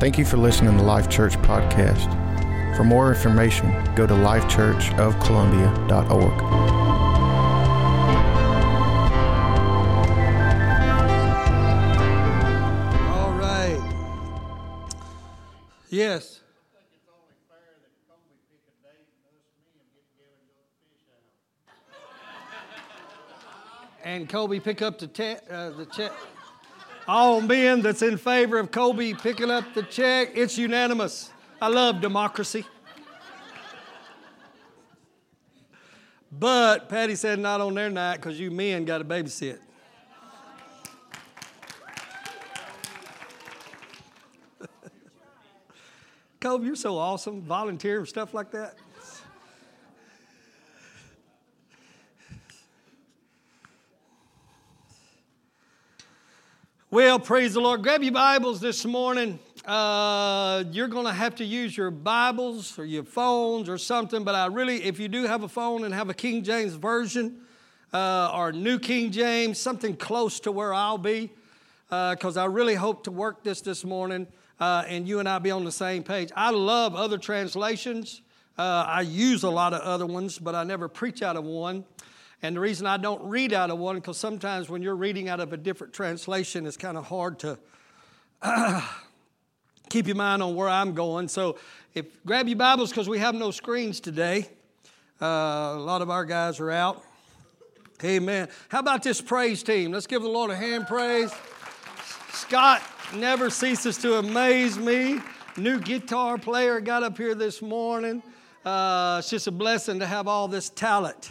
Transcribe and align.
Thank 0.00 0.16
you 0.16 0.24
for 0.24 0.38
listening 0.38 0.78
to 0.78 0.82
Life 0.82 1.10
Church 1.10 1.36
Podcast. 1.42 2.08
For 2.74 2.84
more 2.84 3.10
information, 3.12 3.70
go 3.94 4.06
to 4.06 4.14
lifechurchofcolumbia.org. 4.14 6.42
All 13.12 13.32
right. 13.34 13.78
Yes. 15.90 16.40
And 24.02 24.30
Kobe 24.30 24.60
pick 24.60 24.80
up 24.80 24.98
the 24.98 25.06
te- 25.06 25.36
uh, 25.50 25.70
the 25.70 25.86
check. 25.94 26.12
All 27.12 27.40
men 27.40 27.82
that's 27.82 28.02
in 28.02 28.16
favor 28.16 28.56
of 28.56 28.70
Kobe 28.70 29.14
picking 29.14 29.50
up 29.50 29.74
the 29.74 29.82
check, 29.82 30.30
it's 30.36 30.56
unanimous. 30.56 31.32
I 31.60 31.66
love 31.66 32.00
democracy. 32.00 32.64
But 36.30 36.88
Patty 36.88 37.16
said 37.16 37.40
not 37.40 37.60
on 37.60 37.74
their 37.74 37.90
night 37.90 38.18
because 38.18 38.38
you 38.38 38.52
men 38.52 38.84
got 38.84 38.98
to 38.98 39.04
babysit. 39.04 39.58
Kobe, 46.40 46.64
you're 46.64 46.76
so 46.76 46.96
awesome. 46.96 47.42
Volunteer 47.42 47.98
and 47.98 48.06
stuff 48.06 48.32
like 48.34 48.52
that. 48.52 48.76
Well, 56.92 57.20
praise 57.20 57.54
the 57.54 57.60
Lord. 57.60 57.84
Grab 57.84 58.02
your 58.02 58.10
Bibles 58.10 58.60
this 58.60 58.84
morning. 58.84 59.38
Uh, 59.64 60.64
you're 60.72 60.88
going 60.88 61.06
to 61.06 61.12
have 61.12 61.36
to 61.36 61.44
use 61.44 61.76
your 61.76 61.92
Bibles 61.92 62.76
or 62.80 62.84
your 62.84 63.04
phones 63.04 63.68
or 63.68 63.78
something, 63.78 64.24
but 64.24 64.34
I 64.34 64.46
really, 64.46 64.82
if 64.82 64.98
you 64.98 65.06
do 65.06 65.22
have 65.22 65.44
a 65.44 65.48
phone 65.48 65.84
and 65.84 65.94
have 65.94 66.10
a 66.10 66.14
King 66.14 66.42
James 66.42 66.74
Version 66.74 67.42
uh, 67.92 68.32
or 68.34 68.50
New 68.50 68.80
King 68.80 69.12
James, 69.12 69.56
something 69.56 69.96
close 69.96 70.40
to 70.40 70.50
where 70.50 70.74
I'll 70.74 70.98
be, 70.98 71.30
because 71.88 72.36
I 72.36 72.46
really 72.46 72.74
hope 72.74 73.04
to 73.04 73.12
work 73.12 73.44
this 73.44 73.60
this 73.60 73.84
morning 73.84 74.26
uh, 74.58 74.82
and 74.88 75.06
you 75.06 75.20
and 75.20 75.28
I 75.28 75.38
be 75.38 75.52
on 75.52 75.62
the 75.62 75.70
same 75.70 76.02
page. 76.02 76.32
I 76.34 76.50
love 76.50 76.96
other 76.96 77.18
translations. 77.18 78.20
Uh, 78.58 78.84
I 78.84 79.02
use 79.02 79.44
a 79.44 79.50
lot 79.50 79.74
of 79.74 79.82
other 79.82 80.06
ones, 80.06 80.40
but 80.40 80.56
I 80.56 80.64
never 80.64 80.88
preach 80.88 81.22
out 81.22 81.36
of 81.36 81.44
one. 81.44 81.84
And 82.42 82.56
the 82.56 82.60
reason 82.60 82.86
I 82.86 82.96
don't 82.96 83.22
read 83.22 83.52
out 83.52 83.70
of 83.70 83.78
one, 83.78 83.96
because 83.96 84.16
sometimes 84.16 84.70
when 84.70 84.82
you're 84.82 84.96
reading 84.96 85.28
out 85.28 85.40
of 85.40 85.52
a 85.52 85.56
different 85.56 85.92
translation, 85.92 86.66
it's 86.66 86.76
kind 86.76 86.96
of 86.96 87.06
hard 87.06 87.38
to 87.40 87.58
keep 89.90 90.06
your 90.06 90.16
mind 90.16 90.42
on 90.42 90.54
where 90.54 90.68
I'm 90.68 90.94
going. 90.94 91.28
So 91.28 91.58
if 91.94 92.06
grab 92.24 92.48
your 92.48 92.56
Bibles, 92.56 92.90
because 92.90 93.08
we 93.08 93.18
have 93.18 93.34
no 93.34 93.50
screens 93.50 94.00
today. 94.00 94.48
Uh, 95.20 95.26
a 95.76 95.84
lot 95.84 96.00
of 96.00 96.08
our 96.08 96.24
guys 96.24 96.60
are 96.60 96.70
out. 96.70 97.04
Amen. 98.02 98.48
How 98.70 98.78
about 98.78 99.02
this 99.02 99.20
praise 99.20 99.62
team? 99.62 99.92
Let's 99.92 100.06
give 100.06 100.22
the 100.22 100.28
Lord 100.28 100.50
a 100.50 100.56
hand 100.56 100.86
praise. 100.86 101.30
Scott 102.32 102.80
never 103.14 103.50
ceases 103.50 103.98
to 103.98 104.16
amaze 104.16 104.78
me. 104.78 105.20
New 105.58 105.78
guitar 105.78 106.38
player 106.38 106.80
got 106.80 107.02
up 107.02 107.18
here 107.18 107.34
this 107.34 107.60
morning. 107.60 108.22
Uh, 108.64 109.16
it's 109.18 109.28
just 109.28 109.46
a 109.46 109.50
blessing 109.50 109.98
to 109.98 110.06
have 110.06 110.26
all 110.26 110.48
this 110.48 110.70
talent. 110.70 111.30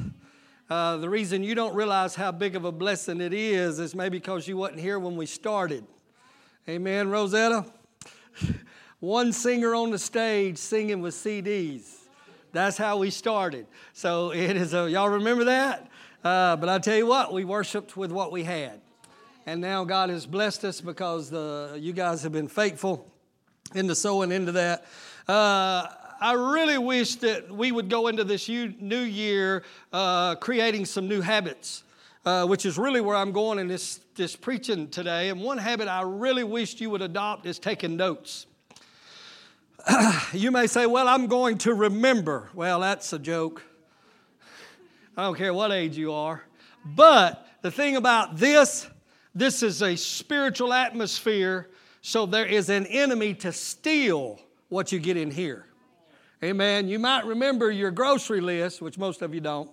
Uh, 0.69 0.97
the 0.97 1.09
reason 1.09 1.43
you 1.43 1.55
don't 1.55 1.73
realize 1.73 2.13
how 2.13 2.31
big 2.31 2.55
of 2.55 2.63
a 2.63 2.71
blessing 2.71 3.21
it 3.21 3.33
is 3.33 3.79
is 3.79 3.95
maybe 3.95 4.19
because 4.19 4.47
you 4.47 4.55
wasn't 4.55 4.79
here 4.79 4.99
when 4.99 5.15
we 5.15 5.25
started. 5.25 5.83
Amen, 6.67 7.09
Rosetta? 7.09 7.65
One 8.99 9.33
singer 9.33 9.73
on 9.73 9.89
the 9.89 9.97
stage 9.97 10.59
singing 10.59 11.01
with 11.01 11.15
CDs. 11.15 11.89
That's 12.51 12.77
how 12.77 12.97
we 12.97 13.09
started. 13.09 13.65
So 13.93 14.31
it 14.31 14.55
is 14.55 14.75
a, 14.75 14.87
y'all 14.87 15.09
remember 15.09 15.45
that? 15.45 15.87
Uh, 16.23 16.55
but 16.55 16.69
I 16.69 16.77
tell 16.77 16.97
you 16.97 17.07
what, 17.07 17.33
we 17.33 17.45
worshiped 17.45 17.97
with 17.97 18.11
what 18.11 18.31
we 18.31 18.43
had. 18.43 18.79
And 19.47 19.61
now 19.61 19.83
God 19.85 20.11
has 20.11 20.27
blessed 20.27 20.65
us 20.65 20.81
because 20.81 21.31
the, 21.31 21.79
you 21.81 21.93
guys 21.93 22.21
have 22.21 22.31
been 22.31 22.47
faithful 22.47 23.11
into 23.73 23.95
sowing 23.95 24.31
into 24.31 24.51
that. 24.51 24.85
Uh, 25.27 25.87
I 26.21 26.33
really 26.33 26.77
wish 26.77 27.15
that 27.17 27.49
we 27.49 27.71
would 27.71 27.89
go 27.89 28.07
into 28.07 28.25
this 28.25 28.49
new 28.49 28.99
year 28.99 29.63
uh, 29.93 30.35
creating 30.35 30.83
some 30.83 31.07
new 31.07 31.21
habits, 31.21 31.83
uh, 32.25 32.45
which 32.45 32.65
is 32.65 32.77
really 32.77 32.99
where 32.99 33.15
I'm 33.15 33.31
going 33.31 33.57
in 33.57 33.69
this, 33.69 34.01
this 34.15 34.35
preaching 34.35 34.89
today. 34.89 35.29
And 35.29 35.39
one 35.39 35.57
habit 35.57 35.87
I 35.87 36.01
really 36.01 36.43
wished 36.43 36.81
you 36.81 36.89
would 36.89 37.01
adopt 37.01 37.45
is 37.45 37.57
taking 37.57 37.95
notes. 37.95 38.47
you 40.33 40.51
may 40.51 40.67
say, 40.67 40.85
Well, 40.85 41.07
I'm 41.07 41.27
going 41.27 41.57
to 41.59 41.73
remember. 41.73 42.49
Well, 42.53 42.81
that's 42.81 43.13
a 43.13 43.19
joke. 43.19 43.63
I 45.15 45.23
don't 45.23 45.37
care 45.37 45.53
what 45.53 45.71
age 45.71 45.97
you 45.97 46.11
are. 46.11 46.43
But 46.83 47.47
the 47.61 47.71
thing 47.71 47.95
about 47.95 48.35
this, 48.35 48.87
this 49.33 49.63
is 49.63 49.81
a 49.81 49.95
spiritual 49.95 50.73
atmosphere, 50.73 51.69
so 52.01 52.25
there 52.25 52.45
is 52.45 52.69
an 52.69 52.87
enemy 52.87 53.35
to 53.35 53.53
steal 53.53 54.41
what 54.67 54.91
you 54.91 54.99
get 54.99 55.15
in 55.15 55.31
here. 55.31 55.65
Amen. 56.41 56.87
You 56.87 56.99
might 56.99 57.25
remember 57.25 57.69
your 57.69 57.91
grocery 57.91 58.39
list, 58.39 58.81
which 58.81 58.97
most 58.97 59.21
of 59.21 59.33
you 59.33 59.41
don't. 59.41 59.69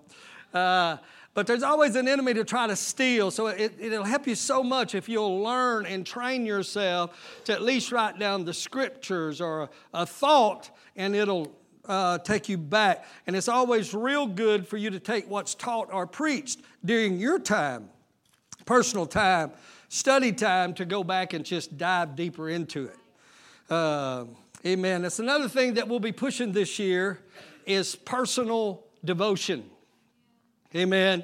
Uh, 0.53 0.97
but 1.33 1.47
there's 1.47 1.63
always 1.63 1.95
an 1.95 2.09
enemy 2.09 2.35
to 2.35 2.45
try 2.45 2.67
to 2.67 2.75
steal. 2.75 3.31
So 3.31 3.47
it, 3.49 3.79
will 3.79 4.03
help 4.03 4.27
you 4.27 4.35
so 4.35 4.65
much 4.65 4.97
if 4.97 5.09
you'll 5.09 5.43
learn 5.43 5.87
and 5.87 6.05
train 6.05 6.45
yourself 6.45 7.43
to 7.45 7.53
at 7.53 7.63
least 7.63 7.93
write 7.93 8.19
down 8.19 8.45
the 8.45 8.55
scriptures 8.55 9.41
or 9.41 9.63
a, 9.63 9.69
a 9.95 10.07
thought, 10.07 10.71
and 10.97 11.15
it'll 11.15 11.55
uh, 11.85 12.19
take 12.19 12.49
you 12.49 12.59
back. 12.59 13.05
And 13.29 13.37
it's 13.37 13.49
always 13.49 13.95
real 13.95 14.27
good 14.27 14.67
for 14.67 14.77
you 14.77 14.91
to 14.91 14.99
take 14.99 15.31
what's 15.31 15.55
taught 15.55 15.93
or 15.93 16.05
preached 16.05 16.63
during 16.85 17.21
your 17.21 17.39
time, 17.39 17.91
personal 18.65 19.07
time, 19.07 19.53
study 19.89 20.33
time, 20.33 20.75
to 20.75 20.85
go 20.85 21.05
back 21.05 21.33
and 21.33 21.45
just 21.45 21.79
dive 21.79 22.17
deeper 22.17 22.49
into 22.49 22.87
it. 22.87 22.97
Uh, 23.71 24.25
Amen. 24.67 25.03
That's 25.03 25.21
another 25.21 25.49
thing 25.49 25.75
that 25.75 25.87
we'll 25.87 26.01
be 26.01 26.11
pushing 26.11 26.51
this 26.51 26.77
year 26.77 27.21
is 27.67 27.95
personal 27.95 28.83
devotion. 29.05 29.71
Amen. 30.75 31.23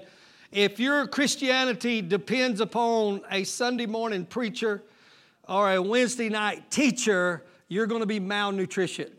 If 0.52 0.78
your 0.78 1.08
Christianity 1.08 2.02
depends 2.02 2.60
upon 2.60 3.22
a 3.32 3.42
Sunday 3.42 3.86
morning 3.86 4.26
preacher 4.26 4.84
or 5.48 5.72
a 5.72 5.82
Wednesday 5.82 6.28
night 6.28 6.70
teacher, 6.70 7.42
you're 7.66 7.88
going 7.88 8.02
to 8.02 8.06
be 8.06 8.20
malnutrition. 8.20 9.10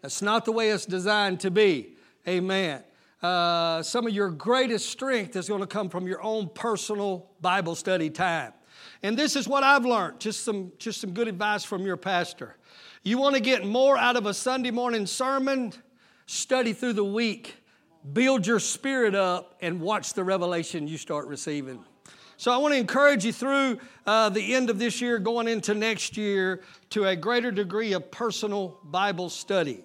That's 0.00 0.22
not 0.22 0.46
the 0.46 0.52
way 0.52 0.70
it's 0.70 0.86
designed 0.86 1.40
to 1.40 1.50
be. 1.50 1.94
Amen. 2.26 2.82
Uh, 3.22 3.82
some 3.82 4.06
of 4.06 4.14
your 4.14 4.30
greatest 4.30 4.88
strength 4.88 5.36
is 5.36 5.46
going 5.46 5.60
to 5.60 5.66
come 5.66 5.90
from 5.90 6.06
your 6.06 6.22
own 6.22 6.48
personal 6.54 7.28
Bible 7.42 7.74
study 7.74 8.08
time. 8.08 8.54
And 9.02 9.14
this 9.14 9.36
is 9.36 9.46
what 9.46 9.62
I've 9.62 9.84
learned, 9.84 10.20
just 10.20 10.42
some, 10.42 10.72
just 10.78 11.02
some 11.02 11.12
good 11.12 11.28
advice 11.28 11.64
from 11.64 11.84
your 11.84 11.98
pastor. 11.98 12.56
You 13.04 13.18
want 13.18 13.34
to 13.34 13.40
get 13.40 13.66
more 13.66 13.98
out 13.98 14.14
of 14.14 14.26
a 14.26 14.34
Sunday 14.34 14.70
morning 14.70 15.06
sermon? 15.06 15.72
Study 16.26 16.72
through 16.72 16.92
the 16.92 17.04
week, 17.04 17.56
build 18.12 18.46
your 18.46 18.60
spirit 18.60 19.16
up, 19.16 19.56
and 19.60 19.80
watch 19.80 20.12
the 20.12 20.22
revelation 20.22 20.86
you 20.86 20.96
start 20.96 21.26
receiving. 21.26 21.84
So, 22.36 22.52
I 22.52 22.58
want 22.58 22.74
to 22.74 22.78
encourage 22.78 23.24
you 23.24 23.32
through 23.32 23.80
uh, 24.06 24.28
the 24.28 24.54
end 24.54 24.70
of 24.70 24.78
this 24.78 25.00
year, 25.00 25.18
going 25.18 25.48
into 25.48 25.74
next 25.74 26.16
year, 26.16 26.62
to 26.90 27.06
a 27.06 27.16
greater 27.16 27.50
degree 27.50 27.92
of 27.92 28.08
personal 28.12 28.78
Bible 28.84 29.30
study. 29.30 29.82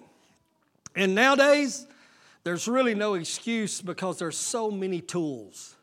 And 0.94 1.16
nowadays, 1.16 1.88
there's 2.44 2.68
really 2.68 2.94
no 2.94 3.14
excuse 3.14 3.82
because 3.82 4.20
there's 4.20 4.38
so 4.38 4.70
many 4.70 5.00
tools. 5.00 5.74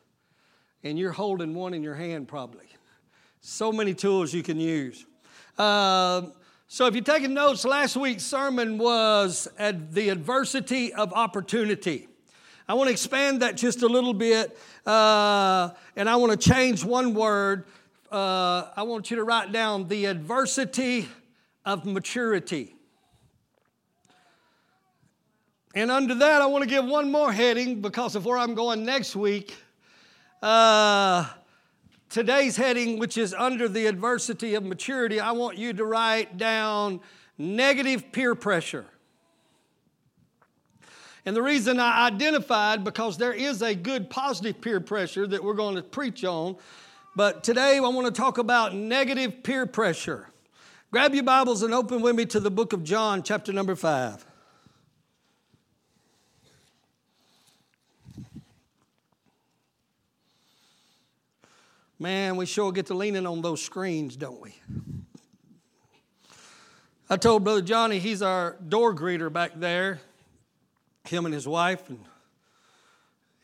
And 0.86 0.98
you're 0.98 1.12
holding 1.12 1.54
one 1.54 1.74
in 1.74 1.84
your 1.84 1.96
hand, 1.96 2.30
probably. 2.30 2.68
So 3.42 3.74
many 3.74 3.94
tools 3.94 4.34
you 4.34 4.42
can 4.42 4.58
use. 4.58 5.06
Uh, 5.58 6.28
so, 6.68 6.88
if 6.88 6.96
you're 6.96 7.04
taking 7.04 7.36
notes, 7.36 7.64
last 7.64 7.96
week's 7.96 8.24
sermon 8.24 8.80
was 8.80 9.48
at 9.60 9.94
the 9.94 10.10
adversity 10.10 10.92
of 10.94 11.14
opportunity. 11.14 12.08
I 12.68 12.74
want 12.74 12.88
to 12.88 12.92
expand 12.92 13.44
that 13.44 13.56
just 13.56 13.84
a 13.84 13.88
little 13.88 14.16
bit, 14.16 14.58
uh, 14.86 15.70
and 15.96 16.10
I 16.10 16.16
want 16.16 16.32
to 16.32 16.50
change 16.50 16.84
one 16.84 17.14
word. 17.14 17.66
Uh, 18.12 18.70
I 18.76 18.82
want 18.82 19.12
you 19.12 19.18
to 19.18 19.24
write 19.24 19.52
down 19.52 19.88
the 19.88 20.06
adversity 20.06 21.08
of 21.66 21.86
maturity. 21.86 22.76
And 25.76 25.92
under 25.92 26.16
that, 26.16 26.42
I 26.42 26.48
want 26.48 26.64
to 26.64 26.70
give 26.70 26.86
one 26.86 27.12
more 27.12 27.32
heading 27.32 27.82
because 27.82 28.16
of 28.16 28.26
where 28.26 28.40
I'm 28.40 28.56
going 28.56 28.84
next 28.84 29.16
week. 29.16 29.56
Uh, 30.42 31.26
today's 32.16 32.56
heading, 32.56 32.98
which 32.98 33.18
is 33.18 33.34
under 33.34 33.68
the 33.68 33.88
adversity 33.88 34.56
of 34.56 34.64
maturity, 34.64 35.20
I 35.20 35.34
want 35.34 35.58
you 35.58 35.74
to 35.74 35.84
write 35.84 36.38
down 36.38 37.02
negative 37.38 38.10
peer 38.14 38.36
pressure. 38.36 38.86
And 41.26 41.36
the 41.36 41.42
reason 41.42 41.78
I 41.78 42.08
identified, 42.08 42.86
because 42.86 43.18
there 43.18 43.34
is 43.34 43.62
a 43.62 43.76
good 43.76 44.10
positive 44.10 44.62
peer 44.62 44.80
pressure 44.80 45.28
that 45.28 45.44
we're 45.44 45.56
going 45.56 45.76
to 45.76 45.82
preach 45.82 46.24
on, 46.24 46.56
but 47.18 47.44
today 47.44 47.76
I 47.76 47.82
want 47.82 48.08
to 48.08 48.14
talk 48.14 48.38
about 48.38 48.74
negative 48.74 49.44
peer 49.44 49.66
pressure. 49.66 50.30
Grab 50.92 51.14
your 51.14 51.26
Bibles 51.26 51.64
and 51.64 51.74
open 51.74 52.02
with 52.02 52.16
me 52.16 52.26
to 52.28 52.40
the 52.40 52.50
book 52.50 52.72
of 52.72 52.86
John, 52.86 53.24
chapter 53.24 53.52
number 53.52 53.76
5. 53.76 54.26
Man, 61.98 62.36
we 62.36 62.46
sure 62.46 62.74
get 62.74 62.88
to 62.88 62.94
leaning 62.94 63.26
on 63.26 63.42
those 63.42 63.62
screens, 63.62 64.18
don't 64.18 64.42
we? 64.42 64.54
I 67.10 67.16
told 67.16 67.46
Brother 67.46 67.62
Johnny 67.62 68.00
he's 68.00 68.22
our 68.22 68.58
door 68.68 68.94
greeter 68.94 69.32
back 69.32 69.52
there, 69.56 70.02
him 71.06 71.26
and 71.26 71.34
his 71.34 71.48
wife, 71.48 71.90
and 71.90 72.00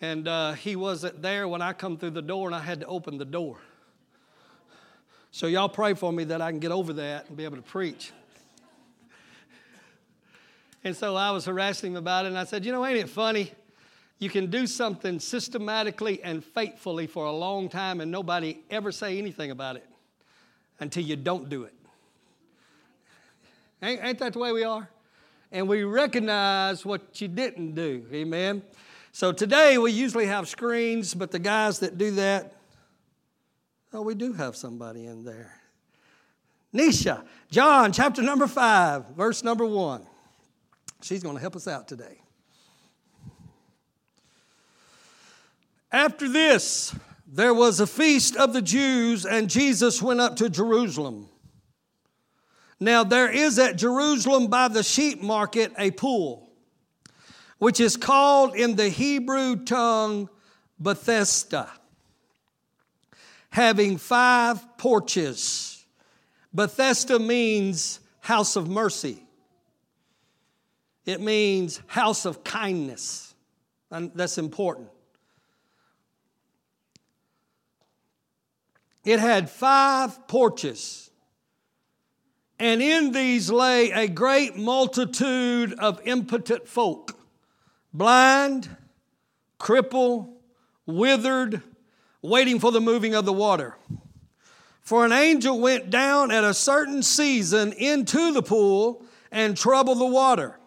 and 0.02 0.28
uh, 0.28 0.54
he 0.54 0.76
wasn't 0.76 1.22
there 1.22 1.48
when 1.48 1.62
I 1.62 1.74
come 1.74 1.98
through 1.98 2.10
the 2.10 2.24
door, 2.24 2.48
and 2.48 2.56
I 2.56 2.60
had 2.60 2.82
to 2.82 2.88
open 2.88 3.20
the 3.20 3.26
door. 3.26 3.58
So 5.30 5.48
y'all 5.48 5.70
pray 5.70 5.94
for 5.94 6.12
me 6.12 6.26
that 6.26 6.42
I 6.42 6.50
can 6.52 6.60
get 6.60 6.72
over 6.72 6.92
that 6.94 7.30
and 7.30 7.38
be 7.38 7.46
able 7.46 7.58
to 7.58 7.62
preach. 7.62 8.12
And 10.84 10.96
so 10.96 11.16
I 11.16 11.32
was 11.32 11.46
harassing 11.46 11.92
him 11.92 11.98
about 11.98 12.26
it, 12.26 12.30
and 12.30 12.38
I 12.38 12.44
said, 12.44 12.66
You 12.66 12.72
know, 12.72 12.86
ain't 12.86 12.98
it 12.98 13.10
funny? 13.10 13.52
You 14.22 14.30
can 14.30 14.52
do 14.52 14.68
something 14.68 15.20
systematically 15.20 16.22
and 16.22 16.46
faithfully 16.46 17.08
for 17.08 17.26
a 17.26 17.32
long 17.32 17.70
time, 17.70 18.02
and 18.02 18.12
nobody 18.12 18.60
ever 18.70 18.92
say 18.92 19.18
anything 19.18 19.50
about 19.50 19.78
it 19.78 19.86
until 20.80 21.04
you 21.04 21.16
don't 21.16 21.50
do 21.50 21.64
it. 21.64 21.74
Ain't, 23.82 24.04
ain't 24.04 24.20
that 24.20 24.34
the 24.34 24.40
way 24.40 24.52
we 24.52 24.64
are? 24.64 24.88
And 25.52 25.68
we 25.68 25.84
recognize 25.84 26.86
what 26.86 27.20
you 27.20 27.30
didn't 27.30 27.74
do. 27.74 28.06
Amen. 28.14 28.62
So 29.12 29.32
today 29.32 29.80
we 29.80 29.92
usually 29.92 30.28
have 30.28 30.48
screens, 30.48 31.16
but 31.16 31.32
the 31.32 31.40
guys 31.40 31.80
that 31.80 31.98
do 31.98 32.12
that, 32.12 32.54
oh, 33.92 34.04
we 34.04 34.14
do 34.14 34.34
have 34.34 34.56
somebody 34.56 35.08
in 35.08 35.24
there. 35.24 35.56
Nisha, 36.72 37.26
John 37.50 37.92
chapter 37.92 38.22
number 38.22 38.46
five, 38.46 39.08
verse 39.18 39.44
number 39.44 39.66
one. 39.66 40.06
She's 41.02 41.24
going 41.24 41.38
to 41.38 41.42
help 41.42 41.56
us 41.56 41.68
out 41.68 41.88
today. 41.88 42.21
After 45.92 46.30
this, 46.30 46.96
there 47.28 47.54
was 47.54 47.80
a 47.80 47.88
feast 47.88 48.36
of 48.38 48.54
the 48.54 48.62
Jews, 48.62 49.26
and 49.26 49.50
Jesus 49.50 50.02
went 50.02 50.22
up 50.22 50.38
to 50.38 50.50
Jerusalem. 50.50 51.28
Now, 52.80 53.04
there 53.04 53.30
is 53.30 53.60
at 53.60 53.76
Jerusalem 53.76 54.48
by 54.48 54.68
the 54.68 54.84
sheep 54.84 55.22
market 55.22 55.72
a 55.78 55.92
pool, 55.92 56.50
which 57.58 57.80
is 57.80 57.98
called 57.98 58.56
in 58.56 58.76
the 58.76 58.90
Hebrew 58.90 59.64
tongue 59.66 60.30
Bethesda, 60.80 61.70
having 63.50 63.98
five 63.98 64.78
porches. 64.78 65.86
Bethesda 66.54 67.20
means 67.20 68.00
house 68.22 68.56
of 68.56 68.68
mercy, 68.68 69.24
it 71.06 71.22
means 71.22 71.82
house 71.88 72.26
of 72.26 72.44
kindness. 72.44 73.28
And 73.94 74.10
that's 74.16 74.38
important. 74.38 74.88
It 79.04 79.20
had 79.20 79.50
five 79.50 80.28
porches. 80.28 81.10
And 82.60 82.82
in 82.82 83.12
these 83.12 83.50
lay 83.50 83.92
a 83.92 84.08
great 84.08 84.56
multitude 84.56 85.74
of 85.74 86.00
impotent 86.06 86.68
folk 86.68 87.18
blind, 87.94 88.70
crippled, 89.58 90.30
withered, 90.86 91.62
waiting 92.22 92.60
for 92.60 92.72
the 92.72 92.80
moving 92.80 93.16
of 93.16 93.26
the 93.26 93.34
water. 93.34 93.76
For 94.82 95.06
an 95.06 95.12
angel 95.12 95.60
went 95.60 95.90
down 95.90 96.32
at 96.32 96.44
a 96.44 96.54
certain 96.54 97.04
season 97.04 97.74
into 97.74 98.32
the 98.32 98.44
pool 98.44 99.04
and 99.32 99.58
troubled 99.58 100.00
the 100.00 100.06
water. 100.06 100.60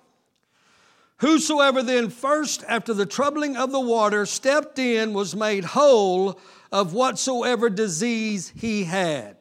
Whosoever 1.18 1.82
then 1.82 2.10
first, 2.10 2.64
after 2.68 2.92
the 2.92 3.06
troubling 3.06 3.56
of 3.56 3.70
the 3.70 3.80
water, 3.80 4.26
stepped 4.26 4.78
in 4.78 5.14
was 5.14 5.36
made 5.36 5.64
whole 5.64 6.40
of 6.74 6.92
whatsoever 6.92 7.70
disease 7.70 8.52
he 8.56 8.82
had. 8.82 9.36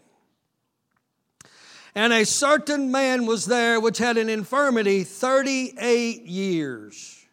And 1.95 2.13
a 2.13 2.27
certain 2.27 2.91
man 2.91 3.25
was 3.25 3.47
there 3.47 3.79
which 3.79 3.97
had 3.97 4.19
an 4.19 4.29
infirmity 4.29 5.03
38 5.03 6.27
years. 6.27 7.25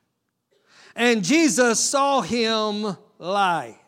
And 0.96 1.22
Jesus 1.22 1.78
saw 1.80 2.22
him 2.22 2.96
lie 3.18 3.78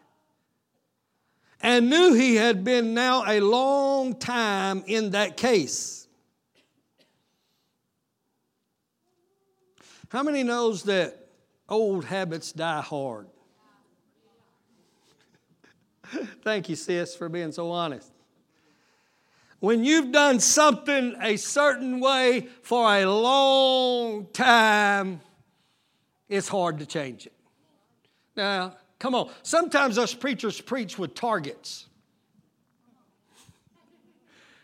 and 1.63 1.89
knew 1.89 2.13
he 2.13 2.37
had 2.37 2.63
been 2.63 2.93
now 2.93 3.25
a 3.27 3.41
long 3.41 4.15
time 4.15 4.85
in 4.87 5.13
that 5.13 5.39
case. 5.39 6.07
How 10.11 10.23
many 10.23 10.43
knows 10.43 10.83
that 10.83 11.27
old 11.71 12.05
habits 12.05 12.53
die 12.53 12.83
hard? 12.83 13.32
Thank 16.43 16.69
you, 16.69 16.77
sis, 16.77 17.15
for 17.15 17.29
being 17.29 17.53
so 17.53 17.71
honest. 17.71 18.11
When 19.61 19.85
you've 19.85 20.11
done 20.11 20.41
something 20.41 21.15
a 21.21 21.37
certain 21.37 22.01
way 22.01 22.49
for 22.63 22.95
a 22.97 23.05
long 23.07 24.27
time, 24.33 25.21
it's 26.29 26.49
hard 26.49 26.81
to 26.81 26.87
change 26.87 27.27
it. 27.27 27.33
Now, 28.37 28.77
come 28.99 29.15
on. 29.15 29.31
Sometimes 29.43 29.99
us 29.99 30.15
preachers 30.15 30.61
preach 30.61 30.99
with 30.99 31.15
targets. 31.15 31.87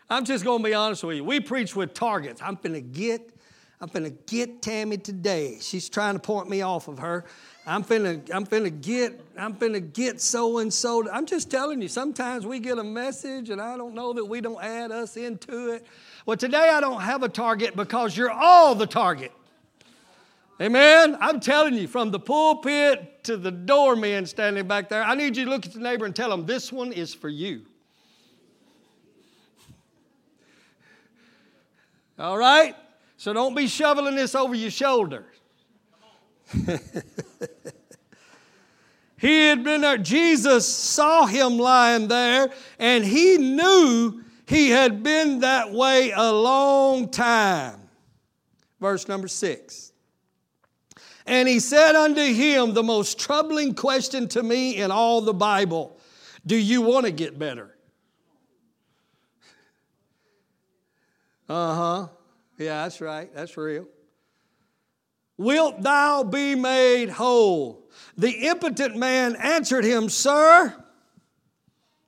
I'm 0.09 0.25
just 0.25 0.43
going 0.43 0.63
to 0.63 0.67
be 0.67 0.73
honest 0.73 1.03
with 1.03 1.17
you. 1.17 1.23
We 1.23 1.39
preach 1.39 1.75
with 1.75 1.93
targets. 1.93 2.41
I'm 2.41 2.55
going 2.55 2.73
to 2.73 2.81
get 2.81 3.31
I'm 3.81 3.87
finna 3.87 4.13
get 4.25 4.61
Tammy 4.61 4.97
today. 4.97 5.57
She's 5.61 5.87
trying 5.87 6.15
to 6.15 6.19
point 6.19 6.49
me 6.49 6.61
off 6.61 6.89
of 6.89 6.99
her. 6.99 7.23
I'm 7.67 7.83
finna, 7.83 8.27
I'm 8.33 8.45
finna 8.45 8.81
get, 8.81 9.19
I'm 9.37 9.53
finna 9.53 9.93
get 9.93 10.19
so 10.21 10.57
and 10.57 10.73
so. 10.73 11.09
I'm 11.11 11.25
just 11.25 11.51
telling 11.51 11.81
you, 11.81 11.87
sometimes 11.87 12.45
we 12.45 12.59
get 12.59 12.79
a 12.79 12.83
message 12.83 13.49
and 13.49 13.61
I 13.61 13.77
don't 13.77 13.93
know 13.93 14.13
that 14.13 14.25
we 14.25 14.41
don't 14.41 14.63
add 14.63 14.91
us 14.91 15.17
into 15.17 15.73
it. 15.73 15.85
Well, 16.25 16.37
today 16.37 16.69
I 16.69 16.81
don't 16.81 17.01
have 17.01 17.21
a 17.21 17.29
target 17.29 17.75
because 17.75 18.17
you're 18.17 18.31
all 18.31 18.73
the 18.75 18.87
target. 18.87 19.31
Amen. 20.61 21.17
I'm 21.21 21.39
telling 21.39 21.75
you, 21.75 21.87
from 21.87 22.11
the 22.11 22.19
pulpit 22.19 23.23
to 23.23 23.37
the 23.37 23.51
doorman 23.51 24.25
standing 24.25 24.67
back 24.67 24.89
there, 24.89 25.03
I 25.03 25.15
need 25.15 25.37
you 25.37 25.45
to 25.45 25.49
look 25.49 25.65
at 25.65 25.73
the 25.73 25.79
neighbor 25.79 26.05
and 26.05 26.15
tell 26.15 26.29
them, 26.29 26.45
this 26.45 26.71
one 26.71 26.91
is 26.91 27.13
for 27.13 27.29
you. 27.29 27.61
All 32.17 32.37
right? 32.37 32.75
So 33.15 33.31
don't 33.31 33.55
be 33.55 33.67
shoveling 33.67 34.15
this 34.15 34.35
over 34.35 34.53
your 34.53 34.71
shoulder. 34.71 35.25
he 39.17 39.47
had 39.47 39.63
been 39.63 39.81
there. 39.81 39.97
Jesus 39.97 40.67
saw 40.67 41.25
him 41.25 41.57
lying 41.57 42.07
there, 42.07 42.49
and 42.79 43.03
he 43.03 43.37
knew 43.37 44.23
he 44.47 44.69
had 44.69 45.03
been 45.03 45.41
that 45.41 45.71
way 45.71 46.11
a 46.15 46.31
long 46.33 47.09
time. 47.09 47.79
Verse 48.79 49.07
number 49.07 49.27
six. 49.27 49.91
And 51.25 51.47
he 51.47 51.59
said 51.59 51.95
unto 51.95 52.21
him 52.21 52.73
the 52.73 52.81
most 52.81 53.19
troubling 53.19 53.75
question 53.75 54.27
to 54.29 54.41
me 54.41 54.77
in 54.77 54.89
all 54.89 55.21
the 55.21 55.33
Bible 55.33 55.99
Do 56.45 56.55
you 56.55 56.81
want 56.81 57.05
to 57.05 57.11
get 57.11 57.37
better? 57.37 57.75
Uh 61.47 61.75
huh. 61.75 62.07
Yeah, 62.57 62.83
that's 62.83 63.01
right. 63.01 63.33
That's 63.33 63.55
real. 63.57 63.87
Wilt 65.39 65.81
thou 65.81 66.23
be 66.23 66.53
made 66.53 67.09
whole? 67.09 67.87
The 68.17 68.49
impotent 68.49 68.97
man 68.97 69.37
answered 69.37 69.85
him, 69.85 70.09
Sir. 70.09 70.75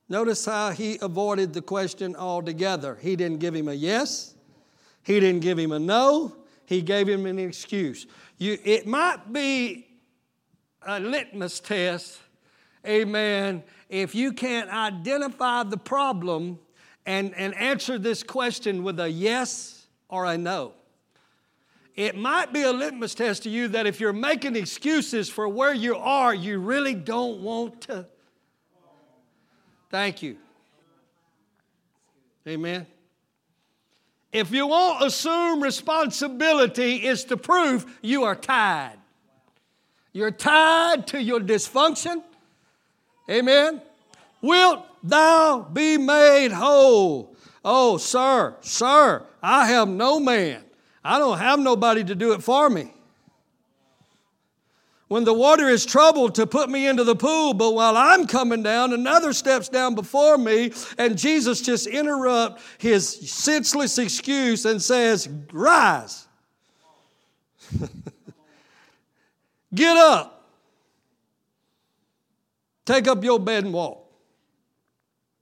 Notice 0.10 0.44
how 0.44 0.72
he 0.72 1.00
avoided 1.02 1.54
the 1.54 1.62
question 1.62 2.14
altogether. 2.18 2.98
He 3.02 3.16
didn't 3.16 3.40
give 3.40 3.56
him 3.56 3.70
a 3.70 3.74
yes, 3.74 4.36
he 5.04 5.22
didn't 5.22 5.40
give 5.40 5.58
him 5.58 5.72
a 5.72 5.80
no, 5.80 6.36
he 6.66 6.82
gave 6.82 7.08
him 7.08 7.26
an 7.26 7.40
excuse. 7.40 8.06
You, 8.38 8.58
it 8.66 8.86
might 8.86 9.32
be 9.32 9.88
a 10.86 11.00
litmus 11.00 11.62
test, 11.62 12.20
amen, 12.86 13.64
if 13.88 14.14
you 14.14 14.34
can't 14.34 14.70
identify 14.70 15.64
the 15.64 15.78
problem 15.78 16.60
and, 17.06 17.34
and 17.36 17.56
answer 17.56 17.98
this 17.98 18.24
question 18.24 18.84
with 18.84 19.00
a 19.00 19.10
yes 19.10 19.88
or 20.10 20.26
a 20.26 20.38
no. 20.38 20.74
It 21.96 22.16
might 22.16 22.54
be 22.54 22.62
a 22.62 22.72
litmus 22.72 23.14
test 23.14 23.44
to 23.44 23.50
you 23.50 23.68
that 23.70 23.86
if 23.86 24.00
you're 24.00 24.14
making 24.14 24.56
excuses 24.56 25.30
for 25.30 25.48
where 25.48 25.74
you 25.74 25.96
are, 25.98 26.34
you 26.34 26.60
really 26.60 26.94
don't 26.94 27.42
want 27.42 27.82
to. 27.82 28.06
Thank 29.90 30.24
you. 30.24 30.38
Amen. 32.48 32.88
If 34.32 34.52
you 34.52 34.68
won't 34.68 35.04
assume 35.04 35.62
responsibility, 35.62 36.96
it's 36.96 37.26
to 37.26 37.38
prove 37.38 37.86
you 38.02 38.24
are 38.24 38.36
tied. 38.36 38.98
You're 40.14 40.32
tied 40.32 41.08
to 41.08 41.22
your 41.22 41.40
dysfunction. 41.40 42.24
Amen. 43.30 43.82
Wilt 44.42 44.86
thou 45.04 45.68
be 45.72 45.98
made 45.98 46.52
whole? 46.52 47.36
Oh, 47.64 47.98
sir, 47.98 48.56
sir, 48.62 49.24
I 49.44 49.68
have 49.68 49.88
no 49.88 50.20
man. 50.20 50.64
I 51.04 51.20
don't 51.20 51.38
have 51.38 51.60
nobody 51.60 52.04
to 52.04 52.16
do 52.16 52.34
it 52.34 52.44
for 52.44 52.70
me. 52.70 52.94
When 55.08 55.26
the 55.26 55.34
water 55.34 55.68
is 55.68 55.86
troubled 55.86 56.36
to 56.36 56.48
put 56.48 56.70
me 56.70 56.88
into 56.88 57.04
the 57.04 57.18
pool, 57.18 57.54
but 57.54 57.72
while 57.72 57.98
I'm 57.98 58.28
coming 58.28 58.64
down, 58.64 58.94
another 58.94 59.34
steps 59.34 59.68
down 59.68 59.94
before 59.94 60.38
me, 60.38 60.72
and 60.98 61.18
Jesus 61.18 61.60
just 61.60 61.86
interrupt 61.86 62.62
his 62.78 63.30
senseless 63.30 63.98
excuse 63.98 64.66
and 64.66 64.82
says, 64.82 65.28
Rise. 65.52 66.30
Get 69.76 69.98
up. 69.98 70.50
Take 72.86 73.08
up 73.08 73.24
your 73.24 73.40
bed 73.40 73.66
and 73.66 73.74
walk. 73.74 74.06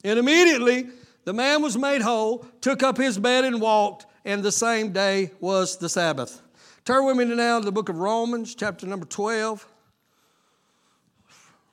And 0.03 0.17
immediately 0.17 0.87
the 1.25 1.33
man 1.33 1.61
was 1.61 1.77
made 1.77 2.01
whole, 2.01 2.45
took 2.61 2.81
up 2.81 2.97
his 2.97 3.19
bed 3.19 3.45
and 3.45 3.61
walked, 3.61 4.05
and 4.25 4.43
the 4.43 4.51
same 4.51 4.91
day 4.91 5.31
was 5.39 5.77
the 5.77 5.89
Sabbath. 5.89 6.41
Turn 6.85 7.05
with 7.05 7.17
me 7.17 7.25
now 7.25 7.59
to 7.59 7.65
the 7.65 7.71
book 7.71 7.89
of 7.89 7.97
Romans, 7.97 8.55
chapter 8.55 8.87
number 8.87 9.05
12. 9.05 9.67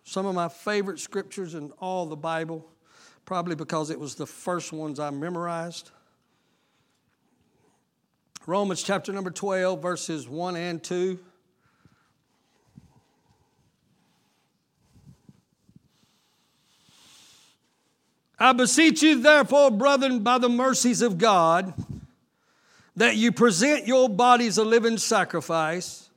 Some 0.05 0.27
of 0.27 0.35
my 0.35 0.49
favorite 0.49 1.01
scriptures 1.01 1.55
in 1.55 1.73
all 1.81 2.07
the 2.07 2.17
Bible, 2.17 2.65
probably 3.25 3.55
because 3.57 3.91
it 3.91 3.99
was 3.99 4.15
the 4.15 4.27
first 4.27 4.73
ones 4.73 5.01
I 5.01 5.11
memorized. 5.11 5.91
Romans 8.47 8.83
chapter 8.83 9.13
number 9.13 9.31
12, 9.31 9.83
verses 9.83 10.29
1 10.29 10.57
and 10.57 10.83
2. 10.83 11.19
I 18.39 18.53
beseech 18.53 19.03
you, 19.03 19.21
therefore, 19.21 19.71
brethren, 19.71 20.21
by 20.21 20.39
the 20.39 20.49
mercies 20.49 21.01
of 21.01 21.19
God, 21.19 21.73
that 22.97 23.17
you 23.17 23.31
present 23.33 23.87
your 23.87 24.09
bodies 24.09 24.59
a 24.59 24.65
living 24.65 24.99
sacrifice, 24.99 26.11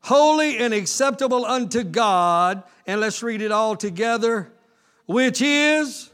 holy 0.00 0.58
and 0.58 0.74
acceptable 0.74 1.44
unto 1.44 1.84
God, 1.84 2.62
and 2.86 3.00
let's 3.00 3.22
read 3.22 3.40
it 3.40 3.52
all 3.52 3.76
together, 3.76 4.52
which 5.06 5.40
is. 5.40 6.10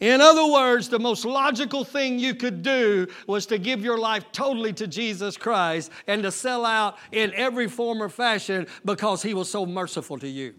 In 0.00 0.20
other 0.20 0.46
words, 0.46 0.88
the 0.88 1.00
most 1.00 1.24
logical 1.24 1.82
thing 1.82 2.20
you 2.20 2.34
could 2.34 2.62
do 2.62 3.08
was 3.26 3.46
to 3.46 3.58
give 3.58 3.82
your 3.82 3.98
life 3.98 4.24
totally 4.30 4.72
to 4.74 4.86
Jesus 4.86 5.36
Christ 5.36 5.90
and 6.06 6.22
to 6.22 6.30
sell 6.30 6.64
out 6.64 6.96
in 7.10 7.34
every 7.34 7.66
form 7.66 8.00
or 8.00 8.08
fashion 8.08 8.68
because 8.84 9.22
He 9.22 9.34
was 9.34 9.50
so 9.50 9.66
merciful 9.66 10.16
to 10.20 10.28
you. 10.28 10.54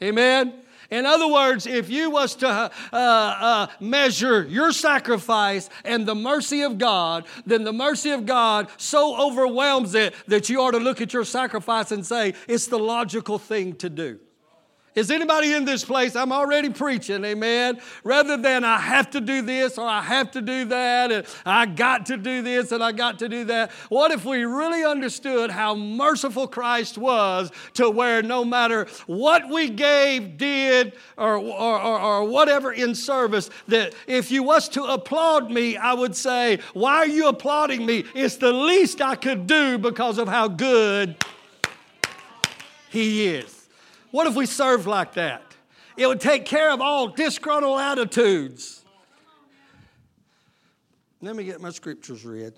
Amen? 0.00 0.54
In 0.92 1.06
other 1.06 1.26
words, 1.26 1.66
if 1.66 1.88
you 1.88 2.10
was 2.10 2.34
to 2.36 2.48
uh, 2.48 2.70
uh, 2.92 3.66
measure 3.80 4.44
your 4.44 4.72
sacrifice 4.72 5.70
and 5.86 6.04
the 6.04 6.14
mercy 6.14 6.60
of 6.60 6.76
God, 6.76 7.24
then 7.46 7.64
the 7.64 7.72
mercy 7.72 8.10
of 8.10 8.26
God 8.26 8.68
so 8.76 9.16
overwhelms 9.16 9.94
it 9.94 10.14
that 10.26 10.50
you 10.50 10.60
ought 10.60 10.72
to 10.72 10.78
look 10.78 11.00
at 11.00 11.14
your 11.14 11.24
sacrifice 11.24 11.92
and 11.92 12.04
say, 12.04 12.34
it's 12.46 12.66
the 12.66 12.78
logical 12.78 13.38
thing 13.38 13.74
to 13.76 13.88
do. 13.88 14.20
Is 14.94 15.10
anybody 15.10 15.54
in 15.54 15.64
this 15.64 15.86
place? 15.86 16.14
I'm 16.14 16.32
already 16.32 16.68
preaching, 16.68 17.24
amen. 17.24 17.80
Rather 18.04 18.36
than 18.36 18.62
I 18.62 18.76
have 18.76 19.08
to 19.12 19.22
do 19.22 19.40
this 19.40 19.78
or 19.78 19.86
I 19.86 20.02
have 20.02 20.30
to 20.32 20.42
do 20.42 20.66
that 20.66 21.10
and 21.10 21.26
I 21.46 21.64
got 21.64 22.04
to 22.06 22.18
do 22.18 22.42
this 22.42 22.72
and 22.72 22.84
I 22.84 22.92
got 22.92 23.18
to 23.20 23.28
do 23.28 23.44
that. 23.44 23.70
What 23.88 24.10
if 24.10 24.26
we 24.26 24.44
really 24.44 24.84
understood 24.84 25.50
how 25.50 25.74
merciful 25.74 26.46
Christ 26.46 26.98
was 26.98 27.50
to 27.74 27.88
where 27.88 28.22
no 28.22 28.44
matter 28.44 28.86
what 29.06 29.48
we 29.48 29.70
gave, 29.70 30.36
did, 30.36 30.92
or, 31.16 31.38
or, 31.38 31.80
or, 31.80 31.98
or 31.98 32.24
whatever 32.24 32.70
in 32.70 32.94
service, 32.94 33.48
that 33.68 33.94
if 34.06 34.30
you 34.30 34.42
was 34.42 34.68
to 34.70 34.84
applaud 34.84 35.50
me, 35.50 35.78
I 35.78 35.94
would 35.94 36.14
say, 36.14 36.58
Why 36.74 36.96
are 36.96 37.06
you 37.06 37.28
applauding 37.28 37.86
me? 37.86 38.04
It's 38.14 38.36
the 38.36 38.52
least 38.52 39.00
I 39.00 39.14
could 39.14 39.46
do 39.46 39.78
because 39.78 40.18
of 40.18 40.28
how 40.28 40.48
good 40.48 41.16
He 42.90 43.26
is. 43.26 43.51
What 44.12 44.26
if 44.26 44.36
we 44.36 44.46
served 44.46 44.86
like 44.86 45.14
that? 45.14 45.42
It 45.96 46.06
would 46.06 46.20
take 46.20 46.44
care 46.44 46.70
of 46.70 46.80
all 46.80 47.08
disgruntled 47.08 47.80
attitudes. 47.80 48.84
Let 51.20 51.34
me 51.34 51.44
get 51.44 51.60
my 51.60 51.70
scriptures 51.70 52.24
read. 52.24 52.52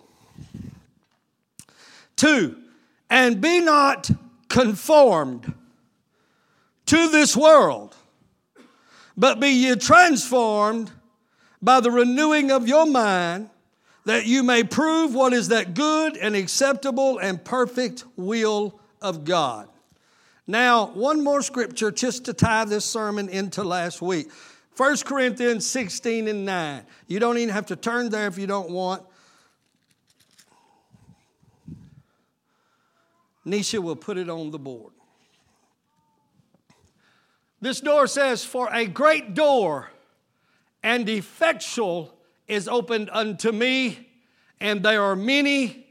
Two, 2.17 2.57
and 3.09 3.41
be 3.41 3.61
not 3.61 4.11
conformed 4.49 5.55
to 6.87 7.09
this 7.09 7.37
world, 7.37 7.95
but 9.17 9.39
be 9.39 9.49
ye 9.49 9.77
transformed 9.77 10.91
by 11.63 11.81
the 11.81 11.91
renewing 11.91 12.51
of 12.51 12.67
your 12.67 12.87
mind, 12.87 13.51
that 14.07 14.27
you 14.27 14.43
may 14.43 14.65
prove 14.65 15.15
what 15.15 15.33
is 15.33 15.49
that 15.49 15.75
good 15.75 16.17
and 16.17 16.35
acceptable 16.35 17.19
and 17.19 17.45
perfect 17.45 18.05
will 18.17 18.81
of 19.01 19.25
God. 19.25 19.69
Now, 20.47 20.87
one 20.87 21.25
more 21.25 21.43
scripture 21.43 21.91
just 21.91 22.27
to 22.27 22.35
tie 22.35 22.65
this 22.67 22.85
sermon 22.85 23.29
into 23.29 23.65
last 23.65 24.03
week. 24.03 24.31
1 24.77 24.97
Corinthians 24.99 25.67
16 25.67 26.29
and 26.29 26.45
9. 26.45 26.85
You 27.07 27.21
don't 27.21 27.39
even 27.39 27.55
have 27.55 27.67
to 27.67 27.77
turn 27.77 28.11
there 28.11 28.27
if 28.27 28.37
you 28.37 28.47
don't 28.47 28.71
want. 28.71 29.03
Nisha 33.47 33.79
will 33.79 33.97
put 33.97 34.19
it 34.19 34.29
on 34.29 34.51
the 34.51 34.59
board. 34.59 34.93
This 37.61 37.81
door 37.81 38.07
says, 38.07 38.45
For 38.45 38.69
a 38.73 38.87
great 38.87 39.35
door 39.35 39.91
and 40.83 41.09
effectual 41.09 42.15
is 42.47 42.69
opened 42.69 43.09
unto 43.13 43.53
me, 43.53 44.09
and 44.61 44.83
there 44.83 45.03
are 45.03 45.17
many 45.17 45.87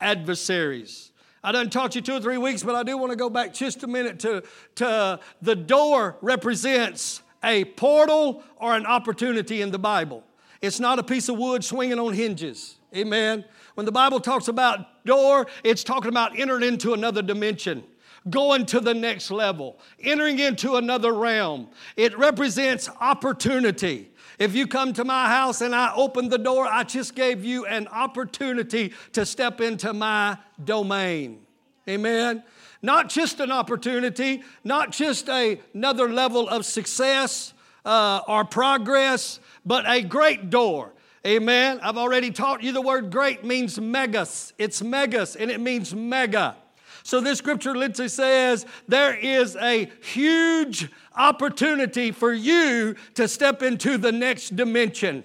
adversaries. 0.00 1.11
I 1.44 1.52
done 1.52 1.70
taught 1.70 1.94
you 1.94 2.00
two 2.00 2.14
or 2.14 2.20
three 2.20 2.38
weeks, 2.38 2.62
but 2.62 2.74
I 2.74 2.82
do 2.82 2.96
want 2.96 3.10
to 3.10 3.16
go 3.16 3.28
back 3.28 3.52
just 3.52 3.82
a 3.82 3.86
minute 3.86 4.20
to, 4.20 4.44
to 4.76 5.18
the 5.40 5.56
door 5.56 6.16
represents 6.22 7.22
a 7.42 7.64
portal 7.64 8.44
or 8.56 8.76
an 8.76 8.86
opportunity 8.86 9.60
in 9.60 9.72
the 9.72 9.78
Bible. 9.78 10.24
It's 10.60 10.78
not 10.78 11.00
a 11.00 11.02
piece 11.02 11.28
of 11.28 11.36
wood 11.36 11.64
swinging 11.64 11.98
on 11.98 12.12
hinges. 12.12 12.76
Amen. 12.94 13.44
When 13.74 13.86
the 13.86 13.92
Bible 13.92 14.20
talks 14.20 14.46
about 14.46 15.04
door, 15.04 15.48
it's 15.64 15.82
talking 15.82 16.08
about 16.08 16.38
entering 16.38 16.62
into 16.62 16.92
another 16.92 17.22
dimension 17.22 17.82
going 18.30 18.66
to 18.66 18.80
the 18.80 18.94
next 18.94 19.30
level, 19.30 19.78
entering 20.00 20.38
into 20.38 20.76
another 20.76 21.12
realm. 21.12 21.68
It 21.96 22.16
represents 22.16 22.88
opportunity. 23.00 24.11
If 24.38 24.54
you 24.54 24.66
come 24.66 24.92
to 24.94 25.04
my 25.04 25.28
house 25.28 25.60
and 25.60 25.74
I 25.74 25.92
open 25.94 26.28
the 26.28 26.38
door, 26.38 26.66
I 26.66 26.84
just 26.84 27.14
gave 27.14 27.44
you 27.44 27.66
an 27.66 27.88
opportunity 27.88 28.92
to 29.12 29.26
step 29.26 29.60
into 29.60 29.92
my 29.92 30.38
domain. 30.62 31.40
Amen. 31.88 32.42
Not 32.80 33.08
just 33.08 33.40
an 33.40 33.52
opportunity, 33.52 34.42
not 34.64 34.90
just 34.90 35.28
a, 35.28 35.60
another 35.74 36.08
level 36.08 36.48
of 36.48 36.64
success 36.64 37.52
uh, 37.84 38.20
or 38.26 38.44
progress, 38.44 39.40
but 39.64 39.84
a 39.88 40.02
great 40.02 40.50
door. 40.50 40.92
Amen. 41.24 41.78
I've 41.82 41.98
already 41.98 42.32
taught 42.32 42.62
you 42.62 42.72
the 42.72 42.80
word 42.80 43.12
great 43.12 43.44
means 43.44 43.80
megas. 43.80 44.52
It's 44.58 44.82
megas 44.82 45.36
and 45.36 45.50
it 45.50 45.60
means 45.60 45.94
mega. 45.94 46.56
So 47.04 47.20
this 47.20 47.38
scripture 47.38 47.74
literally 47.74 48.08
says 48.08 48.66
there 48.88 49.14
is 49.14 49.56
a 49.56 49.90
huge 50.02 50.88
opportunity 51.16 52.10
for 52.10 52.32
you 52.32 52.94
to 53.14 53.28
step 53.28 53.62
into 53.62 53.98
the 53.98 54.12
next 54.12 54.56
dimension. 54.56 55.24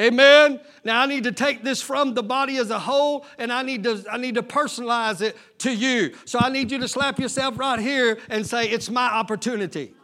Amen. 0.00 0.60
Now 0.82 1.02
I 1.02 1.06
need 1.06 1.24
to 1.24 1.32
take 1.32 1.62
this 1.62 1.80
from 1.80 2.14
the 2.14 2.22
body 2.22 2.56
as 2.56 2.70
a 2.70 2.78
whole 2.78 3.24
and 3.38 3.52
I 3.52 3.62
need 3.62 3.84
to 3.84 4.04
I 4.10 4.16
need 4.16 4.34
to 4.34 4.42
personalize 4.42 5.20
it 5.20 5.36
to 5.58 5.72
you. 5.72 6.14
So 6.24 6.38
I 6.40 6.48
need 6.48 6.72
you 6.72 6.78
to 6.78 6.88
slap 6.88 7.20
yourself 7.20 7.58
right 7.58 7.78
here 7.78 8.18
and 8.28 8.44
say 8.44 8.68
it's 8.68 8.90
my 8.90 9.06
opportunity. 9.06 9.94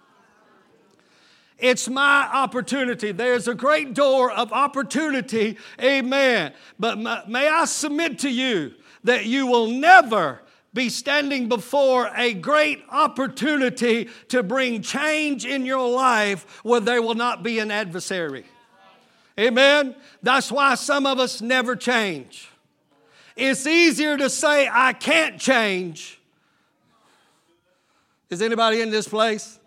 It's 1.59 1.89
my 1.89 2.31
opportunity. 2.33 3.13
There's 3.13 3.49
a 3.49 3.55
great 3.55 3.93
door 3.93 4.31
of 4.31 4.53
opportunity. 4.53 5.59
Amen. 5.81 6.53
But 6.79 7.29
may 7.29 7.49
I 7.49 7.65
submit 7.67 8.21
to 8.21 8.31
you 8.31 8.75
that 9.05 9.27
you 9.27 9.47
will 9.47 9.67
never 9.67 10.41
be 10.73 10.89
standing 10.89 11.49
before 11.49 12.11
a 12.17 12.33
great 12.35 12.83
opportunity 12.91 14.09
to 14.29 14.43
bring 14.43 14.83
change 14.83 15.45
in 15.45 15.67
your 15.67 15.89
life 15.89 16.61
where 16.63 16.81
there 16.81 17.03
will 17.03 17.15
not 17.15 17.43
be 17.43 17.59
an 17.59 17.71
adversary. 17.71 18.45
Amen? 19.39 19.97
That's 20.23 20.53
why 20.53 20.75
some 20.75 21.07
of 21.07 21.19
us 21.19 21.41
never 21.41 21.75
change. 21.75 22.49
It's 23.37 23.67
easier 23.67 24.17
to 24.19 24.29
say, 24.29 24.69
I 24.71 24.93
can't 24.93 25.41
change. 25.41 26.21
Is 28.29 28.43
anybody 28.43 28.81
in 28.81 28.91
this 28.91 29.09
place? 29.09 29.59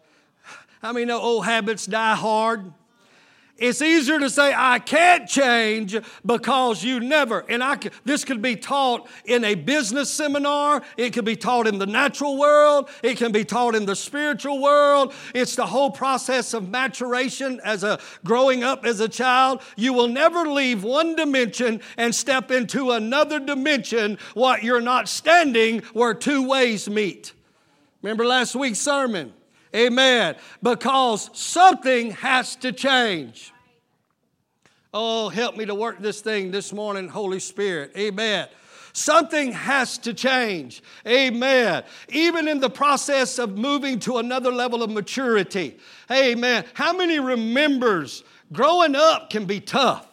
How 0.81 0.93
many 0.93 1.05
know 1.05 1.19
old 1.19 1.45
habits 1.45 1.86
die 1.86 2.15
hard? 2.15 2.72
It's 3.63 3.82
easier 3.82 4.20
to 4.20 4.29
say, 4.29 4.53
I 4.53 4.77
can't 4.77 5.25
change 5.25 5.96
because 6.25 6.84
you 6.84 7.00
never. 7.00 7.46
And 7.48 7.63
I 7.63 7.79
this 8.03 8.25
could 8.25 8.41
be 8.41 8.58
taught 8.58 9.08
in 9.24 9.46
a 9.46 9.55
business 9.55 10.10
seminar. 10.10 10.84
It 10.98 11.13
could 11.13 11.24
be 11.24 11.38
taught 11.38 11.65
in 11.65 11.79
the 11.79 11.86
natural 11.86 12.38
world. 12.38 12.89
It 13.01 13.15
can 13.15 13.32
be 13.32 13.46
taught 13.46 13.74
in 13.74 13.86
the 13.86 13.96
spiritual 13.96 14.62
world. 14.62 15.13
It's 15.34 15.55
the 15.55 15.65
whole 15.65 15.91
process 15.91 16.53
of 16.53 16.67
maturation 16.67 17.62
as 17.63 17.86
a 17.86 18.01
growing 18.25 18.65
up 18.65 18.86
as 18.86 19.00
a 19.00 19.08
child. 19.08 19.62
You 19.77 19.93
will 19.93 20.10
never 20.10 20.46
leave 20.46 20.84
one 20.84 21.15
dimension 21.15 21.79
and 21.96 22.13
step 22.13 22.51
into 22.51 22.91
another 22.91 23.39
dimension 23.39 24.17
what 24.34 24.63
you're 24.63 24.82
not 24.82 25.08
standing 25.08 25.84
where 25.93 26.13
two 26.13 26.46
ways 26.46 26.89
meet. 26.89 27.32
Remember 28.01 28.25
last 28.25 28.55
week's 28.55 28.79
sermon? 28.79 29.32
Amen. 29.74 30.36
Because 30.62 31.29
something 31.32 32.12
has 32.12 32.58
to 32.58 32.74
change. 32.74 33.52
Oh, 34.94 35.30
help 35.30 35.58
me 35.58 35.66
to 35.66 35.74
work 35.74 36.00
this 36.00 36.22
thing 36.22 36.52
this 36.52 36.72
morning, 36.72 37.08
Holy 37.08 37.40
Spirit. 37.40 37.92
Amen. 37.98 38.48
Something 38.94 39.52
has 39.54 39.98
to 40.00 40.14
change. 40.14 40.84
Amen. 41.08 41.84
Even 42.10 42.48
in 42.48 42.60
the 42.60 42.70
process 42.70 43.40
of 43.40 43.58
moving 43.58 44.00
to 44.02 44.20
another 44.20 44.52
level 44.52 44.84
of 44.84 44.92
maturity. 44.92 45.80
Amen. 46.12 46.64
How 46.76 46.94
many 46.94 47.20
remembers 47.20 48.24
growing 48.52 48.96
up 48.96 49.32
can 49.32 49.46
be 49.46 49.60
tough? 49.60 50.08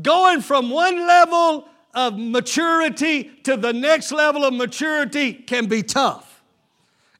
Going 0.00 0.42
from 0.42 0.68
one 0.68 0.98
level 1.06 1.66
of 1.94 2.18
maturity 2.18 3.30
to 3.44 3.56
the 3.56 3.72
next 3.72 4.12
level 4.12 4.44
of 4.44 4.52
maturity 4.52 5.32
can 5.32 5.66
be 5.66 5.82
tough. 5.82 6.42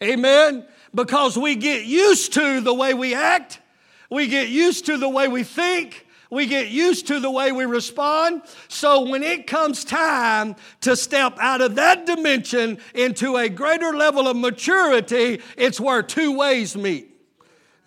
Amen? 0.02 0.66
Because 0.94 1.38
we 1.38 1.54
get 1.54 1.86
used 1.86 2.34
to 2.34 2.60
the 2.60 2.74
way 2.74 2.92
we 2.92 3.14
act, 3.14 3.60
we 4.12 4.26
get 4.26 4.48
used 4.48 4.86
to 4.86 4.98
the 4.98 5.08
way 5.08 5.26
we 5.26 5.42
think, 5.42 6.06
we 6.30 6.46
get 6.46 6.68
used 6.68 7.06
to 7.08 7.18
the 7.18 7.30
way 7.30 7.50
we 7.50 7.64
respond. 7.64 8.42
So 8.68 9.08
when 9.08 9.22
it 9.22 9.46
comes 9.46 9.84
time 9.84 10.56
to 10.82 10.96
step 10.96 11.36
out 11.38 11.60
of 11.60 11.76
that 11.76 12.06
dimension 12.06 12.78
into 12.94 13.36
a 13.36 13.48
greater 13.48 13.94
level 13.94 14.28
of 14.28 14.36
maturity, 14.36 15.40
it's 15.56 15.80
where 15.80 16.02
two 16.02 16.36
ways 16.36 16.76
meet. 16.76 17.08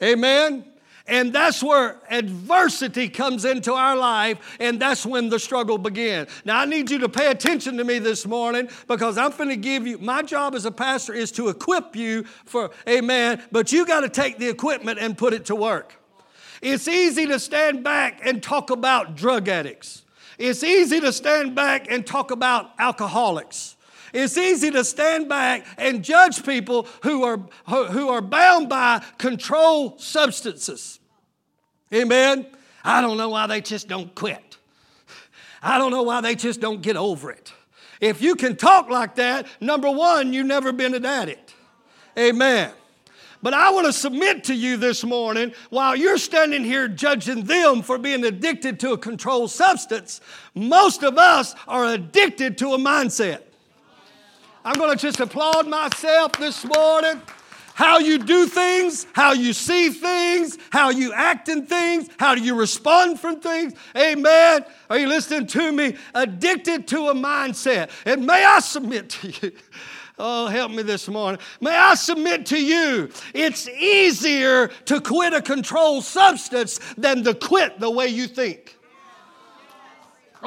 Amen? 0.01 0.65
And 1.08 1.32
that's 1.32 1.62
where 1.62 2.01
adversity 2.10 3.10
comes 3.10 3.46
into 3.46 3.74
our 3.74 3.96
life, 3.96 4.58
and 4.60 4.79
that's 4.79 5.05
when 5.05 5.29
the 5.29 5.38
struggle 5.38 5.77
begins. 5.77 6.29
Now, 6.44 6.60
I 6.60 6.65
need 6.65 6.89
you 6.89 6.98
to 7.00 7.10
pay 7.10 7.29
attention 7.29 7.77
to 7.77 7.84
me 7.84 8.00
this 8.00 8.25
morning 8.25 8.70
because 8.88 9.17
I'm 9.20 9.29
going 9.32 9.50
to 9.50 9.55
give 9.55 9.86
you 9.86 10.00
my 10.00 10.24
job 10.24 10.55
as 10.55 10.65
a 10.65 10.72
pastor 10.72 11.13
is 11.13 11.32
to 11.34 11.50
equip 11.50 11.96
you 11.96 12.24
for, 12.46 12.72
amen, 12.89 13.44
but 13.51 13.72
you 13.72 13.86
got 13.86 14.01
to 14.01 14.10
take 14.10 14.39
the 14.39 14.50
equipment 14.50 14.98
and 15.00 15.15
put 15.15 15.34
it 15.34 15.46
to 15.46 15.55
work. 15.55 16.01
It's 16.65 16.88
easy 16.88 17.27
to 17.27 17.39
stand 17.39 17.84
back 17.84 18.25
and 18.25 18.41
talk 18.41 18.72
about 18.72 19.15
drug 19.15 19.48
addicts, 19.48 20.01
it's 20.39 20.63
easy 20.63 21.00
to 21.00 21.13
stand 21.13 21.53
back 21.53 21.91
and 21.91 22.05
talk 22.05 22.31
about 22.31 22.72
alcoholics. 22.79 23.75
It's 24.12 24.36
easy 24.36 24.72
to 24.72 24.84
stand 24.84 25.29
back 25.29 25.67
and 25.77 26.03
judge 26.03 26.43
people 26.43 26.88
who 27.03 27.24
are, 27.24 27.38
who 27.67 28.10
are 28.10 28.22
bound 28.22 28.67
by 28.69 29.03
control 29.19 29.98
substances. 30.00 31.00
Amen? 31.93 32.48
I 32.84 33.00
don't 33.00 33.17
know 33.17 33.29
why 33.29 33.45
they 33.45 33.62
just 33.62 33.88
don't 33.88 34.15
quit. 34.15 34.57
I 35.62 35.77
don't 35.77 35.91
know 35.91 36.03
why 36.03 36.22
they 36.22 36.34
just 36.34 36.62
don't 36.62 36.81
get 36.81 36.98
over 36.98 37.29
it. 37.29 37.53
If 38.01 38.24
you 38.24 38.36
can 38.36 38.55
talk 38.55 38.89
like 38.89 39.15
that, 39.15 39.45
number 39.62 39.91
one, 39.91 40.34
you've 40.34 40.48
never 40.48 40.72
been 40.72 40.95
an 40.95 41.05
addict. 41.05 41.53
Amen. 42.17 42.72
But 43.45 43.53
I 43.53 43.69
want 43.69 43.85
to 43.85 43.93
submit 43.93 44.45
to 44.45 44.55
you 44.55 44.75
this 44.75 45.03
morning 45.03 45.53
while 45.69 45.95
you're 45.95 46.17
standing 46.17 46.63
here 46.63 46.87
judging 46.87 47.43
them 47.43 47.83
for 47.83 47.99
being 47.99 48.25
addicted 48.25 48.79
to 48.79 48.93
a 48.93 48.97
controlled 48.97 49.51
substance, 49.51 50.19
most 50.55 51.03
of 51.03 51.19
us 51.19 51.53
are 51.67 51.85
addicted 51.85 52.57
to 52.57 52.73
a 52.73 52.79
mindset. 52.79 53.43
I'm 54.65 54.73
going 54.79 54.89
to 54.89 54.99
just 54.99 55.19
applaud 55.19 55.67
myself 55.67 56.31
this 56.39 56.65
morning. 56.65 57.22
How 57.75 58.00
you 58.00 58.17
do 58.17 58.48
things, 58.48 59.05
how 59.13 59.33
you 59.33 59.53
see 59.53 59.89
things, 59.91 60.57
how 60.72 60.89
you 60.89 61.13
act 61.13 61.48
in 61.48 61.67
things, 61.67 62.09
how 62.17 62.33
do 62.33 62.41
you 62.41 62.55
respond 62.55 63.20
from 63.20 63.41
things. 63.41 63.74
Amen. 63.96 64.65
Are 64.89 64.98
you 64.98 65.07
listening 65.07 65.46
to 65.46 65.72
me? 65.72 65.98
Addicted 66.15 66.87
to 66.87 67.09
a 67.09 67.13
mindset. 67.13 67.91
And 68.07 68.25
may 68.25 68.43
I 68.43 68.57
submit 68.57 69.09
to 69.09 69.29
you. 69.29 69.51
Oh, 70.17 70.47
help 70.47 70.71
me 70.71 70.81
this 70.83 71.09
morning. 71.09 71.41
May 71.59 71.75
I 71.75 71.95
submit 71.95 72.45
to 72.47 72.57
you, 72.57 73.09
it's 73.33 73.67
easier 73.67 74.69
to 74.85 75.01
quit 75.01 75.33
a 75.33 75.41
controlled 75.41 76.05
substance 76.05 76.79
than 76.97 77.23
to 77.25 77.33
quit 77.33 77.79
the 77.79 77.89
way 77.89 78.07
you 78.07 78.27
think. 78.27 78.75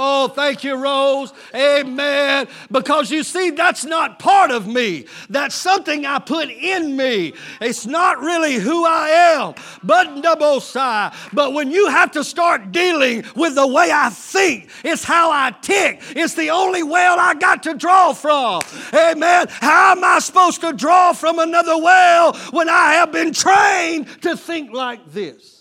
Oh, 0.01 0.29
thank 0.29 0.63
you, 0.63 0.77
Rose. 0.77 1.33
Amen. 1.53 2.47
Because 2.71 3.11
you 3.11 3.25
see, 3.25 3.51
that's 3.51 3.85
not 3.85 4.21
part 4.21 4.53
of 4.53 4.69
me. 4.69 5.07
That's 5.29 5.57
something 5.57 6.07
I 6.07 6.21
put 6.21 6.49
in 6.49 6.97
me. 6.97 7.35
It's 7.61 7.85
not 7.85 8.21
really 8.21 8.55
who 8.55 8.87
I 8.87 9.09
am, 9.09 9.55
but 9.83 10.07
Nabosai. 10.23 11.13
But 11.33 11.53
when 11.53 11.73
you 11.73 11.89
have 11.89 12.13
to 12.13 12.23
start 12.23 12.71
dealing 12.71 13.25
with 13.35 13.57
the 13.57 13.67
way 13.67 13.91
I 13.93 14.11
think, 14.11 14.71
it's 14.85 15.03
how 15.03 15.33
I 15.33 15.51
tick. 15.61 16.01
It's 16.11 16.35
the 16.35 16.51
only 16.51 16.85
well 16.85 17.19
I 17.19 17.35
got 17.35 17.65
to 17.65 17.75
draw 17.75 18.13
from. 18.13 18.63
Amen. 18.95 19.47
How 19.51 19.93
am 19.93 20.05
I 20.05 20.21
supposed 20.21 20.61
to 20.61 20.73
draw 20.73 21.13
from 21.13 21.41
another 21.41 21.77
well 21.77 22.35
when 22.53 22.69
I 22.69 22.95
have 22.95 23.11
been 23.11 23.33
trained 23.33 24.23
to 24.23 24.37
think 24.37 24.73
like 24.73 25.11
this? 25.11 25.58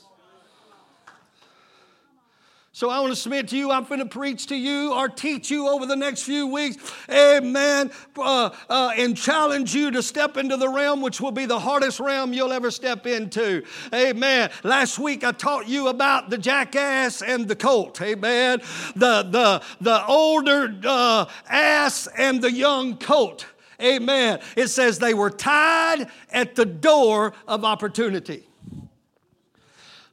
So 2.77 2.91
I 2.91 2.99
want 2.99 3.11
to 3.11 3.19
submit 3.19 3.47
to 3.47 3.57
you, 3.57 3.71
I'm 3.71 3.85
going 3.85 4.01
to 4.01 4.05
preach 4.05 4.45
to 4.49 4.55
you 4.55 4.93
or 4.93 5.09
teach 5.09 5.49
you 5.49 5.67
over 5.67 5.87
the 5.87 5.95
next 5.95 6.21
few 6.21 6.45
weeks, 6.45 6.77
amen, 7.09 7.89
uh, 8.15 8.51
uh, 8.69 8.91
and 8.95 9.17
challenge 9.17 9.73
you 9.73 9.89
to 9.89 10.03
step 10.03 10.37
into 10.37 10.57
the 10.57 10.69
realm 10.69 11.01
which 11.01 11.19
will 11.19 11.31
be 11.31 11.47
the 11.47 11.57
hardest 11.57 11.99
realm 11.99 12.33
you'll 12.33 12.53
ever 12.53 12.69
step 12.69 13.07
into. 13.07 13.63
Amen. 13.91 14.51
Last 14.63 14.99
week 14.99 15.23
I 15.23 15.31
taught 15.31 15.67
you 15.67 15.87
about 15.87 16.29
the 16.29 16.37
jackass 16.37 17.23
and 17.23 17.47
the 17.47 17.55
colt, 17.55 17.99
amen. 17.99 18.61
The, 18.95 19.23
the, 19.23 19.63
the 19.81 20.05
older 20.05 20.79
uh, 20.85 21.25
ass 21.49 22.07
and 22.15 22.43
the 22.43 22.51
young 22.51 22.99
colt. 22.99 23.47
Amen. 23.81 24.39
It 24.55 24.67
says 24.67 24.99
they 24.99 25.15
were 25.15 25.31
tied 25.31 26.11
at 26.29 26.53
the 26.53 26.65
door 26.65 27.33
of 27.47 27.65
opportunity. 27.65 28.46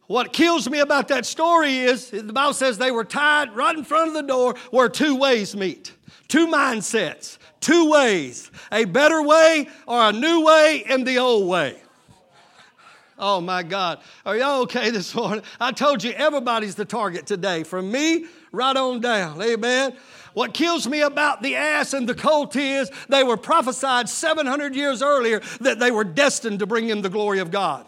What 0.06 0.32
kills 0.32 0.68
me 0.68 0.80
about 0.80 1.08
that 1.08 1.24
story 1.24 1.78
is 1.78 2.10
the 2.10 2.32
Bible 2.32 2.52
says 2.52 2.76
they 2.76 2.90
were 2.90 3.04
tied 3.04 3.56
right 3.56 3.76
in 3.76 3.84
front 3.84 4.08
of 4.08 4.14
the 4.14 4.22
door 4.22 4.54
where 4.70 4.88
two 4.88 5.16
ways 5.16 5.56
meet, 5.56 5.94
two 6.28 6.46
mindsets, 6.46 7.38
two 7.60 7.90
ways 7.90 8.50
a 8.70 8.84
better 8.84 9.22
way 9.22 9.68
or 9.86 10.08
a 10.08 10.12
new 10.12 10.44
way 10.44 10.84
and 10.88 11.06
the 11.06 11.18
old 11.18 11.48
way. 11.48 11.78
Oh 13.18 13.40
my 13.40 13.62
God. 13.62 14.00
Are 14.26 14.36
y'all 14.36 14.62
okay 14.62 14.90
this 14.90 15.14
morning? 15.14 15.44
I 15.60 15.72
told 15.72 16.02
you 16.02 16.12
everybody's 16.12 16.74
the 16.74 16.84
target 16.84 17.26
today, 17.26 17.62
from 17.62 17.90
me 17.90 18.26
right 18.52 18.76
on 18.76 19.00
down. 19.00 19.40
Amen. 19.40 19.94
What 20.34 20.52
kills 20.52 20.88
me 20.88 21.00
about 21.00 21.40
the 21.40 21.54
ass 21.54 21.94
and 21.94 22.08
the 22.08 22.14
colt 22.14 22.56
is 22.56 22.90
they 23.08 23.22
were 23.22 23.36
prophesied 23.36 24.08
700 24.08 24.74
years 24.74 25.00
earlier 25.00 25.40
that 25.60 25.78
they 25.78 25.92
were 25.92 26.04
destined 26.04 26.58
to 26.58 26.66
bring 26.66 26.90
in 26.90 27.02
the 27.02 27.08
glory 27.08 27.38
of 27.38 27.52
God. 27.52 27.86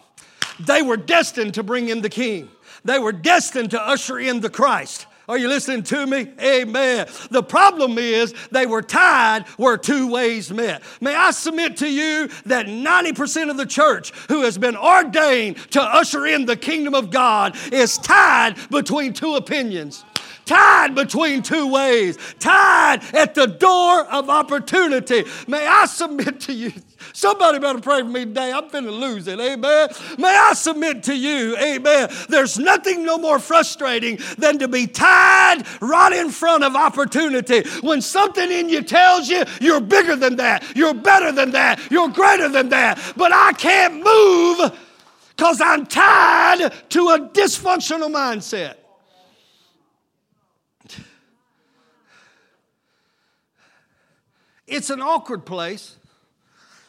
They 0.61 0.83
were 0.83 0.97
destined 0.97 1.55
to 1.55 1.63
bring 1.63 1.89
in 1.89 2.03
the 2.03 2.09
king. 2.09 2.51
They 2.85 2.99
were 2.99 3.13
destined 3.13 3.73
to 3.73 3.81
usher 3.81 4.19
in 4.19 4.41
the 4.41 4.51
Christ. 4.51 5.07
Are 5.29 5.37
you 5.37 5.49
listening 5.49 5.83
to 5.85 6.07
me? 6.07 6.31
Amen. 6.41 7.09
The 7.31 7.43
problem 7.43 7.99
is 7.99 8.33
they 8.53 8.65
were 8.65 8.83
tied 8.83 9.45
where 9.57 9.77
two 9.77 10.09
ways 10.09 10.53
met. 10.53 10.83
May 11.01 11.17
I 11.17 11.33
submit 11.33 11.79
to 11.79 11.89
you 11.89 12.29
that 12.45 12.67
90% 12.67 13.51
of 13.51 13.57
the 13.57 13.67
church 13.67 14.13
who 14.29 14.43
has 14.43 14.57
been 14.57 14.77
ordained 14.77 15.57
to 15.73 15.83
usher 15.83 16.27
in 16.27 16.47
the 16.47 16.57
kingdom 16.57 16.95
of 16.95 17.11
God 17.11 17.57
is 17.73 17.99
tied 17.99 18.55
between 18.71 19.13
two 19.13 19.35
opinions 19.35 20.05
tied 20.47 20.95
between 20.95 21.43
two 21.43 21.71
ways, 21.71 22.17
tied 22.39 23.03
at 23.15 23.35
the 23.35 23.47
door 23.47 24.07
of 24.07 24.31
opportunity. 24.31 25.25
May 25.47 25.67
I 25.67 25.85
submit 25.87 26.41
to 26.43 26.55
you? 26.55 26.73
Somebody 27.13 27.59
better 27.59 27.81
pray 27.81 28.01
for 28.01 28.09
me 28.09 28.25
today. 28.25 28.53
I'm 28.53 28.69
finna 28.71 28.97
lose 28.97 29.27
it. 29.27 29.39
Amen. 29.39 29.89
May 30.19 30.37
I 30.37 30.55
submit 30.55 31.03
to 31.05 31.17
you? 31.17 31.57
Amen. 31.57 32.09
There's 32.29 32.59
nothing 32.59 33.05
no 33.05 33.19
more 33.19 33.39
frustrating 33.39 34.19
than 34.39 34.59
to 34.59 34.69
be 34.69 34.87
tied 34.87 35.63
right 35.81 36.13
in 36.13 36.31
front 36.31 36.65
of 36.65 36.75
opportunity. 36.75 37.69
When 37.81 38.01
something 38.01 38.51
in 38.51 38.69
you 38.69 38.83
tells 38.83 39.29
you 39.29 39.45
you're 39.61 39.81
bigger 39.81 40.17
than 40.17 40.37
that, 40.37 40.65
you're 40.77 40.95
better 40.95 41.33
than 41.33 41.51
that, 41.53 41.81
you're 41.91 42.09
greater 42.09 42.49
than 42.49 42.69
that, 42.71 43.01
but 43.17 43.33
I 43.33 43.53
can't 43.53 43.95
move 43.95 44.79
because 45.37 45.61
I'm 45.61 45.87
tied 45.87 46.73
to 46.91 47.09
a 47.09 47.19
dysfunctional 47.29 48.11
mindset. 48.11 48.77
It's 54.67 54.91
an 54.91 55.01
awkward 55.01 55.47
place. 55.47 55.97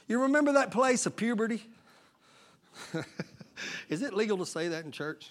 You 0.08 0.22
remember 0.24 0.54
that 0.54 0.72
place 0.72 1.06
of 1.06 1.16
puberty? 1.16 1.64
Is 3.90 4.02
it 4.02 4.14
legal 4.14 4.38
to 4.38 4.46
say 4.46 4.70
that 4.70 4.86
in 4.86 4.92
church? 4.92 5.30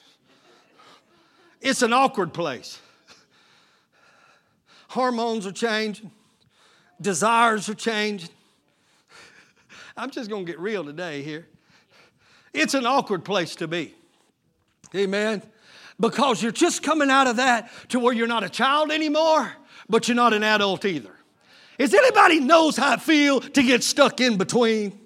It's 1.60 1.82
an 1.82 1.92
awkward 1.92 2.32
place. 2.32 2.78
Hormones 4.88 5.46
are 5.46 5.52
changing, 5.52 6.10
desires 7.00 7.68
are 7.68 7.74
changing. 7.74 8.30
I'm 9.96 10.10
just 10.10 10.28
going 10.28 10.44
to 10.44 10.52
get 10.52 10.60
real 10.60 10.84
today 10.84 11.22
here. 11.22 11.46
It's 12.52 12.74
an 12.74 12.86
awkward 12.86 13.24
place 13.24 13.56
to 13.56 13.68
be. 13.68 13.94
Amen. 14.94 15.42
Because 15.98 16.42
you're 16.42 16.52
just 16.52 16.82
coming 16.82 17.10
out 17.10 17.26
of 17.26 17.36
that 17.36 17.70
to 17.88 17.98
where 17.98 18.12
you're 18.12 18.26
not 18.26 18.44
a 18.44 18.48
child 18.48 18.90
anymore, 18.90 19.52
but 19.88 20.06
you're 20.06 20.14
not 20.14 20.34
an 20.34 20.42
adult 20.42 20.84
either. 20.84 21.15
Is 21.78 21.92
anybody 21.92 22.40
knows 22.40 22.76
how 22.76 22.94
it 22.94 23.02
feel 23.02 23.40
to 23.40 23.62
get 23.62 23.82
stuck 23.82 24.20
in 24.20 24.38
between? 24.38 24.98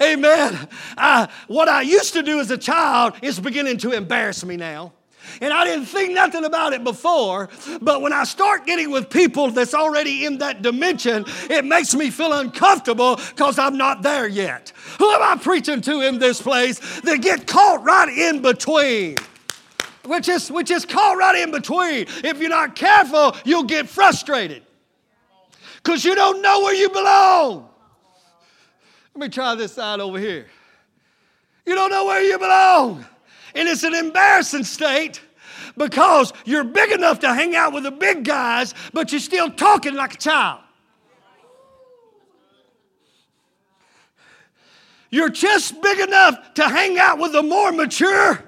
Amen. 0.00 0.68
I, 0.96 1.28
what 1.46 1.68
I 1.68 1.82
used 1.82 2.14
to 2.14 2.22
do 2.22 2.40
as 2.40 2.50
a 2.50 2.58
child 2.58 3.14
is 3.22 3.38
beginning 3.38 3.78
to 3.78 3.92
embarrass 3.92 4.44
me 4.44 4.56
now. 4.56 4.92
And 5.40 5.52
I 5.52 5.64
didn't 5.64 5.86
think 5.86 6.12
nothing 6.12 6.44
about 6.44 6.72
it 6.72 6.82
before, 6.82 7.48
but 7.80 8.02
when 8.02 8.12
I 8.12 8.24
start 8.24 8.66
getting 8.66 8.90
with 8.90 9.08
people 9.08 9.52
that's 9.52 9.72
already 9.72 10.24
in 10.24 10.38
that 10.38 10.62
dimension, 10.62 11.24
it 11.48 11.64
makes 11.64 11.94
me 11.94 12.10
feel 12.10 12.32
uncomfortable 12.32 13.16
because 13.16 13.56
I'm 13.56 13.76
not 13.76 14.02
there 14.02 14.26
yet. 14.26 14.72
Who 14.98 15.08
am 15.10 15.22
I 15.22 15.40
preaching 15.40 15.80
to 15.82 16.00
in 16.00 16.18
this 16.18 16.42
place 16.42 17.00
that 17.02 17.22
get 17.22 17.46
caught 17.46 17.84
right 17.84 18.08
in 18.08 18.42
between? 18.42 19.16
Which 20.04 20.28
is, 20.28 20.50
which 20.50 20.72
is 20.72 20.84
caught 20.84 21.16
right 21.16 21.40
in 21.40 21.52
between. 21.52 22.06
If 22.24 22.40
you're 22.40 22.50
not 22.50 22.74
careful, 22.74 23.36
you'll 23.44 23.62
get 23.62 23.88
frustrated 23.88 24.64
because 25.82 26.04
you 26.04 26.14
don't 26.14 26.42
know 26.42 26.60
where 26.60 26.74
you 26.74 26.88
belong. 26.90 27.68
Let 29.14 29.20
me 29.20 29.28
try 29.28 29.54
this 29.54 29.72
side 29.72 30.00
over 30.00 30.18
here. 30.18 30.46
You 31.66 31.74
don't 31.74 31.90
know 31.90 32.06
where 32.06 32.22
you 32.22 32.38
belong. 32.38 33.04
And 33.54 33.68
it's 33.68 33.82
an 33.82 33.94
embarrassing 33.94 34.64
state 34.64 35.20
because 35.76 36.32
you're 36.44 36.64
big 36.64 36.92
enough 36.92 37.20
to 37.20 37.34
hang 37.34 37.54
out 37.54 37.72
with 37.72 37.84
the 37.84 37.90
big 37.90 38.24
guys, 38.24 38.74
but 38.92 39.12
you're 39.12 39.20
still 39.20 39.50
talking 39.50 39.94
like 39.94 40.14
a 40.14 40.18
child. 40.18 40.60
You're 45.10 45.28
just 45.28 45.80
big 45.82 46.00
enough 46.00 46.54
to 46.54 46.68
hang 46.68 46.98
out 46.98 47.18
with 47.18 47.32
the 47.32 47.42
more 47.42 47.70
mature, 47.70 48.42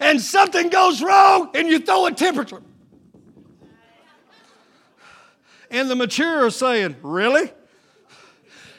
and 0.00 0.18
something 0.18 0.70
goes 0.70 1.02
wrong 1.02 1.50
and 1.54 1.68
you 1.68 1.78
throw 1.78 2.06
a 2.06 2.12
temperature. 2.12 2.62
And 5.70 5.90
the 5.90 5.96
mature 5.96 6.46
are 6.46 6.50
saying, 6.50 6.96
Really? 7.02 7.50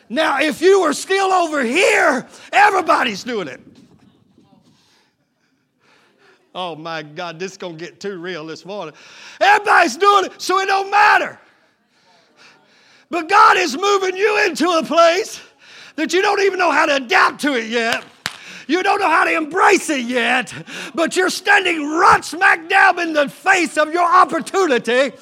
Now, 0.09 0.39
if 0.39 0.61
you 0.61 0.81
were 0.81 0.93
still 0.93 1.31
over 1.33 1.63
here, 1.63 2.27
everybody's 2.53 3.23
doing 3.23 3.49
it. 3.49 3.59
Oh 6.55 6.75
my 6.75 7.03
God, 7.03 7.37
this 7.37 7.51
is 7.51 7.57
gonna 7.57 7.75
get 7.75 7.99
too 7.99 8.17
real 8.17 8.45
this 8.45 8.65
morning. 8.65 8.95
Everybody's 9.39 9.97
doing 9.97 10.25
it, 10.25 10.41
so 10.41 10.59
it 10.59 10.65
don't 10.65 10.89
matter. 10.89 11.39
But 13.09 13.29
God 13.29 13.57
is 13.57 13.77
moving 13.77 14.15
you 14.17 14.45
into 14.45 14.69
a 14.69 14.83
place 14.83 15.41
that 15.97 16.13
you 16.13 16.21
don't 16.21 16.41
even 16.41 16.57
know 16.57 16.71
how 16.71 16.85
to 16.85 16.95
adapt 16.95 17.41
to 17.41 17.55
it 17.55 17.67
yet. 17.67 18.03
You 18.67 18.83
don't 18.83 18.99
know 18.99 19.09
how 19.09 19.23
to 19.23 19.33
embrace 19.33 19.89
it 19.89 20.05
yet, 20.05 20.53
but 20.93 21.15
you're 21.15 21.29
standing 21.29 21.87
right 21.87 22.23
smack 22.23 22.67
dab 22.67 22.97
in 22.97 23.13
the 23.13 23.29
face 23.29 23.77
of 23.77 23.93
your 23.93 24.03
opportunity 24.03 25.15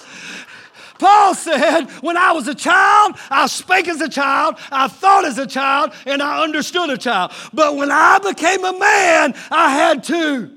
Paul 0.99 1.33
said, 1.35 1.85
When 2.01 2.17
I 2.17 2.31
was 2.31 2.47
a 2.47 2.55
child, 2.55 3.15
I 3.29 3.47
spake 3.47 3.87
as 3.87 4.01
a 4.01 4.09
child, 4.09 4.55
I 4.71 4.87
thought 4.87 5.25
as 5.25 5.37
a 5.37 5.47
child, 5.47 5.93
and 6.05 6.21
I 6.21 6.43
understood 6.43 6.89
a 6.89 6.97
child. 6.97 7.31
But 7.53 7.75
when 7.75 7.91
I 7.91 8.19
became 8.19 8.63
a 8.63 8.77
man, 8.77 9.33
I 9.51 9.71
had 9.71 10.03
to. 10.05 10.51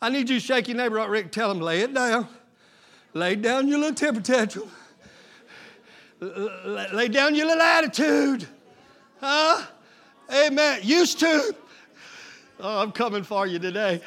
I 0.00 0.08
need 0.08 0.28
you 0.28 0.40
to 0.40 0.44
shake 0.44 0.66
your 0.66 0.76
neighbor 0.76 0.98
up, 0.98 1.08
Rick. 1.08 1.30
Tell 1.30 1.50
him, 1.50 1.60
lay 1.60 1.80
it 1.80 1.94
down. 1.94 2.26
Lay 3.14 3.36
down 3.36 3.68
your 3.68 3.78
little 3.78 3.94
temper 3.94 4.20
tantrum. 4.20 4.68
Lay 6.20 7.08
down 7.08 7.34
your 7.34 7.46
little 7.46 7.62
attitude. 7.62 8.48
Huh? 9.20 9.64
Amen. 10.32 10.80
Used 10.82 11.20
to. 11.20 11.54
Oh, 12.58 12.80
I'm 12.80 12.90
coming 12.90 13.22
for 13.22 13.46
you 13.46 13.58
today. 13.58 14.00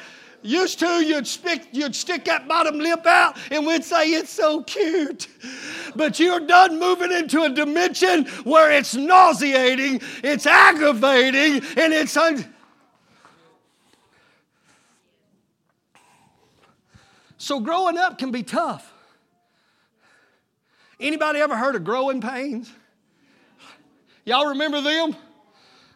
Used 0.46 0.78
to, 0.78 1.04
you'd 1.04 1.26
stick, 1.26 1.66
you'd 1.72 1.96
stick 1.96 2.24
that 2.26 2.46
bottom 2.46 2.78
lip 2.78 3.04
out 3.04 3.36
and 3.50 3.66
we'd 3.66 3.82
say, 3.82 4.10
It's 4.10 4.30
so 4.30 4.62
cute. 4.62 5.26
But 5.96 6.20
you're 6.20 6.40
done 6.40 6.78
moving 6.78 7.10
into 7.10 7.42
a 7.42 7.50
dimension 7.50 8.26
where 8.44 8.70
it's 8.70 8.94
nauseating, 8.94 10.00
it's 10.22 10.46
aggravating, 10.46 11.64
and 11.76 11.92
it's. 11.92 12.16
Un- 12.16 12.54
so 17.38 17.58
growing 17.58 17.98
up 17.98 18.18
can 18.18 18.30
be 18.30 18.44
tough. 18.44 18.92
Anybody 21.00 21.40
ever 21.40 21.56
heard 21.56 21.74
of 21.74 21.82
growing 21.82 22.20
pains? 22.20 22.70
Y'all 24.24 24.46
remember 24.46 24.80
them? 24.80 25.16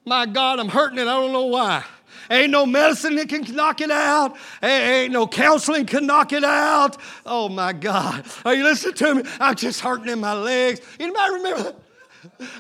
My 0.04 0.26
God, 0.26 0.58
I'm 0.58 0.68
hurting 0.68 0.98
and 0.98 1.08
I 1.08 1.14
don't 1.14 1.32
know 1.32 1.46
why. 1.46 1.84
Ain't 2.30 2.52
no 2.52 2.64
medicine 2.64 3.16
that 3.16 3.28
can 3.28 3.42
knock 3.56 3.80
it 3.80 3.90
out. 3.90 4.36
Ain't 4.62 5.12
no 5.12 5.26
counseling 5.26 5.84
can 5.84 6.06
knock 6.06 6.32
it 6.32 6.44
out. 6.44 6.96
Oh 7.26 7.48
my 7.48 7.72
God. 7.72 8.24
Are 8.44 8.54
you 8.54 8.62
listening 8.62 8.94
to 8.94 9.14
me? 9.16 9.22
I'm 9.40 9.56
just 9.56 9.80
hurting 9.80 10.08
in 10.08 10.20
my 10.20 10.34
legs. 10.34 10.80
Anybody 11.00 11.34
remember 11.34 11.62
that? 11.64 11.76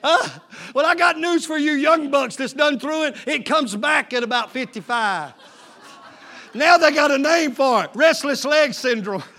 Uh, 0.02 0.28
well, 0.74 0.86
I 0.86 0.94
got 0.94 1.18
news 1.18 1.46
for 1.46 1.56
you 1.56 1.72
young 1.72 2.10
bucks 2.10 2.34
that's 2.36 2.52
done 2.52 2.78
through 2.80 3.04
it. 3.04 3.16
It 3.26 3.46
comes 3.46 3.76
back 3.76 4.12
at 4.12 4.22
about 4.22 4.50
55. 4.50 5.34
Now 6.54 6.78
they 6.78 6.92
got 6.92 7.10
a 7.10 7.18
name 7.18 7.52
for 7.52 7.84
it 7.84 7.90
restless 7.94 8.44
leg 8.44 8.74
syndrome. 8.74 9.22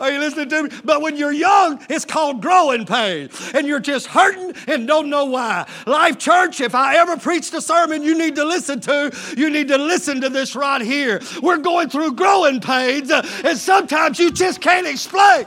Are 0.00 0.10
you 0.10 0.18
listening 0.18 0.48
to 0.48 0.62
me? 0.64 0.70
But 0.84 1.02
when 1.02 1.16
you're 1.16 1.32
young, 1.32 1.84
it's 1.88 2.04
called 2.04 2.42
growing 2.42 2.86
pain, 2.86 3.30
and 3.54 3.66
you're 3.66 3.80
just 3.80 4.06
hurting 4.06 4.54
and 4.66 4.86
don't 4.86 5.10
know 5.10 5.26
why. 5.26 5.66
Life 5.86 6.18
Church, 6.18 6.60
if 6.60 6.74
I 6.74 6.96
ever 6.96 7.16
preached 7.16 7.54
a 7.54 7.60
sermon 7.60 8.02
you 8.02 8.16
need 8.16 8.36
to 8.36 8.44
listen 8.44 8.80
to, 8.80 9.12
you 9.36 9.50
need 9.50 9.68
to 9.68 9.78
listen 9.78 10.20
to 10.20 10.28
this 10.28 10.54
right 10.54 10.80
here. 10.80 11.20
We're 11.42 11.58
going 11.58 11.88
through 11.88 12.14
growing 12.14 12.60
pains, 12.60 13.10
uh, 13.10 13.26
and 13.44 13.58
sometimes 13.58 14.18
you 14.18 14.30
just 14.30 14.60
can't 14.60 14.86
explain. 14.86 15.44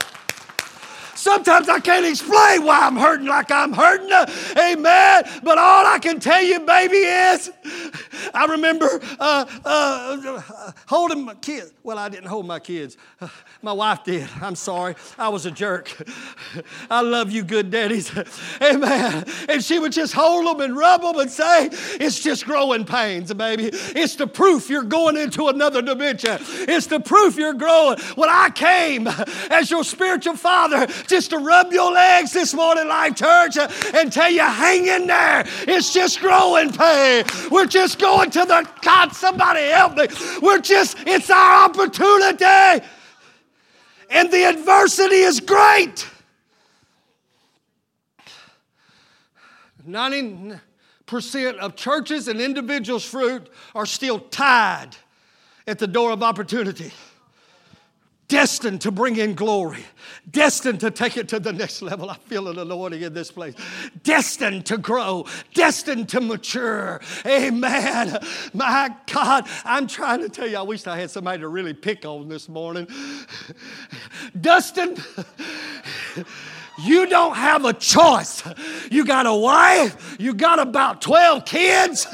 Sometimes 1.18 1.68
I 1.68 1.80
can't 1.80 2.06
explain 2.06 2.64
why 2.64 2.78
I'm 2.78 2.96
hurting 2.96 3.26
like 3.26 3.50
I'm 3.50 3.72
hurting. 3.72 4.12
Amen. 4.56 5.24
But 5.42 5.58
all 5.58 5.84
I 5.84 5.98
can 6.00 6.20
tell 6.20 6.40
you, 6.40 6.60
baby, 6.60 6.98
is 6.98 7.50
I 8.32 8.46
remember 8.46 9.00
uh, 9.18 9.44
uh, 9.64 10.72
holding 10.86 11.24
my 11.24 11.34
kids. 11.34 11.72
Well, 11.82 11.98
I 11.98 12.08
didn't 12.08 12.28
hold 12.28 12.46
my 12.46 12.60
kids. 12.60 12.96
My 13.60 13.72
wife 13.72 14.04
did. 14.04 14.28
I'm 14.40 14.54
sorry. 14.54 14.94
I 15.18 15.30
was 15.30 15.44
a 15.44 15.50
jerk. 15.50 15.90
I 16.90 17.00
love 17.00 17.32
you, 17.32 17.42
good 17.42 17.72
daddies. 17.72 18.12
Amen. 18.62 19.24
And 19.48 19.64
she 19.64 19.80
would 19.80 19.90
just 19.90 20.14
hold 20.14 20.46
them 20.46 20.60
and 20.60 20.76
rub 20.76 21.02
them 21.02 21.18
and 21.18 21.28
say, 21.28 21.68
It's 21.72 22.20
just 22.20 22.44
growing 22.44 22.84
pains, 22.84 23.34
baby. 23.34 23.70
It's 23.72 24.14
the 24.14 24.28
proof 24.28 24.70
you're 24.70 24.84
going 24.84 25.16
into 25.16 25.48
another 25.48 25.82
dimension. 25.82 26.38
It's 26.40 26.86
the 26.86 27.00
proof 27.00 27.36
you're 27.36 27.52
growing. 27.52 27.98
When 28.14 28.28
I 28.28 28.50
came 28.50 29.08
as 29.50 29.72
your 29.72 29.82
spiritual 29.82 30.36
father 30.36 30.86
just 31.08 31.30
to 31.30 31.38
rub 31.38 31.72
your 31.72 31.90
legs 31.90 32.32
this 32.32 32.54
morning, 32.54 32.86
Life 32.86 33.16
Church, 33.16 33.56
and 33.92 34.12
tell 34.12 34.30
you, 34.30 34.42
hang 34.42 34.86
in 34.86 35.08
there. 35.08 35.44
It's 35.66 35.92
just 35.92 36.20
growing 36.20 36.70
pain. 36.70 37.24
We're 37.50 37.66
just 37.66 37.98
going 37.98 38.30
to 38.30 38.44
the 38.44 38.68
God, 38.82 39.12
somebody 39.14 39.62
help 39.62 39.96
me. 39.96 40.06
We're 40.40 40.60
just, 40.60 40.96
it's 41.06 41.28
our 41.28 41.64
opportunity 41.64 42.86
and 44.10 44.30
the 44.30 44.44
adversity 44.44 45.16
is 45.16 45.40
great. 45.40 46.06
90% 49.86 50.60
of 51.58 51.76
churches 51.76 52.28
and 52.28 52.40
individuals' 52.40 53.04
fruit 53.04 53.50
are 53.74 53.86
still 53.86 54.18
tied 54.18 54.90
at 55.66 55.78
the 55.78 55.86
door 55.86 56.12
of 56.12 56.22
opportunity 56.22 56.92
destined 58.28 58.82
to 58.82 58.90
bring 58.90 59.16
in 59.16 59.34
glory, 59.34 59.84
destined 60.30 60.80
to 60.80 60.90
take 60.90 61.16
it 61.16 61.28
to 61.28 61.40
the 61.40 61.52
next 61.52 61.80
level. 61.80 62.10
I 62.10 62.16
feel 62.16 62.48
an 62.48 62.58
anointing 62.58 63.02
in 63.02 63.14
this 63.14 63.30
place. 63.30 63.54
Destined 64.02 64.66
to 64.66 64.76
grow, 64.76 65.26
destined 65.54 66.10
to 66.10 66.20
mature. 66.20 67.00
Amen. 67.26 68.18
My 68.52 68.94
God, 69.12 69.48
I'm 69.64 69.86
trying 69.86 70.20
to 70.20 70.28
tell 70.28 70.46
you, 70.46 70.58
I 70.58 70.62
wish 70.62 70.86
I 70.86 70.98
had 70.98 71.10
somebody 71.10 71.40
to 71.40 71.48
really 71.48 71.74
pick 71.74 72.04
on 72.04 72.28
this 72.28 72.48
morning. 72.48 72.86
Dustin, 74.38 74.96
you 76.84 77.06
don't 77.06 77.34
have 77.34 77.64
a 77.64 77.72
choice. 77.72 78.42
You 78.90 79.06
got 79.06 79.26
a 79.26 79.34
wife, 79.34 80.16
you 80.20 80.34
got 80.34 80.58
about 80.58 81.00
12 81.00 81.44
kids. 81.46 82.06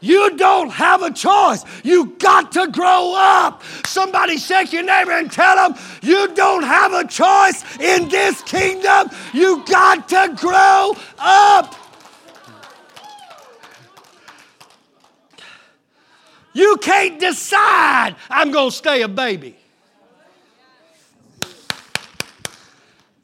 You 0.00 0.36
don't 0.36 0.70
have 0.70 1.02
a 1.02 1.10
choice. 1.10 1.64
You 1.82 2.16
got 2.18 2.52
to 2.52 2.68
grow 2.68 3.14
up. 3.16 3.62
Somebody 3.86 4.36
shake 4.38 4.72
your 4.72 4.84
neighbor 4.84 5.12
and 5.12 5.30
tell 5.30 5.56
them 5.56 5.78
you 6.02 6.34
don't 6.34 6.62
have 6.62 6.92
a 6.92 7.06
choice 7.06 7.64
in 7.80 8.08
this 8.08 8.42
kingdom. 8.42 9.10
You 9.32 9.64
got 9.66 10.08
to 10.10 10.34
grow 10.36 10.96
up. 11.18 11.74
You 16.52 16.76
can't 16.78 17.20
decide 17.20 18.16
I'm 18.30 18.50
going 18.50 18.70
to 18.70 18.76
stay 18.76 19.02
a 19.02 19.08
baby. 19.08 19.56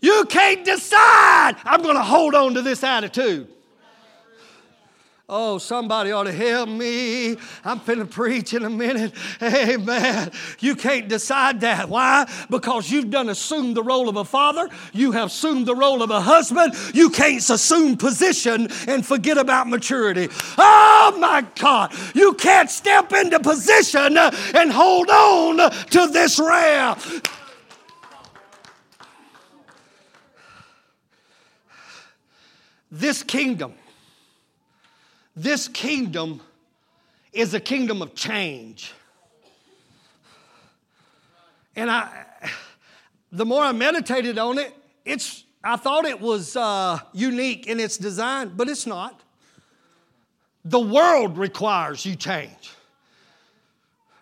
You 0.01 0.27
can't 0.29 0.65
decide 0.65 1.57
I'm 1.65 1.83
going 1.83 1.97
to 1.97 2.03
hold 2.03 2.35
on 2.35 2.55
to 2.55 2.63
this 2.63 2.85
attitude. 2.85 3.49
Oh, 5.27 5.57
somebody 5.57 6.13
ought 6.13 6.25
to 6.25 6.33
help 6.33 6.69
me. 6.69 7.31
I'm 7.65 7.81
finna 7.81 8.09
preach 8.09 8.53
in 8.53 8.63
a 8.63 8.69
minute. 8.69 9.15
Hey, 9.41 9.73
Amen. 9.73 10.31
You 10.61 10.77
can't 10.77 11.09
decide 11.09 11.63
that. 11.63 11.89
Why? 11.89 12.31
Because 12.51 12.91
you've 12.91 13.09
done 13.09 13.31
assumed 13.31 13.75
the 13.75 13.83
role 13.83 14.11
of 14.11 14.17
a 14.17 14.25
father. 14.27 14.69
You 14.93 15.13
have 15.13 15.29
assumed 15.29 15.65
the 15.65 15.75
role 15.75 16.03
of 16.03 16.11
a 16.11 16.21
husband. 16.21 16.75
You 16.93 17.09
can't 17.09 17.39
assume 17.49 17.97
position 17.97 18.69
and 18.87 19.05
forget 19.05 19.39
about 19.39 19.67
maturity. 19.67 20.29
Oh 20.59 21.17
my 21.19 21.47
God. 21.59 21.95
You 22.15 22.35
can't 22.35 22.69
step 22.69 23.11
into 23.15 23.41
position 23.41 24.19
and 24.19 24.71
hold 24.71 25.09
on 25.09 25.71
to 25.71 26.07
this 26.09 26.39
rail. 26.39 26.99
This 32.91 33.23
kingdom 33.23 33.73
this 35.37 35.69
kingdom 35.69 36.41
is 37.33 37.55
a 37.55 37.61
kingdom 37.61 38.03
of 38.03 38.15
change. 38.15 38.93
And 41.77 41.91
I, 41.91 42.27
the 43.33 43.45
more 43.45 43.63
I 43.63 43.73
meditated 43.73 44.39
on 44.39 44.59
it, 44.59 44.73
it's, 45.05 45.45
I 45.63 45.77
thought 45.77 46.05
it 46.05 46.21
was 46.21 46.57
uh, 46.57 47.01
unique 47.13 47.67
in 47.67 47.81
its 47.81 47.99
design, 47.99 48.53
but 48.55 48.69
it's 48.69 48.87
not. 48.87 49.21
The 50.65 50.81
world 50.81 51.37
requires 51.37 52.07
you 52.07 52.15
change, 52.15 52.71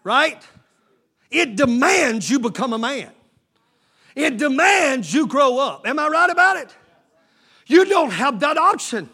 right? 0.02 0.42
It 1.30 1.56
demands 1.56 2.28
you 2.28 2.38
become 2.38 2.72
a 2.72 2.78
man. 2.78 3.10
It 4.14 4.38
demands 4.38 5.12
you 5.12 5.26
grow 5.26 5.58
up. 5.58 5.86
Am 5.86 5.98
I 5.98 6.08
right 6.08 6.30
about 6.30 6.56
it? 6.56 6.74
You 7.66 7.84
don't 7.84 8.10
have 8.10 8.40
that 8.40 8.58
option. 8.58 9.08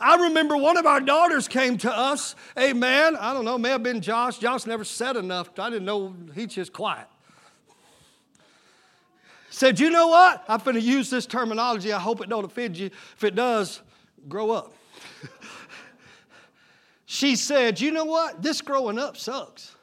I 0.00 0.16
remember 0.16 0.56
one 0.56 0.76
of 0.76 0.86
our 0.86 1.00
daughters 1.00 1.48
came 1.48 1.76
to 1.78 1.92
us, 1.92 2.36
amen. 2.56 3.16
I 3.16 3.32
don't 3.32 3.44
know, 3.44 3.58
may 3.58 3.70
have 3.70 3.82
been 3.82 4.00
Josh. 4.00 4.38
Josh 4.38 4.64
never 4.64 4.84
said 4.84 5.16
enough. 5.16 5.50
I 5.58 5.70
didn't 5.70 5.86
know 5.86 6.14
he's 6.34 6.54
just 6.54 6.72
quiet. 6.72 7.06
Said, 9.50 9.80
you 9.80 9.90
know 9.90 10.08
what? 10.08 10.44
I'm 10.46 10.60
going 10.60 10.76
to 10.76 10.80
use 10.80 11.10
this 11.10 11.26
terminology. 11.26 11.92
I 11.92 11.98
hope 11.98 12.20
it 12.20 12.28
don't 12.28 12.44
offend 12.44 12.76
you. 12.76 12.90
If 13.16 13.24
it 13.24 13.34
does, 13.34 13.80
grow 14.28 14.52
up. 14.52 14.72
she 17.06 17.34
said, 17.34 17.80
you 17.80 17.90
know 17.90 18.04
what? 18.04 18.40
This 18.40 18.60
growing 18.60 18.98
up 18.98 19.16
sucks. 19.16 19.74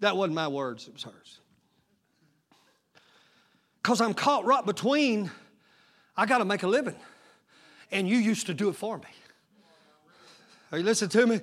That 0.00 0.16
wasn't 0.16 0.34
my 0.34 0.48
words, 0.48 0.86
it 0.86 0.94
was 0.94 1.02
hers. 1.02 1.40
Because 3.82 4.00
I'm 4.00 4.14
caught 4.14 4.44
right 4.44 4.64
between, 4.64 5.30
I 6.16 6.26
got 6.26 6.38
to 6.38 6.44
make 6.44 6.62
a 6.62 6.68
living 6.68 6.96
and 7.94 8.08
you 8.08 8.18
used 8.18 8.46
to 8.46 8.54
do 8.54 8.68
it 8.68 8.76
for 8.76 8.98
me. 8.98 9.04
Are 10.72 10.78
you 10.78 10.84
listening 10.84 11.10
to 11.10 11.26
me? 11.26 11.40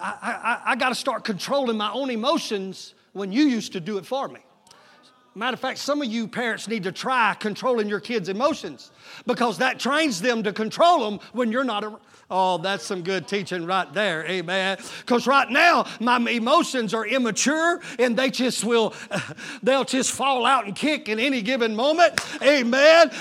I, 0.00 0.60
I, 0.66 0.72
I 0.72 0.76
got 0.76 0.88
to 0.88 0.94
start 0.94 1.22
controlling 1.22 1.76
my 1.76 1.92
own 1.92 2.10
emotions 2.10 2.94
when 3.12 3.30
you 3.30 3.44
used 3.44 3.72
to 3.74 3.80
do 3.80 3.98
it 3.98 4.06
for 4.06 4.26
me. 4.26 4.40
Matter 5.36 5.54
of 5.54 5.60
fact, 5.60 5.78
some 5.78 6.00
of 6.00 6.08
you 6.08 6.26
parents 6.26 6.68
need 6.68 6.84
to 6.84 6.92
try 6.92 7.34
controlling 7.38 7.88
your 7.88 8.00
kids' 8.00 8.28
emotions 8.28 8.92
because 9.26 9.58
that 9.58 9.78
trains 9.78 10.20
them 10.20 10.42
to 10.44 10.52
control 10.52 11.10
them 11.10 11.20
when 11.32 11.52
you're 11.52 11.64
not 11.64 11.84
around. 11.84 12.00
Oh, 12.30 12.58
that's 12.58 12.84
some 12.84 13.02
good 13.02 13.28
teaching 13.28 13.66
right 13.66 13.92
there. 13.92 14.26
Amen. 14.26 14.78
Because 15.00 15.26
right 15.26 15.48
now, 15.50 15.86
my 16.00 16.18
emotions 16.30 16.94
are 16.94 17.06
immature 17.06 17.80
and 17.98 18.16
they 18.16 18.30
just 18.30 18.64
will, 18.64 18.94
they'll 19.62 19.84
just 19.84 20.10
fall 20.10 20.46
out 20.46 20.66
and 20.66 20.74
kick 20.74 21.08
in 21.08 21.18
any 21.18 21.42
given 21.42 21.76
moment. 21.76 22.20
Amen. 22.42 23.10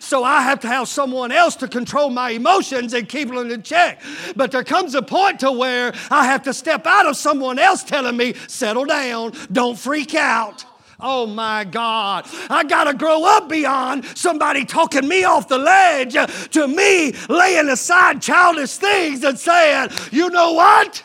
So 0.00 0.22
I 0.22 0.42
have 0.42 0.60
to 0.60 0.68
have 0.68 0.88
someone 0.88 1.32
else 1.32 1.56
to 1.56 1.68
control 1.68 2.10
my 2.10 2.30
emotions 2.30 2.92
and 2.92 3.08
keep 3.08 3.28
them 3.28 3.50
in 3.50 3.62
check. 3.62 4.02
But 4.36 4.50
there 4.50 4.64
comes 4.64 4.94
a 4.94 5.02
point 5.02 5.40
to 5.40 5.50
where 5.50 5.94
I 6.10 6.26
have 6.26 6.42
to 6.44 6.52
step 6.52 6.86
out 6.86 7.06
of 7.06 7.16
someone 7.16 7.58
else 7.58 7.82
telling 7.82 8.16
me, 8.16 8.34
settle 8.46 8.84
down, 8.84 9.32
don't 9.50 9.78
freak 9.78 10.14
out. 10.14 10.64
Oh 11.00 11.26
my 11.26 11.64
God. 11.64 12.26
I 12.48 12.64
got 12.64 12.84
to 12.84 12.94
grow 12.94 13.24
up 13.24 13.48
beyond 13.48 14.04
somebody 14.16 14.64
talking 14.64 15.06
me 15.06 15.24
off 15.24 15.48
the 15.48 15.58
ledge 15.58 16.14
to 16.50 16.68
me 16.68 17.12
laying 17.28 17.68
aside 17.68 18.22
childish 18.22 18.76
things 18.76 19.24
and 19.24 19.38
saying, 19.38 19.90
you 20.10 20.30
know 20.30 20.52
what? 20.52 21.04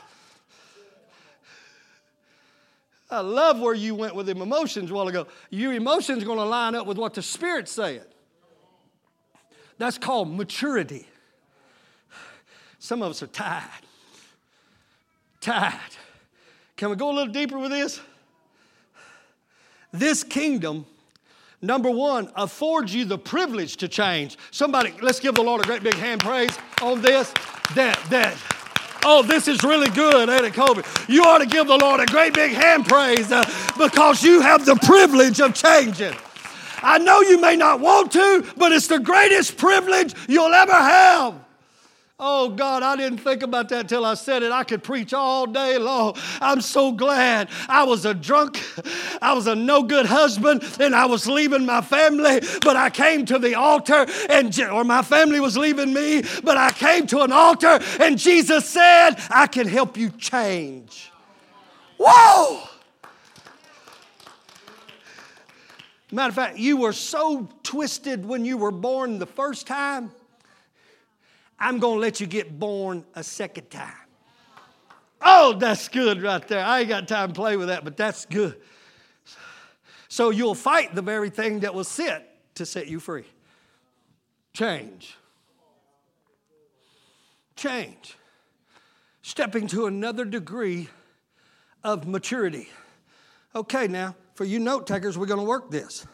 I 3.12 3.21
love 3.21 3.60
where 3.60 3.73
you 3.73 3.95
went 3.95 4.13
with 4.13 4.28
them 4.28 4.41
emotions 4.41 4.91
a 4.91 4.93
while 4.93 5.08
ago. 5.08 5.25
Your 5.49 5.73
emotions 5.73 6.21
are 6.21 6.25
going 6.28 6.38
to 6.38 6.45
line 6.45 6.75
up 6.75 6.86
with 6.86 6.97
what 6.97 7.15
the 7.15 7.23
Spirit's 7.23 7.71
saying. 7.71 8.02
That's 9.80 9.97
called 9.97 10.32
maturity. 10.36 11.08
Some 12.78 13.02
of 13.02 13.10
us 13.10 13.23
are 13.23 13.28
tired. 13.28 13.63
Tired. 15.41 15.73
Can 16.75 16.89
we 16.89 16.95
go 16.95 17.10
a 17.10 17.13
little 17.13 17.34
deeper 17.34 17.58
with 17.58 17.71
this? 17.71 17.99
This 19.91 20.23
kingdom, 20.23 20.86
number 21.62 21.89
one, 21.89 22.32
affords 22.36 22.93
you 22.93 23.06
the 23.06 23.17
privilege 23.17 23.78
to 23.78 23.88
change. 23.88 24.38
Somebody, 24.52 24.93
let's 25.02 25.19
give 25.19 25.36
the 25.36 25.43
Lord 25.43 25.62
a 25.62 25.63
great 25.65 25.84
big 25.84 25.95
hand 25.95 26.21
praise 26.21 26.58
on 26.82 27.02
this. 27.02 27.34
That, 27.75 28.04
that, 28.10 28.36
Oh, 29.06 29.23
this 29.23 29.47
is 29.47 29.63
really 29.63 29.89
good, 29.89 30.30
Eddie 30.30 30.52
Kobe? 30.52 30.82
You 31.08 31.23
ought 31.23 31.38
to 31.38 31.45
give 31.45 31.67
the 31.67 31.78
Lord 31.78 32.02
a 32.02 32.06
great 32.06 32.34
big 32.34 32.52
hand 32.52 32.86
praise 32.86 33.32
uh, 33.32 33.45
because 33.78 34.23
you 34.23 34.41
have 34.41 34.65
the 34.65 34.75
privilege 34.75 35.39
of 35.39 35.54
changing. 35.54 36.13
I 36.82 36.97
know 36.97 37.21
you 37.21 37.39
may 37.39 37.56
not 37.56 37.80
want 37.80 38.12
to, 38.13 38.45
but 38.58 38.71
it's 38.71 38.88
the 38.88 38.99
greatest 38.99 39.58
privilege 39.58 40.13
you'll 40.28 40.54
ever 40.54 40.73
have. 40.73 41.36
Oh 42.21 42.49
God, 42.49 42.84
I 42.84 42.97
didn't 42.97 43.19
think 43.19 43.43
about 43.43 43.69
that 43.69 43.88
till 43.88 44.03
I 44.03 44.15
said 44.15 44.43
it. 44.43 44.51
I 44.51 44.65
could 44.65 44.84
preach 44.84 45.13
all 45.13 45.45
day 45.45 45.77
long. 45.77 46.17
I'm 46.41 46.60
so 46.60 46.91
glad 46.91 47.47
I 47.69 47.84
was 47.84 48.05
a 48.05 48.13
drunk, 48.13 48.62
I 49.21 49.32
was 49.32 49.47
a 49.47 49.55
no 49.55 49.84
good 49.84 50.05
husband, 50.05 50.63
and 50.82 50.93
I 50.93 51.05
was 51.05 51.27
leaving 51.27 51.65
my 51.65 51.79
family, 51.79 52.41
but 52.62 52.75
I 52.75 52.89
came 52.89 53.25
to 53.27 53.39
the 53.39 53.55
altar, 53.55 54.05
and 54.29 54.60
or 54.60 54.84
my 54.84 55.01
family 55.01 55.39
was 55.39 55.55
leaving 55.55 55.93
me, 55.93 56.23
but 56.43 56.58
I 56.58 56.71
came 56.71 57.08
to 57.08 57.21
an 57.21 57.32
altar, 57.32 57.79
and 58.01 58.17
Jesus 58.17 58.67
said, 58.67 59.12
I 59.29 59.47
can 59.47 59.67
help 59.67 59.95
you 59.95 60.10
change. 60.10 61.13
Whoa! 61.97 62.67
Matter 66.12 66.29
of 66.29 66.36
fact, 66.36 66.58
you 66.58 66.75
were 66.75 66.91
so 66.91 67.47
twisted 67.63 68.25
when 68.25 68.43
you 68.43 68.58
were 68.58 68.71
born 68.71 69.19
the 69.19 69.25
first 69.25 69.67
time 69.67 70.12
I'm 71.60 71.80
going 71.80 71.95
to 71.95 72.02
let 72.02 72.19
you 72.19 72.28
get 72.28 72.58
born 72.58 73.06
a 73.15 73.24
second 73.24 73.69
time. 73.69 73.93
Oh, 75.22 75.54
that's 75.54 75.89
good 75.89 76.22
right 76.22 76.48
there. 76.48 76.63
I 76.63 76.80
ain't 76.80 76.89
got 76.89 77.08
time 77.08 77.30
to 77.30 77.34
play 77.34 77.58
with 77.58 77.67
that, 77.67 77.84
but 77.84 77.98
that's 77.98 78.26
good. 78.26 78.56
So 80.08 80.30
you'll 80.30 80.56
fight 80.56 80.95
the 80.95 81.02
very 81.02 81.30
thing 81.30 81.60
that 81.60 81.74
was 81.74 81.88
sent 81.88 82.24
to 82.56 82.65
set 82.65 82.88
you 82.88 83.00
free. 83.00 83.26
Change. 84.54 85.17
Change. 87.56 88.15
Stepping 89.22 89.67
to 89.67 89.86
another 89.86 90.26
degree 90.26 90.88
of 91.84 92.08
maturity. 92.08 92.69
Okay, 93.54 93.88
now, 93.88 94.15
for 94.34 94.45
you 94.45 94.60
note 94.60 94.88
takers, 94.88 95.17
we're 95.17 95.26
going 95.26 95.39
to 95.39 95.45
work 95.45 95.69
this. 95.69 96.08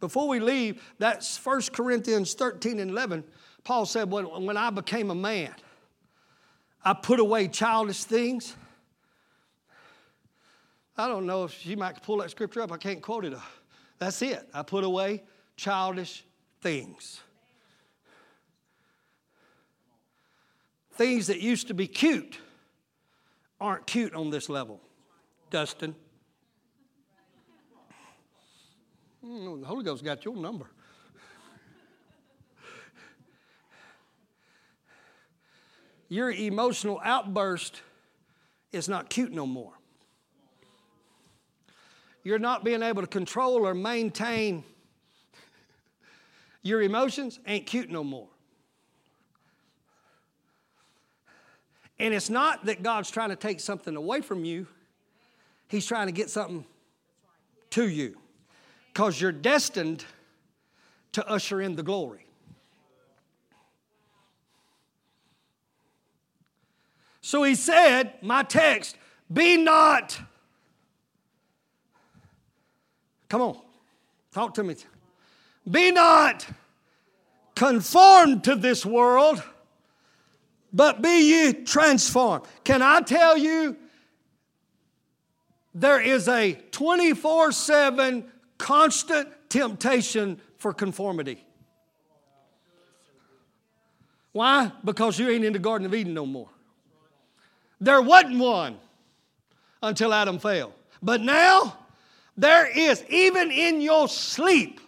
Before 0.00 0.26
we 0.26 0.40
leave, 0.40 0.82
that's 0.98 1.44
1 1.44 1.62
Corinthians 1.72 2.34
13 2.34 2.80
and 2.80 2.90
11. 2.90 3.22
Paul 3.64 3.84
said, 3.84 4.10
when, 4.10 4.24
when 4.46 4.56
I 4.56 4.70
became 4.70 5.10
a 5.10 5.14
man, 5.14 5.54
I 6.82 6.94
put 6.94 7.20
away 7.20 7.48
childish 7.48 8.04
things. 8.04 8.56
I 10.96 11.08
don't 11.08 11.26
know 11.26 11.44
if 11.44 11.66
you 11.66 11.76
might 11.76 12.02
pull 12.02 12.18
that 12.18 12.30
scripture 12.30 12.62
up. 12.62 12.72
I 12.72 12.78
can't 12.78 13.02
quote 13.02 13.24
it. 13.26 13.34
That's 13.98 14.20
it. 14.22 14.48
I 14.54 14.62
put 14.62 14.84
away 14.84 15.22
childish 15.56 16.24
things. 16.62 17.20
Things 20.92 21.26
that 21.28 21.40
used 21.40 21.68
to 21.68 21.74
be 21.74 21.86
cute 21.86 22.38
aren't 23.60 23.86
cute 23.86 24.14
on 24.14 24.30
this 24.30 24.48
level. 24.48 24.80
Dustin. 25.50 25.94
Mm, 29.24 29.60
the 29.60 29.66
Holy 29.66 29.84
Ghost 29.84 30.02
got 30.02 30.24
your 30.24 30.36
number. 30.36 30.66
your 36.08 36.30
emotional 36.30 37.00
outburst 37.04 37.82
is 38.72 38.88
not 38.88 39.10
cute 39.10 39.32
no 39.32 39.46
more. 39.46 39.72
You're 42.22 42.38
not 42.38 42.64
being 42.64 42.82
able 42.82 43.02
to 43.02 43.08
control 43.08 43.66
or 43.66 43.74
maintain 43.74 44.64
your 46.62 46.82
emotions 46.82 47.40
ain't 47.46 47.66
cute 47.66 47.90
no 47.90 48.04
more. 48.04 48.28
And 51.98 52.14
it's 52.14 52.30
not 52.30 52.64
that 52.66 52.82
God's 52.82 53.10
trying 53.10 53.28
to 53.30 53.36
take 53.36 53.60
something 53.60 53.94
away 53.96 54.20
from 54.22 54.44
you, 54.44 54.66
He's 55.68 55.86
trying 55.86 56.06
to 56.06 56.12
get 56.12 56.30
something 56.30 56.64
to 57.70 57.88
you. 57.88 58.16
Because 58.92 59.20
you're 59.20 59.32
destined 59.32 60.04
to 61.12 61.26
usher 61.28 61.60
in 61.60 61.76
the 61.76 61.82
glory. 61.82 62.26
So 67.20 67.42
he 67.42 67.54
said, 67.54 68.14
my 68.22 68.42
text, 68.42 68.96
be 69.32 69.56
not. 69.56 70.20
Come 73.28 73.42
on, 73.42 73.58
talk 74.32 74.54
to 74.54 74.64
me. 74.64 74.74
Be 75.70 75.92
not 75.92 76.46
conformed 77.54 78.42
to 78.44 78.56
this 78.56 78.84
world, 78.84 79.42
but 80.72 81.02
be 81.02 81.30
ye 81.30 81.52
transformed. 81.52 82.44
Can 82.64 82.82
I 82.82 83.02
tell 83.02 83.36
you, 83.36 83.76
there 85.74 86.00
is 86.00 86.26
a 86.26 86.54
24 86.72 87.52
7 87.52 88.24
constant 88.60 89.28
temptation 89.48 90.38
for 90.58 90.72
conformity. 90.72 91.44
Why? 94.32 94.70
Because 94.84 95.18
you 95.18 95.28
ain't 95.28 95.44
in 95.44 95.54
the 95.54 95.58
Garden 95.58 95.86
of 95.86 95.94
Eden 95.94 96.14
no 96.14 96.26
more. 96.26 96.50
There 97.80 98.00
wasn't 98.02 98.38
one 98.38 98.76
until 99.82 100.12
Adam 100.12 100.38
fell. 100.38 100.72
But 101.02 101.22
now, 101.22 101.78
there 102.36 102.70
is, 102.70 103.02
even 103.08 103.50
in 103.50 103.80
your 103.80 104.06
sleep, 104.06 104.80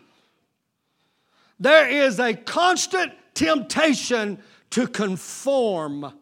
there 1.58 1.88
is 1.88 2.20
a 2.20 2.34
constant 2.34 3.12
temptation 3.34 4.38
to 4.70 4.86
conform 4.86 6.12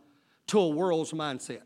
to 0.47 0.59
a 0.61 0.69
world's 0.69 1.13
mindset. 1.13 1.63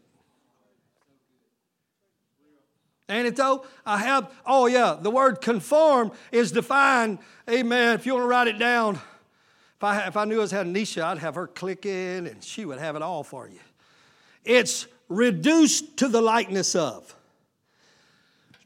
Though? 3.06 3.66
I 3.84 3.98
have, 3.98 4.32
oh 4.46 4.66
yeah, 4.66 4.96
the 5.00 5.10
word 5.10 5.40
conform 5.42 6.12
is 6.32 6.52
defined, 6.52 7.18
amen. 7.50 7.94
If 7.94 8.06
you 8.06 8.14
want 8.14 8.24
to 8.24 8.28
write 8.28 8.48
it 8.48 8.58
down, 8.58 8.94
if 8.94 9.82
I, 9.82 10.06
if 10.06 10.16
I 10.16 10.24
knew 10.24 10.38
I 10.38 10.40
was 10.40 10.50
had 10.50 10.66
Nisha, 10.66 11.02
I'd 11.02 11.18
have 11.18 11.34
her 11.34 11.46
click 11.46 11.84
in 11.84 12.26
and 12.26 12.42
she 12.42 12.64
would 12.64 12.78
have 12.78 12.96
it 12.96 13.02
all 13.02 13.22
for 13.22 13.46
you. 13.46 13.58
It's 14.44 14.86
reduced 15.08 15.98
to 15.98 16.08
the 16.08 16.22
likeness 16.22 16.74
of. 16.74 17.14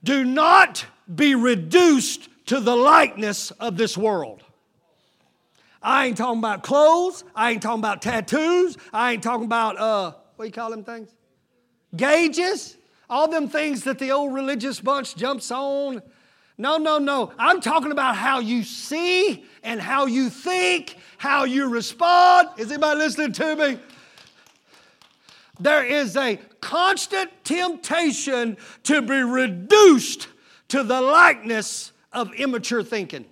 Do 0.05 0.25
not 0.25 0.87
be 1.13 1.35
reduced 1.35 2.29
to 2.47 2.61
the 2.61 2.77
likeness 2.77 3.51
of 3.53 3.77
this 3.77 3.99
world. 3.99 4.45
I 5.83 6.07
ain't 6.07 6.17
talking 6.17 6.39
about 6.39 6.63
clothes. 6.63 7.25
I 7.35 7.51
ain't 7.51 7.63
talking 7.63 7.81
about 7.81 8.03
tattoos. 8.03 8.77
I 8.93 9.13
ain't 9.13 9.23
talking 9.23 9.47
about, 9.47 9.79
uh, 9.79 10.13
what 10.37 10.45
do 10.45 10.47
you 10.47 10.53
call 10.53 10.71
them 10.71 10.85
things? 10.85 11.15
Gauges. 11.97 12.77
All 13.11 13.29
them 13.29 13.49
things 13.49 13.85
that 13.85 13.99
the 13.99 14.11
old 14.11 14.35
religious 14.35 14.81
bunch 14.81 15.17
jumps 15.17 15.51
on. 15.51 16.03
No, 16.59 16.77
no, 16.77 16.99
no. 16.99 17.33
I'm 17.39 17.61
talking 17.61 17.93
about 17.93 18.17
how 18.17 18.41
you 18.41 18.65
see 18.65 19.45
and 19.63 19.81
how 19.81 20.07
you 20.07 20.29
think, 20.29 20.97
how 21.17 21.45
you 21.45 21.69
respond. 21.69 22.49
Is 22.59 22.71
anybody 22.71 22.99
listening 22.99 23.33
to 23.33 23.57
me? 23.57 23.79
There 25.61 25.85
is 25.85 26.17
a 26.17 26.37
constant 26.61 27.31
temptation 27.45 28.57
to 28.85 29.03
be 29.03 29.21
reduced 29.23 30.29
to 30.69 30.83
the 30.83 31.01
likeness 31.01 31.93
of 32.13 32.33
immature 32.35 32.83
thinking. 32.83 33.25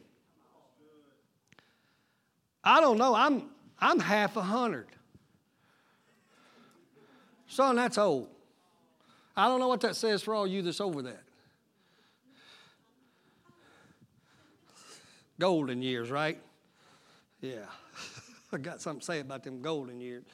I 2.65 2.81
don't 2.81 2.99
know, 2.99 3.15
I'm, 3.15 3.45
I'm 3.79 4.01
half 4.01 4.37
a 4.37 4.43
hundred. 4.43 4.87
Son, 7.47 7.77
that's 7.77 7.99
old. 7.99 8.29
I 9.37 9.49
don't 9.49 9.61
know 9.61 9.69
what 9.69 9.81
that 9.83 9.97
says 9.97 10.23
for 10.23 10.35
all 10.35 10.47
you 10.47 10.63
that's 10.63 10.81
over 10.81 11.03
that. 11.03 11.23
Golden 15.39 15.83
years, 15.83 16.11
right? 16.11 16.41
Yeah. 17.43 17.67
I 18.53 18.57
got 18.57 18.81
something 18.81 19.01
to 19.01 19.05
say 19.05 19.21
about 19.21 19.45
them 19.45 19.61
golden 19.61 20.01
years. 20.01 20.25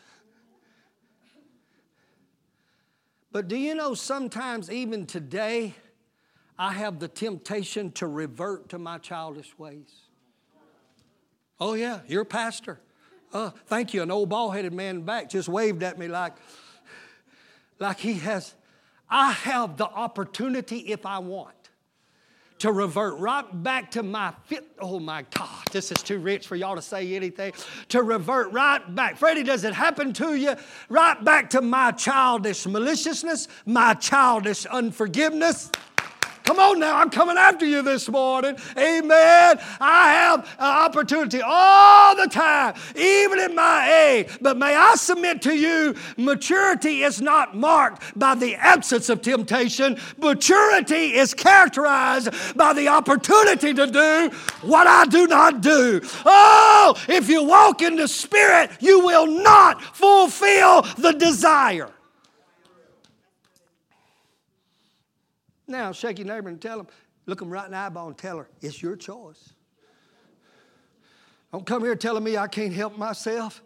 But 3.33 3.49
do 3.49 3.57
you 3.57 3.75
know 3.75 3.95
sometimes, 3.95 4.71
even 4.71 5.07
today, 5.07 5.75
I 6.59 6.73
have 6.75 6.99
the 7.01 7.09
temptation 7.09 7.91
to 7.93 8.07
revert 8.07 8.69
to 8.69 8.79
my 8.79 8.99
childish 8.99 9.59
ways? 9.59 9.91
Oh, 11.59 11.75
yeah, 11.75 12.01
you're 12.07 12.23
a 12.23 12.27
pastor. 12.27 12.79
Uh, 13.33 13.51
thank 13.67 13.95
you. 13.95 14.03
An 14.03 14.11
old 14.11 14.29
bald 14.29 14.55
headed 14.55 14.75
man 14.75 14.97
in 14.97 15.03
back 15.03 15.31
just 15.31 15.49
waved 15.49 15.83
at 15.83 15.99
me 15.99 16.09
like, 16.09 16.35
like 17.79 17.99
he 17.99 18.15
has. 18.15 18.55
I 19.12 19.33
have 19.33 19.77
the 19.77 19.85
opportunity 19.85 20.79
if 20.79 21.05
I 21.05 21.18
want 21.18 21.55
to 22.61 22.72
revert 22.72 23.18
right 23.18 23.44
back 23.62 23.90
to 23.90 24.03
my 24.03 24.33
fit. 24.46 24.64
Oh 24.81 24.98
my 24.98 25.27
God, 25.35 25.64
this 25.70 25.92
is 25.92 26.03
too 26.03 26.18
rich 26.18 26.46
for 26.46 26.57
y'all 26.57 26.77
to 26.77 26.83
say 26.83 27.14
anything. 27.14 27.53
To 27.88 28.03
revert 28.03 28.53
right 28.53 28.94
back. 28.94 29.18
Freddie, 29.18 29.42
does 29.42 29.64
it 29.64 29.75
happen 29.75 30.14
to 30.14 30.35
you? 30.37 30.55
Right 30.88 31.22
back 31.22 31.51
to 31.51 31.61
my 31.61 31.90
childish 31.90 32.64
maliciousness, 32.66 33.48
my 33.66 33.94
childish 33.94 34.64
unforgiveness. 34.64 35.70
Come 36.44 36.59
on 36.59 36.81
now, 36.81 36.96
I'm 36.96 37.11
coming 37.11 37.37
after 37.37 37.64
you 37.64 37.83
this 37.83 38.09
morning. 38.09 38.57
Amen. 38.76 39.59
I 39.81 40.12
have 40.12 40.57
opportunity 40.59 41.40
all 41.44 42.16
the 42.16 42.26
time, 42.26 42.74
even 42.96 43.38
in 43.38 43.55
my 43.55 43.90
age. 44.09 44.28
But 44.40 44.57
may 44.57 44.74
I 44.74 44.94
submit 44.96 45.42
to 45.42 45.57
you, 45.57 45.94
maturity 46.16 47.02
is 47.02 47.20
not 47.20 47.57
marked 47.57 48.18
by 48.18 48.35
the 48.35 48.57
absence 48.57 49.09
of 49.09 49.22
temptation. 49.22 49.98
Maturity 50.18 51.14
is 51.14 51.33
characterized 51.33 52.31
by 52.57 52.72
the 52.72 52.88
opportunity 52.88 53.72
to 53.74 53.87
do 53.87 54.31
what 54.62 54.87
I 54.87 55.05
do 55.07 55.26
not 55.26 55.61
do. 55.61 56.00
Oh, 56.26 56.94
if 57.09 57.28
you 57.28 57.44
walk 57.44 57.83
in 57.83 57.96
the 57.96 58.09
Spirit, 58.09 58.70
you 58.81 59.00
will 59.00 59.26
not 59.26 59.83
fulfill 59.83 60.83
the 60.98 61.12
desire. 61.12 61.90
Now, 65.73 65.91
shake 65.91 66.19
your 66.19 66.27
neighbor 66.27 66.51
and 66.51 66.61
tell 66.61 66.81
him, 66.81 66.87
look 67.25 67.41
him 67.41 67.49
right 67.49 67.65
in 67.65 67.71
the 67.71 67.79
eyeball 67.79 68.09
and 68.09 68.19
tell 68.19 68.37
her, 68.37 68.47
it's 68.61 68.83
your 68.83 68.95
choice. 68.95 69.55
Don't 71.51 71.65
come 71.65 71.83
here 71.83 71.97
telling 71.97 72.23
me 72.23 72.37
I 72.37 72.47
can't 72.47 72.75
help 72.75 72.99
myself. 72.99 73.63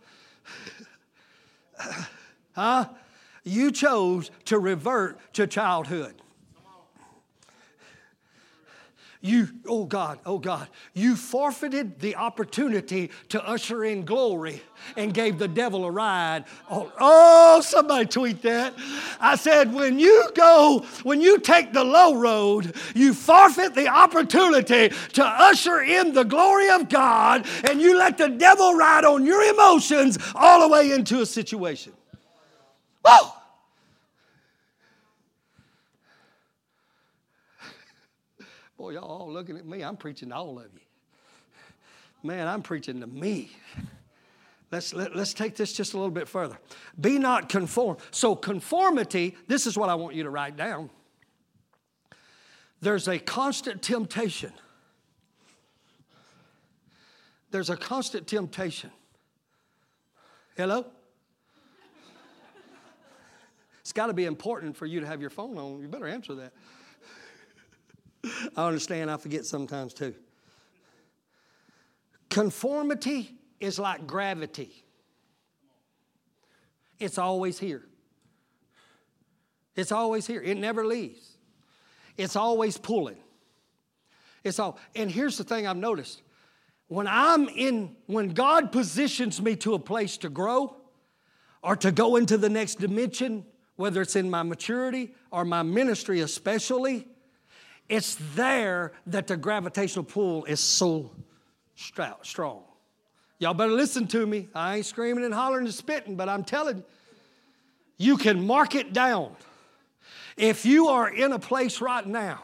huh? 2.55 2.89
You 3.43 3.73
chose 3.73 4.31
to 4.45 4.61
revert 4.61 5.19
to 5.35 5.49
childhood. 5.49 6.23
You, 9.27 9.49
oh 9.67 9.87
God, 9.87 10.21
oh 10.25 10.39
God, 10.39 10.69
you 10.95 11.17
forfeited 11.17 11.99
the 11.99 12.15
opportunity 12.15 13.11
to 13.31 13.45
usher 13.45 13.83
in 13.83 14.05
glory 14.05 14.63
and 14.97 15.13
gave 15.13 15.41
the 15.41 15.49
devil 15.49 15.85
a 15.85 15.91
ride. 15.91 16.45
Oh, 16.71 16.93
oh, 17.01 17.61
somebody 17.61 18.07
tweet 18.07 18.43
that. 18.43 18.73
I 19.19 19.35
said, 19.35 19.75
when 19.75 19.99
you 19.99 20.31
go, 20.37 20.87
when 21.03 21.21
you 21.21 21.41
take 21.41 21.73
the 21.73 21.83
low 21.83 22.15
road, 22.15 22.77
you 22.95 23.13
forfeit 23.13 23.75
the 23.75 23.89
opportunity 23.89 24.91
to 25.15 25.25
usher 25.25 25.81
in 25.81 26.13
the 26.13 26.25
glory 26.25 26.71
of 26.71 26.89
God 26.89 27.49
and 27.69 27.81
you 27.81 27.99
let 27.99 28.19
the 28.19 28.29
devil 28.29 28.77
ride 28.77 29.05
on 29.05 29.27
your 29.27 29.43
emotions 29.43 30.19
all 30.37 30.61
the 30.61 30.69
way 30.69 30.93
into 30.93 31.21
a 31.21 31.27
situation. 31.27 31.93
Whoa! 33.05 33.33
Boy, 38.77 38.91
y'all 38.91 39.05
all 39.05 39.33
looking 39.33 39.57
at 39.57 39.67
me. 39.67 39.83
I'm 39.83 39.97
preaching 39.97 40.29
to 40.29 40.37
all 40.37 40.59
of 40.59 40.67
you. 40.75 40.81
Man, 42.23 42.47
I'm 42.47 42.63
preaching 42.63 43.01
to 43.01 43.07
me. 43.07 43.51
Let's, 44.71 44.93
let, 44.93 45.09
us 45.09 45.15
let 45.15 45.23
us 45.23 45.35
take 45.35 45.57
this 45.57 45.73
just 45.73 45.95
a 45.95 45.97
little 45.97 46.11
bit 46.11 46.29
further. 46.29 46.59
Be 47.01 47.19
not 47.19 47.49
conformed. 47.49 48.01
So, 48.11 48.35
conformity, 48.35 49.37
this 49.47 49.67
is 49.67 49.79
what 49.79 49.89
I 49.89 49.95
want 49.95 50.15
you 50.15 50.25
to 50.25 50.31
write 50.31 50.57
down. 50.57 50.91
There's 52.81 53.09
a 53.09 53.19
constant 53.19 53.81
temptation. 53.81 54.53
There's 57.51 57.71
a 57.71 57.77
constant 57.77 58.27
temptation. 58.27 58.91
Hello? 60.57 60.87
It's 63.81 63.93
got 63.93 64.09
to 64.09 64.13
be 64.13 64.25
important 64.25 64.77
for 64.77 64.85
you 64.85 65.01
to 65.01 65.07
have 65.07 65.21
your 65.21 65.31
phone 65.31 65.57
on. 65.57 65.81
You 65.81 65.89
better 65.89 66.09
answer 66.09 66.35
that. 66.35 66.53
I 68.57 68.67
understand, 68.67 69.11
I 69.11 69.19
forget 69.19 69.45
sometimes 69.45 69.93
too. 69.93 70.15
Conformity 72.31 73.35
is 73.61 73.79
like 73.79 74.07
gravity. 74.07 74.85
It's 76.99 77.19
always 77.19 77.59
here. 77.59 77.85
It's 79.75 79.93
always 79.93 80.27
here. 80.27 80.41
It 80.41 80.57
never 80.57 80.87
leaves. 80.87 81.37
It's 82.17 82.35
always 82.35 82.79
pulling. 82.79 83.19
It's 84.43 84.59
all. 84.59 84.79
And 84.95 85.11
here's 85.11 85.37
the 85.37 85.45
thing 85.45 85.67
I've 85.67 85.77
noticed. 85.77 86.23
When 86.89 87.07
I'm 87.07 87.49
in, 87.49 87.97
when 88.07 88.31
God 88.31 88.73
positions 88.73 89.43
me 89.43 89.57
to 89.57 89.75
a 89.75 89.79
place 89.79 90.17
to 90.19 90.31
grow 90.31 90.77
or 91.63 91.77
to 91.77 91.93
go 91.93 92.17
into 92.17 92.39
the 92.39 92.49
next 92.49 92.77
dimension, 92.77 93.45
whether 93.75 94.01
it's 94.01 94.17
in 94.17 94.31
my 94.31 94.43
maturity 94.43 95.15
or 95.31 95.45
my 95.45 95.63
ministry, 95.63 96.21
especially, 96.21 97.09
it's 97.89 98.17
there 98.35 98.93
that 99.07 99.27
the 99.27 99.37
gravitational 99.37 100.05
pull 100.05 100.45
is 100.45 100.61
so 100.61 101.11
strong. 101.75 102.63
Y'all 103.39 103.55
better 103.55 103.73
listen 103.73 104.07
to 104.09 104.27
me. 104.27 104.49
I 104.55 104.77
ain't 104.77 104.87
screaming 104.87 105.25
and 105.25 105.35
hollering 105.35 105.67
and 105.67 105.75
spitting, 105.75 106.17
but 106.17 106.29
I'm 106.29 106.43
telling 106.43 106.79
you, 106.79 106.85
you 107.99 108.17
can 108.17 108.47
mark 108.47 108.75
it 108.75 108.93
down. 108.93 109.35
If 110.37 110.67
you 110.67 110.89
are 110.89 111.09
in 111.09 111.33
a 111.33 111.39
place 111.39 111.81
right 111.81 112.07
now, 112.07 112.43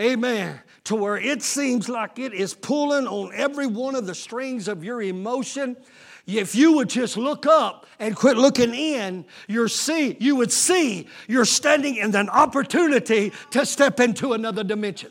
amen, 0.00 0.60
to 0.84 0.94
where 0.94 1.16
it 1.16 1.42
seems 1.42 1.88
like 1.88 2.18
it 2.18 2.32
is 2.32 2.54
pulling 2.54 3.06
on 3.06 3.32
every 3.34 3.66
one 3.66 3.94
of 3.94 4.06
the 4.06 4.14
strings 4.14 4.68
of 4.68 4.84
your 4.84 5.02
emotion, 5.02 5.76
if 6.26 6.54
you 6.54 6.72
would 6.72 6.88
just 6.88 7.16
look 7.16 7.46
up 7.46 7.86
and 7.98 8.16
quit 8.16 8.36
looking 8.36 8.74
in, 8.74 9.24
you 9.46 9.68
see, 9.68 10.16
you 10.18 10.36
would 10.36 10.52
see 10.52 11.06
you're 11.28 11.44
standing 11.44 11.96
in 11.96 12.14
an 12.16 12.28
opportunity 12.30 13.32
to 13.50 13.66
step 13.66 14.00
into 14.00 14.32
another 14.32 14.64
dimension. 14.64 15.10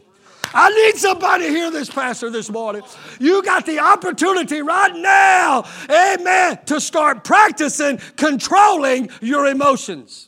I 0.55 0.69
need 0.69 0.99
somebody 0.99 1.47
hear 1.47 1.71
this, 1.71 1.89
Pastor, 1.89 2.29
this 2.29 2.49
morning. 2.49 2.83
You 3.19 3.41
got 3.43 3.65
the 3.65 3.79
opportunity 3.79 4.61
right 4.61 4.95
now, 4.95 5.65
amen, 5.89 6.59
to 6.65 6.79
start 6.79 7.23
practicing 7.23 7.97
controlling 8.17 9.09
your 9.21 9.47
emotions. 9.47 10.27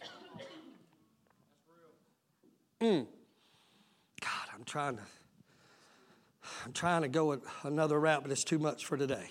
Mm. 2.81 3.07
God, 4.21 4.49
I'm 4.53 4.63
trying 4.63 4.97
to. 4.97 5.03
I'm 6.65 6.73
trying 6.73 7.03
to 7.03 7.07
go 7.07 7.39
another 7.61 7.99
route, 7.99 8.23
but 8.23 8.31
it's 8.31 8.43
too 8.43 8.57
much 8.57 8.85
for 8.85 8.97
today. 8.97 9.29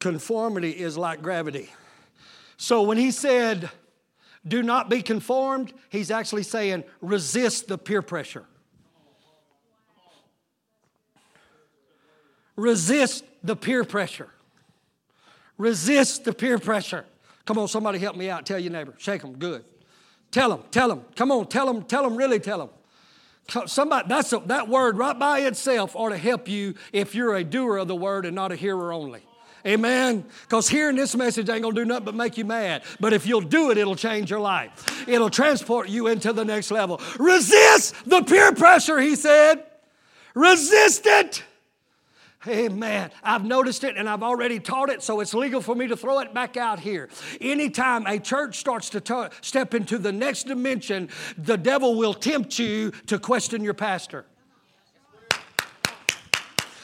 Conformity 0.00 0.70
is 0.70 0.96
like 0.96 1.22
gravity. 1.22 1.70
So 2.56 2.82
when 2.82 2.98
he 2.98 3.10
said, 3.10 3.70
do 4.46 4.62
not 4.62 4.88
be 4.88 5.02
conformed, 5.02 5.72
he's 5.90 6.10
actually 6.10 6.44
saying, 6.44 6.84
resist 7.00 7.68
the 7.68 7.78
peer 7.78 8.02
pressure. 8.02 8.44
Resist 12.56 13.24
the 13.42 13.54
peer 13.54 13.84
pressure. 13.84 14.28
Resist 15.58 16.24
the 16.24 16.32
peer 16.32 16.58
pressure. 16.58 17.04
Come 17.44 17.58
on, 17.58 17.68
somebody 17.68 17.98
help 17.98 18.16
me 18.16 18.28
out. 18.30 18.46
Tell 18.46 18.58
your 18.58 18.72
neighbor. 18.72 18.94
Shake 18.98 19.22
them. 19.22 19.38
Good. 19.38 19.64
Tell 20.30 20.50
them. 20.50 20.62
Tell 20.70 20.88
them. 20.88 21.04
Come 21.16 21.30
on. 21.30 21.46
Tell 21.46 21.66
them. 21.66 21.84
Tell 21.84 22.02
them. 22.02 22.16
Really 22.16 22.40
tell 22.40 22.58
them. 22.58 23.66
Somebody, 23.66 24.08
that's 24.08 24.32
a, 24.32 24.40
that 24.46 24.68
word 24.68 24.98
right 24.98 25.18
by 25.18 25.40
itself 25.40 25.96
ought 25.96 26.10
to 26.10 26.18
help 26.18 26.48
you 26.48 26.74
if 26.92 27.14
you're 27.14 27.34
a 27.36 27.44
doer 27.44 27.78
of 27.78 27.88
the 27.88 27.96
word 27.96 28.26
and 28.26 28.34
not 28.34 28.52
a 28.52 28.56
hearer 28.56 28.92
only. 28.92 29.22
Amen. 29.66 30.24
Because 30.42 30.68
hearing 30.68 30.96
this 30.96 31.14
message 31.14 31.48
ain't 31.48 31.62
gonna 31.62 31.74
do 31.74 31.84
nothing 31.84 32.04
but 32.04 32.14
make 32.14 32.36
you 32.36 32.44
mad. 32.44 32.82
But 33.00 33.12
if 33.12 33.26
you'll 33.26 33.40
do 33.40 33.70
it, 33.70 33.78
it'll 33.78 33.96
change 33.96 34.30
your 34.30 34.40
life. 34.40 35.06
It'll 35.08 35.30
transport 35.30 35.88
you 35.88 36.06
into 36.06 36.32
the 36.32 36.44
next 36.44 36.70
level. 36.70 37.00
Resist 37.18 37.94
the 38.06 38.22
peer 38.22 38.52
pressure, 38.52 39.00
he 39.00 39.16
said. 39.16 39.64
Resist 40.34 41.06
it. 41.06 41.42
Amen. 42.46 43.10
I've 43.22 43.44
noticed 43.44 43.82
it 43.82 43.96
and 43.96 44.08
I've 44.08 44.22
already 44.22 44.60
taught 44.60 44.90
it, 44.90 45.02
so 45.02 45.20
it's 45.20 45.34
legal 45.34 45.60
for 45.60 45.74
me 45.74 45.88
to 45.88 45.96
throw 45.96 46.20
it 46.20 46.32
back 46.32 46.56
out 46.56 46.78
here. 46.78 47.08
Anytime 47.40 48.06
a 48.06 48.20
church 48.20 48.58
starts 48.58 48.90
to 48.90 49.00
t- 49.00 49.26
step 49.40 49.74
into 49.74 49.98
the 49.98 50.12
next 50.12 50.44
dimension, 50.44 51.08
the 51.36 51.56
devil 51.56 51.96
will 51.96 52.14
tempt 52.14 52.58
you 52.58 52.92
to 53.06 53.18
question 53.18 53.64
your 53.64 53.74
pastor. 53.74 54.24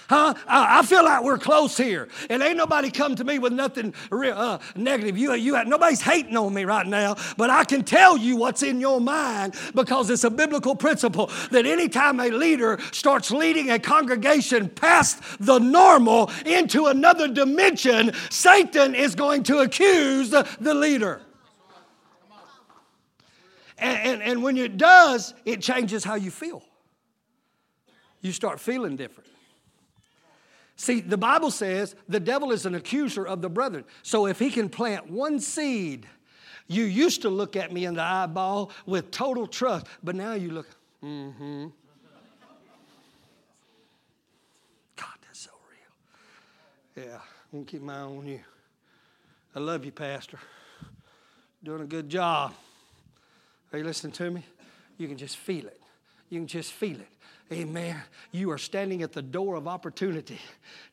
Huh? 0.08 0.34
I, 0.46 0.80
I, 0.80 0.82
feel 0.82 1.04
like 1.04 1.24
we're 1.24 1.38
close 1.38 1.76
here. 1.76 2.08
And 2.28 2.42
ain't 2.42 2.58
nobody 2.58 2.90
come 2.90 3.14
to 3.16 3.24
me 3.24 3.38
with 3.38 3.52
nothing 3.52 3.94
real, 4.10 4.34
uh, 4.36 4.58
negative. 4.76 5.16
You, 5.16 5.32
you, 5.34 5.64
nobody's 5.64 6.02
hating 6.02 6.36
on 6.36 6.52
me 6.52 6.64
right 6.64 6.86
now, 6.86 7.16
but 7.38 7.48
I 7.48 7.64
can 7.64 7.84
tell 7.84 8.16
you 8.16 8.36
what's 8.36 8.62
in 8.62 8.80
your 8.80 9.00
mind 9.00 9.54
because 9.74 10.10
it's 10.10 10.24
a 10.24 10.30
biblical 10.30 10.76
principle 10.76 11.30
that 11.50 11.64
anytime 11.64 12.20
a 12.20 12.28
leader 12.28 12.78
starts 12.92 13.30
leading 13.30 13.70
a 13.70 13.78
congregation 13.78 14.68
past 14.68 15.22
the 15.40 15.58
normal 15.58 16.30
into 16.44 16.86
another 16.86 17.26
dimension, 17.26 18.12
Satan 18.30 18.94
is 18.94 19.14
going 19.14 19.42
to 19.44 19.60
accuse 19.60 20.30
the 20.30 20.74
leader. 20.74 21.22
And, 23.78 23.98
and, 23.98 24.22
and 24.22 24.42
when 24.42 24.56
it 24.56 24.76
does, 24.76 25.34
it 25.44 25.60
changes 25.60 26.04
how 26.04 26.14
you 26.14 26.30
feel. 26.30 26.62
You 28.20 28.32
start 28.32 28.60
feeling 28.60 28.96
different. 28.96 29.33
See, 30.76 31.00
the 31.00 31.16
Bible 31.16 31.50
says 31.50 31.94
the 32.08 32.20
devil 32.20 32.50
is 32.50 32.66
an 32.66 32.74
accuser 32.74 33.24
of 33.26 33.42
the 33.42 33.48
brethren. 33.48 33.84
So 34.02 34.26
if 34.26 34.38
he 34.38 34.50
can 34.50 34.68
plant 34.68 35.08
one 35.10 35.38
seed, 35.38 36.06
you 36.66 36.84
used 36.84 37.22
to 37.22 37.28
look 37.28 37.56
at 37.56 37.72
me 37.72 37.84
in 37.84 37.94
the 37.94 38.02
eyeball 38.02 38.70
with 38.86 39.10
total 39.10 39.46
trust, 39.46 39.86
but 40.02 40.14
now 40.14 40.34
you 40.34 40.50
look, 40.50 40.66
mm-hmm. 41.02 41.66
God, 44.96 45.14
that's 45.22 45.40
so 45.40 45.50
real. 45.70 47.06
Yeah, 47.06 47.18
I'm 47.52 47.60
gonna 47.60 47.64
keep 47.64 47.82
my 47.82 47.94
eye 47.94 48.02
on 48.02 48.26
you. 48.26 48.40
I 49.54 49.60
love 49.60 49.84
you, 49.84 49.92
Pastor. 49.92 50.38
Doing 51.62 51.82
a 51.82 51.86
good 51.86 52.08
job. 52.08 52.52
Are 53.72 53.78
you 53.78 53.84
listening 53.84 54.12
to 54.14 54.30
me? 54.30 54.44
You 54.98 55.06
can 55.06 55.16
just 55.16 55.36
feel 55.36 55.66
it. 55.66 55.80
You 56.30 56.40
can 56.40 56.46
just 56.48 56.72
feel 56.72 56.96
it. 56.96 57.08
Amen. 57.52 57.96
You 58.32 58.50
are 58.52 58.58
standing 58.58 59.02
at 59.02 59.12
the 59.12 59.20
door 59.20 59.56
of 59.56 59.68
opportunity 59.68 60.38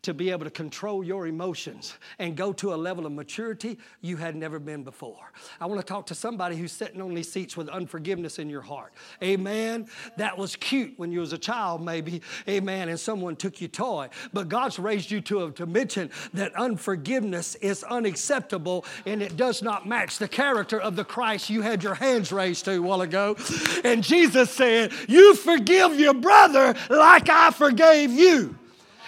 to 0.02 0.14
be 0.14 0.32
able 0.32 0.44
to 0.44 0.52
control 0.52 1.02
your 1.02 1.26
emotions 1.26 1.94
and 2.20 2.36
go 2.36 2.52
to 2.52 2.74
a 2.74 2.76
level 2.76 3.06
of 3.06 3.14
maturity 3.14 3.78
you 4.02 4.18
had 4.18 4.36
never 4.36 4.60
been 4.60 4.84
before. 4.84 5.32
I 5.62 5.66
want 5.66 5.80
to 5.80 5.86
talk 5.86 6.08
to 6.08 6.16
somebody 6.16 6.58
who's 6.58 6.74
sitting 6.74 7.02
on 7.02 7.14
these 7.14 7.32
seats 7.32 7.56
with 7.56 7.70
unforgiveness 7.70 8.38
in 8.38 8.50
your 8.50 8.62
heart. 8.62 8.92
Amen. 9.24 9.88
That 10.18 10.38
was 10.38 10.58
cute 10.58 10.94
when 10.98 11.14
you 11.14 11.22
was 11.22 11.32
a 11.32 11.38
child, 11.38 11.86
maybe. 11.86 12.22
Amen. 12.50 12.90
And 12.90 13.00
someone 13.00 13.38
took 13.38 13.62
your 13.62 13.70
toy. 13.70 14.10
But 14.34 14.50
God's 14.50 14.78
raised 14.78 15.10
you 15.10 15.22
to 15.22 15.46
a 15.46 15.52
dimension 15.52 16.10
that 16.34 16.54
unforgiveness 16.56 17.56
is 17.56 17.86
unacceptable 17.86 18.84
and 19.06 19.22
it 19.22 19.38
does 19.38 19.62
not 19.62 19.88
match 19.88 20.18
the 20.18 20.28
character 20.28 20.82
of 20.82 20.98
the 20.98 21.06
Christ 21.06 21.50
you 21.50 21.62
had 21.62 21.82
your 21.82 21.96
hands 21.96 22.34
raised 22.34 22.66
to 22.66 22.74
a 22.74 22.82
while 22.82 23.02
ago. 23.02 23.38
And 23.86 24.04
Jesus 24.04 24.52
said, 24.52 24.92
You 25.08 25.34
forgive 25.36 25.98
your 25.98 26.14
brother 26.14 26.41
like 26.90 27.30
I 27.30 27.52
forgave 27.52 28.12
you. 28.12 28.56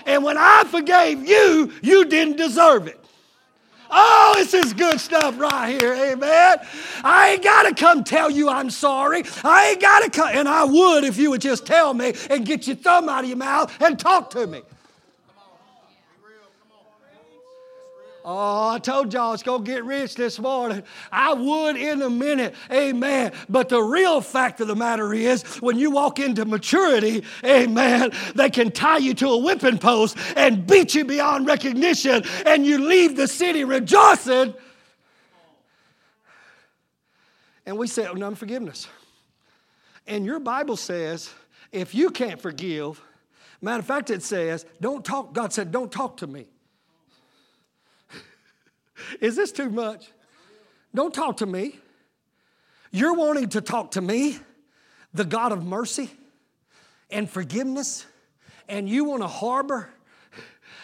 And 0.06 0.24
when 0.24 0.38
I 0.38 0.64
forgave 0.66 1.28
you, 1.28 1.72
you 1.82 2.06
didn't 2.06 2.38
deserve 2.38 2.88
it. 2.88 3.00
Oh, 3.96 4.34
this 4.36 4.54
is 4.54 4.74
good 4.74 5.00
stuff 5.00 5.40
right 5.40 5.80
here. 5.80 5.94
Amen. 5.94 6.58
I 7.04 7.34
ain't 7.34 7.44
got 7.44 7.64
to 7.64 7.76
come 7.76 8.04
tell 8.04 8.30
you 8.30 8.50
I'm 8.50 8.72
sorry. 8.72 9.24
I 9.44 9.72
ain't 9.72 9.82
got 9.82 10.04
to 10.04 10.10
come. 10.10 10.30
And 10.34 10.50
I 10.50 10.64
would 10.64 11.04
if 11.04 11.18
you 11.18 11.30
would 11.30 11.42
just 11.42 11.68
tell 11.68 11.94
me 11.94 12.14
and 12.30 12.44
get 12.46 12.66
your 12.66 12.76
thumb 12.76 13.08
out 13.08 13.24
of 13.24 13.30
your 13.30 13.38
mouth 13.38 13.72
and 13.82 14.00
talk 14.00 14.32
to 14.32 14.48
me. 14.48 14.64
Oh, 18.26 18.70
I 18.70 18.80
told 18.80 19.14
y'all 19.14 19.34
it's 19.34 19.44
going 19.44 19.66
to 19.66 19.70
get 19.70 19.84
rich 19.84 20.16
this 20.16 20.40
morning. 20.40 20.84
I 21.12 21.34
would 21.34 21.76
in 21.76 22.02
a 22.02 22.10
minute. 22.10 22.56
Amen. 22.72 23.34
But 23.50 23.68
the 23.68 23.82
real 23.82 24.22
fact 24.22 24.62
of 24.62 24.68
the 24.68 24.78
matter 24.78 25.14
is, 25.14 25.44
when 25.62 25.78
you 25.78 25.92
walk 25.92 26.20
into 26.20 26.46
maturity, 26.46 27.26
amen, 27.44 28.12
they 28.34 28.50
can 28.50 28.72
tie 28.72 29.00
you 29.00 29.14
to 29.16 29.28
a 29.28 29.38
whipping 29.38 29.78
post 29.78 30.18
and 30.38 30.66
beat 30.66 30.96
you 30.96 31.04
beyond 31.04 31.48
recognition, 31.48 32.24
and 32.46 32.66
you 32.66 32.88
leave 32.88 33.18
the 33.18 33.28
city 33.28 33.66
rejoicing. 33.66 34.54
And 37.66 37.78
we 37.78 37.88
say, 37.88 38.08
oh, 38.08 38.22
unforgiveness. 38.22 38.88
And 40.08 40.26
your 40.26 40.40
Bible 40.40 40.78
says, 40.78 41.30
if 41.74 41.94
you 41.94 42.10
can't 42.10 42.40
forgive, 42.40 43.02
matter 43.62 43.80
of 43.80 43.86
fact, 43.86 44.10
it 44.12 44.24
says, 44.24 44.66
don't 44.80 45.04
talk. 45.04 45.34
God 45.34 45.52
said, 45.52 45.74
don't 45.74 45.92
talk 45.92 46.18
to 46.18 46.28
me. 46.28 46.48
Is 49.22 49.36
this 49.36 49.52
too 49.52 49.70
much? 49.70 50.12
Don't 50.94 51.14
talk 51.14 51.38
to 51.38 51.46
me. 51.46 51.80
You're 52.92 53.14
wanting 53.14 53.50
to 53.50 53.62
talk 53.62 53.92
to 53.92 54.02
me, 54.02 54.38
the 55.14 55.26
God 55.26 55.52
of 55.52 55.66
mercy 55.66 56.12
and 57.10 57.30
forgiveness, 57.30 58.06
and 58.70 58.88
you 58.88 59.06
want 59.06 59.24
to 59.24 59.28
harbor 59.28 59.90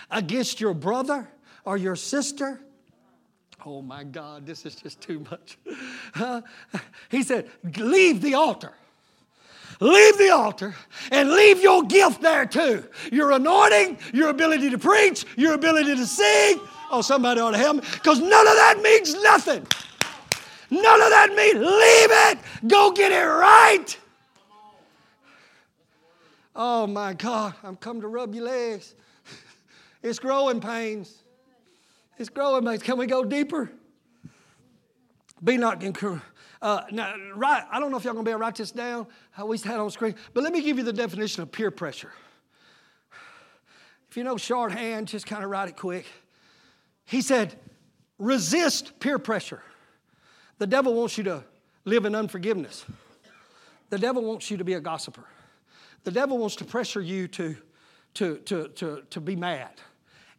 against 0.10 0.60
your 0.60 0.74
brother 0.74 1.30
or 1.66 1.78
your 1.78 1.96
sister. 1.96 2.60
Oh 3.66 3.82
my 3.82 4.04
God, 4.04 4.46
this 4.46 4.66
is 4.66 4.76
just 4.76 5.02
too 5.02 5.26
much. 5.30 5.60
He 7.10 7.24
said, 7.24 7.50
Leave 7.78 8.22
the 8.22 8.36
altar. 8.36 8.74
Leave 9.80 10.18
the 10.18 10.30
altar 10.30 10.76
and 11.12 11.32
leave 11.32 11.62
your 11.62 11.84
gift 11.84 12.22
there 12.22 12.46
too. 12.46 12.86
Your 13.12 13.32
anointing, 13.32 13.98
your 14.14 14.30
ability 14.30 14.72
to 14.72 14.78
preach, 14.78 15.26
your 15.38 15.54
ability 15.54 15.96
to 15.96 16.06
sing, 16.06 16.60
Oh, 16.92 17.02
somebody 17.02 17.40
ought 17.40 17.52
to 17.52 17.58
help 17.58 17.78
me. 17.78 17.84
Because 17.94 18.20
none 18.20 18.48
of 18.48 18.56
that 18.56 18.80
means 18.82 19.14
nothing. 19.22 19.66
None 20.72 21.02
of 21.02 21.10
that 21.10 21.34
means 21.36 21.56
leave 21.56 21.64
it. 21.64 22.40
Go 22.68 22.92
get 22.92 23.12
it 23.12 23.26
right. 23.26 23.98
Oh 26.56 26.88
my 26.88 27.14
God, 27.14 27.54
I'm 27.64 27.76
come 27.76 28.02
to 28.02 28.08
rub 28.08 28.36
your 28.36 28.46
legs. 28.46 28.96
It's 30.02 30.20
growing 30.20 30.60
pains. 30.60 31.24
It's 32.18 32.30
growing 32.30 32.66
pains. 32.66 32.84
Can 32.84 32.98
we 32.98 33.06
go 33.06 33.24
deeper? 33.24 33.72
Be 35.44 35.58
not 35.58 35.82
uh, 36.62 36.82
now, 36.92 37.16
right, 37.36 37.64
I 37.72 37.80
don't 37.80 37.90
know 37.90 37.98
if 37.98 38.04
y'all 38.04 38.14
gonna 38.14 38.26
be 38.26 38.32
able 38.32 38.40
to 38.40 38.46
write 38.46 38.56
this 38.56 38.72
down. 38.72 39.08
I 39.38 39.42
always 39.42 39.64
had 39.64 39.80
on 39.80 39.90
screen, 39.92 40.16
but 40.34 40.44
let 40.44 40.52
me 40.52 40.62
give 40.62 40.78
you 40.78 40.84
the 40.84 40.92
definition 40.92 41.42
of 41.42 41.52
peer 41.52 41.72
pressure. 41.72 42.12
If 44.10 44.18
you 44.18 44.26
know 44.26 44.36
shorthand, 44.36 45.08
just 45.08 45.26
kind 45.26 45.44
of 45.44 45.50
write 45.50 45.70
it 45.70 45.78
quick. 45.78 46.06
He 47.10 47.22
said, 47.22 47.56
resist 48.20 49.00
peer 49.00 49.18
pressure. 49.18 49.64
The 50.60 50.68
devil 50.68 50.94
wants 50.94 51.18
you 51.18 51.24
to 51.24 51.44
live 51.84 52.06
in 52.06 52.14
unforgiveness. 52.14 52.86
The 53.90 53.98
devil 53.98 54.24
wants 54.24 54.52
you 54.52 54.58
to 54.58 54.64
be 54.64 54.74
a 54.74 54.80
gossiper. 54.80 55.26
The 56.04 56.12
devil 56.12 56.38
wants 56.38 56.56
to 56.58 56.66
pressure 56.66 57.02
you 57.02 57.28
to, 57.30 57.56
to, 58.14 58.38
to, 58.38 58.68
to, 58.68 59.04
to 59.10 59.20
be 59.20 59.36
mad 59.36 59.72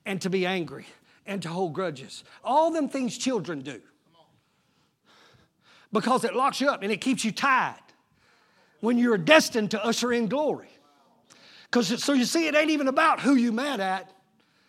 and 0.07 0.21
to 0.21 0.31
be 0.31 0.47
angry 0.47 0.87
and 1.27 1.43
to 1.43 1.49
hold 1.49 1.73
grudges. 1.73 2.23
All 2.45 2.71
them 2.71 2.89
things 2.89 3.19
children 3.19 3.63
do. 3.63 3.81
Because 5.93 6.23
it 6.23 6.37
locks 6.37 6.61
you 6.61 6.69
up 6.69 6.85
and 6.85 6.93
it 6.93 7.01
keeps 7.01 7.25
you 7.25 7.33
tied 7.33 7.83
when 8.79 8.97
you're 8.97 9.19
destined 9.19 9.73
to 9.73 9.85
usher 9.85 10.13
in 10.13 10.29
glory. 10.29 10.71
Because 11.65 12.01
so 12.01 12.13
you 12.13 12.27
see, 12.27 12.47
it 12.47 12.55
ain't 12.55 12.71
even 12.71 12.87
about 12.87 13.19
who 13.19 13.35
you 13.35 13.51
mad 13.51 13.81
at, 13.81 14.13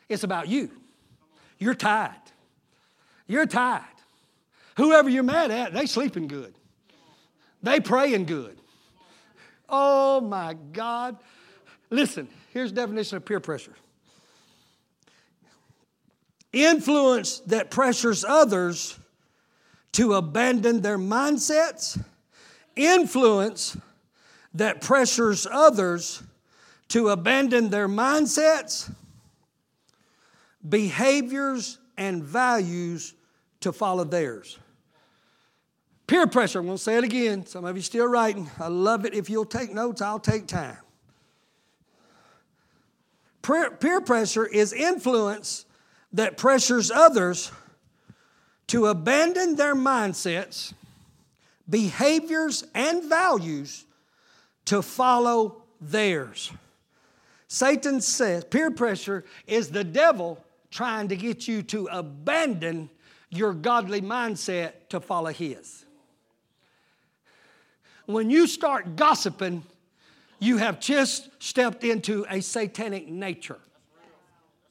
it's 0.09 0.23
about 0.23 0.47
you. 0.47 0.71
You're 1.61 1.75
tied. 1.75 2.15
You're 3.27 3.45
tied. 3.45 3.83
Whoever 4.77 5.09
you're 5.09 5.21
mad 5.21 5.51
at, 5.51 5.73
they 5.73 5.85
sleeping 5.85 6.27
good. 6.27 6.55
They 7.61 7.79
praying 7.79 8.25
good. 8.25 8.57
Oh 9.69 10.21
my 10.21 10.55
God. 10.73 11.17
Listen, 11.91 12.27
here's 12.51 12.71
definition 12.71 13.17
of 13.17 13.25
peer 13.25 13.39
pressure. 13.39 13.75
Influence 16.51 17.41
that 17.41 17.69
pressures 17.69 18.25
others 18.25 18.97
to 19.91 20.15
abandon 20.15 20.81
their 20.81 20.97
mindsets. 20.97 22.03
Influence 22.75 23.77
that 24.55 24.81
pressures 24.81 25.45
others 25.45 26.23
to 26.87 27.09
abandon 27.09 27.69
their 27.69 27.87
mindsets, 27.87 28.91
behaviors, 30.67 31.79
and 31.97 32.23
values 32.23 33.13
to 33.59 33.71
follow 33.71 34.03
theirs. 34.03 34.57
Peer 36.07 36.27
pressure, 36.27 36.59
I'm 36.59 36.65
going 36.65 36.77
to 36.77 36.83
say 36.83 36.97
it 36.97 37.03
again. 37.03 37.45
Some 37.45 37.63
of 37.63 37.75
you 37.75 37.81
still 37.81 38.07
writing. 38.07 38.49
I 38.59 38.67
love 38.67 39.05
it. 39.05 39.13
If 39.13 39.29
you'll 39.29 39.45
take 39.45 39.71
notes, 39.71 40.01
I'll 40.01 40.19
take 40.19 40.47
time. 40.47 40.77
Peer 43.41 44.01
pressure 44.01 44.45
is 44.45 44.73
influence 44.73 45.65
that 46.13 46.37
pressures 46.37 46.91
others 46.91 47.51
to 48.67 48.87
abandon 48.87 49.55
their 49.55 49.75
mindsets, 49.75 50.73
behaviors, 51.69 52.65
and 52.75 53.03
values 53.03 53.85
to 54.65 54.81
follow 54.81 55.63
theirs. 55.79 56.51
Satan 57.47 58.01
says 58.01 58.43
peer 58.45 58.71
pressure 58.71 59.25
is 59.47 59.69
the 59.69 59.83
devil 59.83 60.43
trying 60.71 61.09
to 61.09 61.15
get 61.15 61.47
you 61.47 61.61
to 61.61 61.87
abandon 61.91 62.89
your 63.29 63.53
godly 63.53 64.01
mindset 64.01 64.71
to 64.89 64.99
follow 64.99 65.31
his. 65.31 65.85
When 68.05 68.29
you 68.29 68.47
start 68.47 68.95
gossiping, 68.95 69.63
you 70.39 70.57
have 70.57 70.79
just 70.79 71.29
stepped 71.41 71.83
into 71.83 72.25
a 72.29 72.41
satanic 72.41 73.07
nature. 73.07 73.59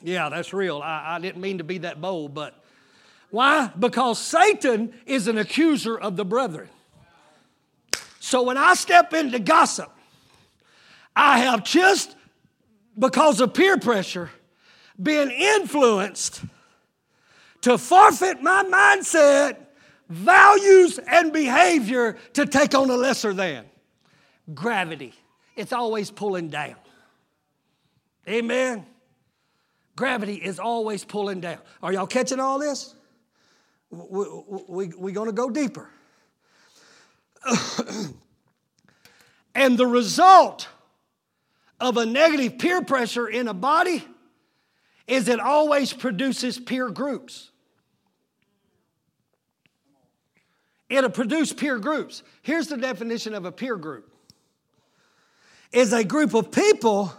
Yeah, 0.03 0.29
that's 0.31 0.53
real. 0.53 0.81
I, 0.83 1.17
I, 1.17 1.19
didn't 1.21 1.41
mean 1.41 1.59
to 1.59 1.65
be 1.65 1.79
that 1.79 2.01
bold, 2.01 2.35
but 2.35 2.55
why? 3.31 3.71
Because 3.79 4.19
Satan 4.19 4.95
is 5.07 5.29
an 5.29 5.39
accuser 5.39 5.97
of 5.99 6.17
the 6.17 6.25
brethren. 6.25 6.69
So 8.19 8.43
when 8.43 8.57
I 8.57 8.75
step 8.75 9.13
into 9.15 9.39
gossip, 9.39 9.91
I 11.15 11.39
have 11.41 11.65
just 11.65 12.17
because 12.99 13.41
of 13.41 13.55
peer 13.55 13.79
pressure, 13.79 14.31
being 15.01 15.31
influenced 15.31 16.43
to 17.63 17.79
forfeit 17.79 18.43
my 18.43 18.65
mindset, 18.65 19.57
values, 20.09 20.99
and 20.99 21.33
behavior 21.33 22.17
to 22.35 22.47
take 22.47 22.75
on 22.75 22.91
a 22.91 22.97
lesser 22.97 23.33
than. 23.33 23.65
Gravity. 24.55 25.15
It's 25.57 25.73
always 25.73 26.11
pulling 26.11 26.49
down. 26.49 26.77
Amen. 28.29 28.87
Gravity 29.97 30.37
is 30.37 30.59
always 30.59 31.05
pulling 31.05 31.41
down. 31.41 31.59
Are 31.83 31.93
y'all 31.93 32.07
catching 32.07 32.41
all 32.41 32.59
this? 32.59 32.95
We're 33.91 34.27
we, 34.69 34.89
we, 34.97 35.13
going 35.13 35.27
to 35.27 35.33
go 35.33 35.51
deeper. 35.51 35.91
and 39.55 39.77
the 39.77 39.87
result 39.87 40.69
of 41.81 41.97
a 41.97 42.07
negative 42.07 42.59
peer 42.59 42.83
pressure 42.83 43.27
in 43.27 43.49
a 43.49 43.55
body 43.55 44.05
is 45.11 45.27
it 45.27 45.41
always 45.41 45.93
produces 45.93 46.59
peer 46.59 46.89
groups. 46.89 47.51
It'll 50.89 51.11
produce 51.11 51.53
peer 51.53 51.79
groups. 51.79 52.23
Here's 52.43 52.69
the 52.69 52.77
definition 52.77 53.35
of 53.35 53.45
a 53.45 53.53
peer 53.53 53.77
group 53.77 54.07
is 55.73 55.93
a 55.93 56.03
group 56.03 56.35
of 56.35 56.51
people 56.51 57.13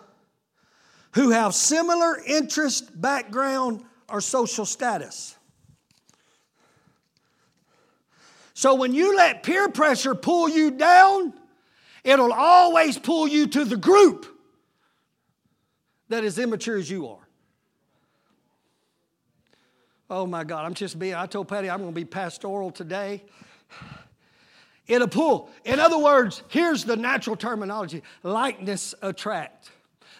who 1.14 1.30
have 1.30 1.54
similar 1.54 2.18
interest, 2.26 3.00
background, 3.00 3.84
or 4.10 4.20
social 4.20 4.66
status. 4.66 5.38
So 8.54 8.76
when 8.76 8.94
you 8.94 9.16
let 9.16 9.44
peer 9.44 9.70
pressure 9.70 10.16
pull 10.16 10.50
you 10.50 10.72
down, 10.72 11.34
it'll 12.04 12.34
always 12.34 12.98
pull 12.98 13.28
you 13.28 13.48
to 13.48 13.64
the 13.64 13.78
group 13.78 14.26
that 16.10 16.26
is 16.26 16.38
immature 16.38 16.78
as 16.78 16.90
you 16.90 17.08
are. 17.08 17.21
Oh 20.12 20.28
my 20.28 20.44
God, 20.44 20.66
I'm 20.66 20.74
just 20.74 21.00
being, 21.00 21.16
I 21.16 21.26
told 21.26 21.48
Patty 21.48 21.70
I'm 21.70 21.80
going 21.80 21.94
to 21.94 21.96
be 21.96 22.04
pastoral 22.04 22.70
today. 22.70 23.24
In 24.88 25.02
a 25.02 25.08
pool. 25.08 25.50
In 25.64 25.80
other 25.80 25.98
words, 25.98 26.44
here's 26.50 26.84
the 26.84 26.98
natural 26.98 27.38
terminology 27.38 28.04
likeness 28.22 28.94
attract. 29.02 29.72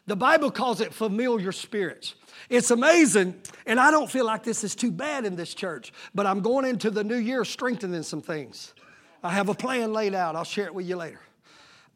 The 0.08 0.16
Bible 0.16 0.50
calls 0.50 0.80
it 0.80 0.94
familiar 0.94 1.52
spirits. 1.52 2.16
It's 2.50 2.72
amazing, 2.72 3.36
and 3.66 3.82
I 3.82 3.92
don't 3.92 4.10
feel 4.10 4.26
like 4.26 4.44
this 4.44 4.64
is 4.64 4.76
too 4.76 4.92
bad 4.92 5.26
in 5.26 5.36
this 5.36 5.54
church, 5.54 5.92
but 6.16 6.26
I'm 6.26 6.40
going 6.40 6.66
into 6.66 6.90
the 6.90 7.04
new 7.04 7.18
year 7.18 7.44
strengthening 7.44 8.04
some 8.04 8.22
things. 8.22 8.74
I 9.22 9.32
have 9.32 9.50
a 9.50 9.54
plan 9.54 9.92
laid 9.92 10.16
out, 10.16 10.38
I'll 10.38 10.46
share 10.46 10.68
it 10.68 10.74
with 10.74 10.88
you 10.88 10.96
later. 10.96 11.20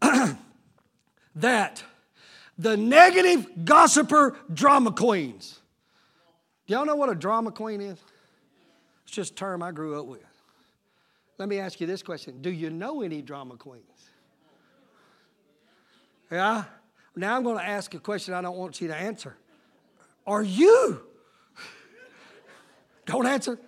that 1.35 1.81
the 2.57 2.75
negative 2.75 3.63
gossiper 3.63 4.35
drama 4.53 4.91
queens. 4.91 5.61
Do 6.67 6.73
y'all 6.73 6.85
know 6.85 6.95
what 6.95 7.09
a 7.09 7.15
drama 7.15 7.51
queen 7.51 7.81
is? 7.81 7.99
It's 9.03 9.11
just 9.11 9.33
a 9.33 9.35
term 9.35 9.61
I 9.61 9.71
grew 9.71 9.99
up 9.99 10.07
with. 10.07 10.25
Let 11.37 11.49
me 11.49 11.59
ask 11.59 11.79
you 11.79 11.87
this 11.87 12.01
question 12.01 12.41
Do 12.41 12.49
you 12.49 12.69
know 12.69 13.01
any 13.01 13.21
drama 13.21 13.57
queens? 13.57 14.09
Yeah? 16.31 16.63
Now 17.15 17.37
I'm 17.37 17.43
going 17.43 17.57
to 17.57 17.65
ask 17.65 17.93
a 17.93 17.99
question 17.99 18.33
I 18.33 18.41
don't 18.41 18.57
want 18.57 18.81
you 18.81 18.87
to 18.87 18.95
answer. 18.95 19.37
Are 20.25 20.43
you? 20.43 21.01
Don't 23.05 23.27
answer. 23.27 23.59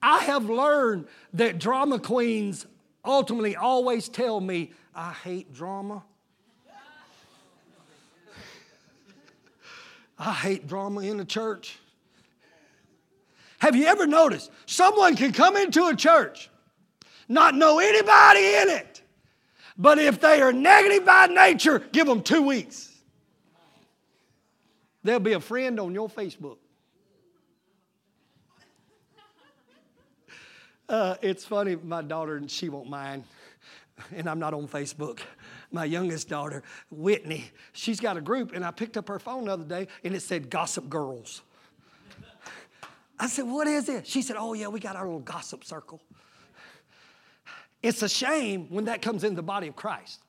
I 0.00 0.20
have 0.20 0.48
learned 0.48 1.06
that 1.34 1.58
drama 1.58 1.98
queens 1.98 2.66
ultimately 3.04 3.56
always 3.56 4.08
tell 4.08 4.40
me 4.40 4.70
I 4.94 5.12
hate 5.12 5.52
drama. 5.52 6.04
I 10.20 10.34
hate 10.34 10.66
drama 10.66 11.00
in 11.00 11.16
the 11.16 11.24
church. 11.24 11.78
Have 13.58 13.74
you 13.74 13.86
ever 13.86 14.06
noticed 14.06 14.50
someone 14.66 15.16
can 15.16 15.32
come 15.32 15.56
into 15.56 15.86
a 15.86 15.96
church, 15.96 16.50
not 17.26 17.54
know 17.54 17.78
anybody 17.78 18.54
in 18.54 18.68
it, 18.68 19.02
but 19.78 19.98
if 19.98 20.20
they 20.20 20.42
are 20.42 20.52
negative 20.52 21.06
by 21.06 21.26
nature, 21.26 21.78
give 21.78 22.06
them 22.06 22.22
two 22.22 22.42
weeks. 22.42 22.94
They'll 25.02 25.20
be 25.20 25.32
a 25.32 25.40
friend 25.40 25.80
on 25.80 25.94
your 25.94 26.10
Facebook. 26.10 26.58
Uh, 30.86 31.14
it's 31.22 31.46
funny, 31.46 31.76
my 31.76 32.02
daughter, 32.02 32.36
and 32.36 32.50
she 32.50 32.68
won't 32.68 32.90
mind, 32.90 33.24
and 34.14 34.28
I'm 34.28 34.38
not 34.38 34.52
on 34.52 34.68
Facebook. 34.68 35.20
My 35.72 35.84
youngest 35.84 36.28
daughter, 36.28 36.62
Whitney, 36.90 37.50
she's 37.72 38.00
got 38.00 38.16
a 38.16 38.20
group, 38.20 38.52
and 38.54 38.64
I 38.64 38.70
picked 38.72 38.96
up 38.96 39.08
her 39.08 39.18
phone 39.18 39.44
the 39.44 39.52
other 39.52 39.64
day, 39.64 39.86
and 40.02 40.14
it 40.14 40.20
said 40.20 40.50
Gossip 40.50 40.88
Girls. 40.88 41.42
I 43.20 43.28
said, 43.28 43.46
What 43.46 43.66
is 43.66 43.88
it? 43.88 44.06
She 44.06 44.22
said, 44.22 44.36
Oh, 44.38 44.54
yeah, 44.54 44.68
we 44.68 44.80
got 44.80 44.96
our 44.96 45.04
little 45.04 45.20
gossip 45.20 45.64
circle. 45.64 46.00
It's 47.82 48.02
a 48.02 48.08
shame 48.08 48.66
when 48.70 48.86
that 48.86 49.02
comes 49.02 49.24
in 49.24 49.34
the 49.34 49.42
body 49.42 49.68
of 49.68 49.76
Christ. 49.76 50.20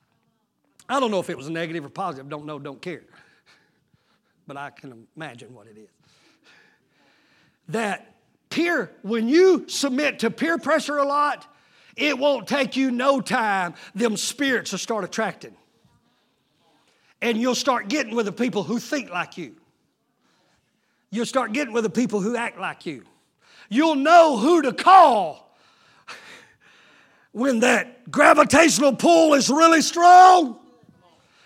I 0.88 1.00
don't 1.00 1.10
know 1.10 1.20
if 1.20 1.30
it 1.30 1.36
was 1.36 1.48
negative 1.48 1.84
or 1.84 1.88
positive, 1.88 2.28
don't 2.28 2.44
know, 2.44 2.58
don't 2.58 2.80
care. 2.80 3.02
But 4.46 4.56
I 4.56 4.70
can 4.70 5.06
imagine 5.16 5.54
what 5.54 5.66
it 5.66 5.78
is. 5.78 5.88
That 7.68 8.14
peer, 8.50 8.90
when 9.02 9.28
you 9.28 9.68
submit 9.68 10.18
to 10.20 10.30
peer 10.30 10.58
pressure 10.58 10.98
a 10.98 11.04
lot, 11.04 11.46
it 11.96 12.18
won't 12.18 12.46
take 12.46 12.76
you 12.76 12.90
no 12.90 13.20
time, 13.20 13.74
them 13.94 14.16
spirits 14.16 14.72
will 14.72 14.78
start 14.78 15.04
attracting. 15.04 15.54
And 17.20 17.38
you'll 17.38 17.54
start 17.54 17.88
getting 17.88 18.14
with 18.14 18.26
the 18.26 18.32
people 18.32 18.64
who 18.64 18.78
think 18.78 19.10
like 19.10 19.38
you. 19.38 19.54
You'll 21.10 21.26
start 21.26 21.52
getting 21.52 21.72
with 21.72 21.84
the 21.84 21.90
people 21.90 22.20
who 22.20 22.36
act 22.36 22.58
like 22.58 22.86
you. 22.86 23.04
You'll 23.68 23.94
know 23.94 24.36
who 24.38 24.62
to 24.62 24.72
call 24.72 25.56
when 27.32 27.60
that 27.60 28.10
gravitational 28.10 28.94
pull 28.94 29.34
is 29.34 29.48
really 29.48 29.82
strong. 29.82 30.58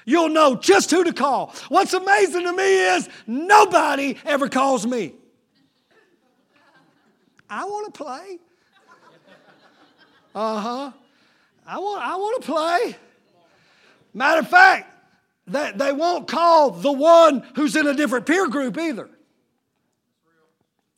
You'll 0.04 0.28
know 0.28 0.54
just 0.54 0.90
who 0.90 1.02
to 1.02 1.12
call. 1.12 1.52
What's 1.68 1.92
amazing 1.92 2.44
to 2.44 2.52
me 2.52 2.96
is 2.96 3.08
nobody 3.26 4.16
ever 4.24 4.48
calls 4.48 4.86
me. 4.86 5.14
I 7.50 7.64
want 7.64 7.92
to 7.92 8.04
play. 8.04 8.38
Uh 10.36 10.60
huh. 10.60 10.92
I 11.66 11.78
want, 11.78 12.02
I 12.02 12.16
want 12.16 12.42
to 12.42 12.52
play. 12.52 12.96
Matter 14.12 14.40
of 14.40 14.48
fact, 14.48 14.92
they, 15.46 15.72
they 15.74 15.92
won't 15.92 16.28
call 16.28 16.72
the 16.72 16.92
one 16.92 17.42
who's 17.56 17.74
in 17.74 17.86
a 17.86 17.94
different 17.94 18.26
peer 18.26 18.46
group 18.46 18.76
either. 18.76 19.08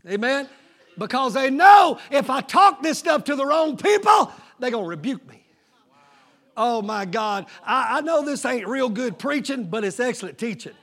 Amen? 0.07 0.49
Because 0.99 1.35
they 1.35 1.51
know 1.51 2.01
if 2.11 2.31
I 2.31 2.41
talk 2.41 2.83
this 2.83 2.99
stuff 2.99 3.25
to 3.25 3.37
the 3.37 3.47
wrong 3.47 3.77
people, 3.77 4.33
they're 4.59 4.73
going 4.73 4.85
to 4.85 4.91
rebuke 4.91 5.27
me. 5.29 5.45
Oh 6.57 6.83
my 6.83 7.05
God. 7.05 7.47
I, 7.65 7.99
I 7.99 8.01
know 8.01 8.25
this 8.25 8.45
ain't 8.45 8.67
real 8.67 8.89
good 8.89 9.21
preaching, 9.21 9.65
but 9.65 9.85
it's 9.85 10.01
excellent 10.01 10.39
teaching. 10.39 10.75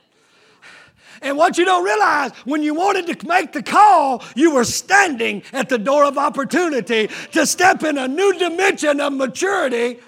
And 1.22 1.36
what 1.36 1.58
you 1.58 1.64
don't 1.64 1.84
realize, 1.84 2.32
when 2.44 2.62
you 2.62 2.74
wanted 2.74 3.06
to 3.18 3.26
make 3.26 3.52
the 3.52 3.62
call, 3.62 4.22
you 4.34 4.54
were 4.54 4.64
standing 4.64 5.42
at 5.52 5.68
the 5.68 5.78
door 5.78 6.04
of 6.04 6.18
opportunity 6.18 7.08
to 7.32 7.46
step 7.46 7.82
in 7.82 7.98
a 7.98 8.08
new 8.08 8.38
dimension 8.38 9.00
of 9.00 9.12
maturity. 9.12 10.00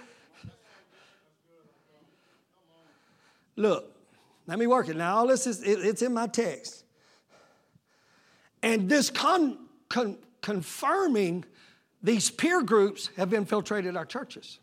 Look, 3.57 3.93
let 4.47 4.59
me 4.59 4.67
work 4.67 4.89
it. 4.89 4.97
Now, 4.97 5.17
all 5.17 5.27
this 5.27 5.47
is, 5.47 5.63
it, 5.63 5.85
it's 5.85 6.03
in 6.03 6.15
my 6.15 6.27
text. 6.27 6.85
And 8.63 8.89
this 8.89 9.11
con, 9.11 9.59
con, 9.89 10.19
confirming 10.43 11.45
these 12.03 12.31
peer 12.31 12.63
groups 12.63 13.11
have 13.17 13.35
infiltrated 13.35 13.97
our 13.97 14.07
churches. 14.07 14.59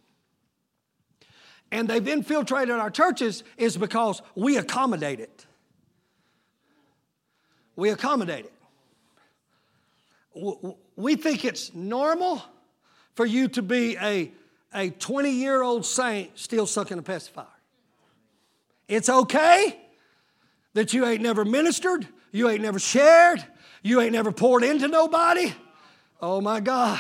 And 1.72 1.88
they've 1.88 2.08
infiltrated 2.08 2.76
our 2.76 2.90
churches 2.90 3.44
is 3.58 3.76
because 3.76 4.22
we 4.36 4.58
accommodate 4.58 5.20
it 5.20 5.46
we 7.76 7.90
accommodate 7.90 8.46
it. 8.46 8.52
We 10.96 11.16
think 11.16 11.46
it's 11.46 11.74
normal 11.74 12.44
for 13.16 13.26
you 13.26 13.48
to 13.50 13.62
be 13.62 13.98
a, 13.98 14.32
a 14.74 14.90
20 14.90 15.32
year 15.32 15.62
old 15.62 15.86
saint 15.86 16.38
still 16.38 16.68
sucking 16.68 17.00
a 17.00 17.02
pacifier. 17.02 17.46
It's 18.88 19.10
okay 19.10 19.80
that 20.74 20.94
you 20.94 21.06
ain't 21.06 21.22
never 21.22 21.46
ministered, 21.46 22.08
you 22.32 22.50
ain't 22.50 22.62
never 22.62 22.80
shared, 22.80 23.44
you 23.82 24.02
ain't 24.02 24.12
never 24.12 24.32
poured 24.32 24.64
into 24.64 24.88
nobody. 24.88 25.54
Oh 26.22 26.42
my 26.42 26.60
God, 26.60 27.00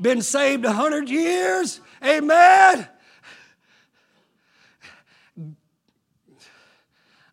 been 0.00 0.22
saved 0.22 0.64
a 0.64 0.72
hundred 0.72 1.08
years, 1.08 1.80
amen. 2.04 2.88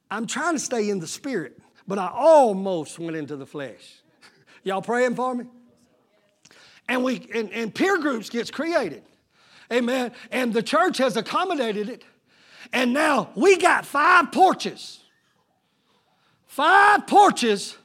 I'm 0.10 0.28
trying 0.28 0.54
to 0.54 0.60
stay 0.60 0.90
in 0.90 1.00
the 1.00 1.08
spirit 1.08 1.60
but 1.88 1.98
I 2.00 2.10
almost 2.14 3.00
went 3.00 3.16
into 3.16 3.36
the 3.36 3.46
flesh. 3.46 4.02
Y'all 4.64 4.82
praying 4.82 5.16
for 5.16 5.36
me? 5.36 5.46
And 6.88 7.04
we 7.04 7.28
and, 7.34 7.52
and 7.52 7.74
peer 7.74 7.98
groups 7.98 8.30
gets 8.30 8.52
created. 8.52 9.04
Amen. 9.72 10.12
And 10.32 10.54
the 10.54 10.64
church 10.64 10.98
has 10.98 11.18
accommodated 11.18 11.90
it. 11.90 12.04
And 12.72 12.94
now 12.94 13.30
we 13.36 13.58
got 13.58 13.86
five 13.86 14.32
porches. 14.32 15.00
Five 16.48 17.08
porches 17.08 17.78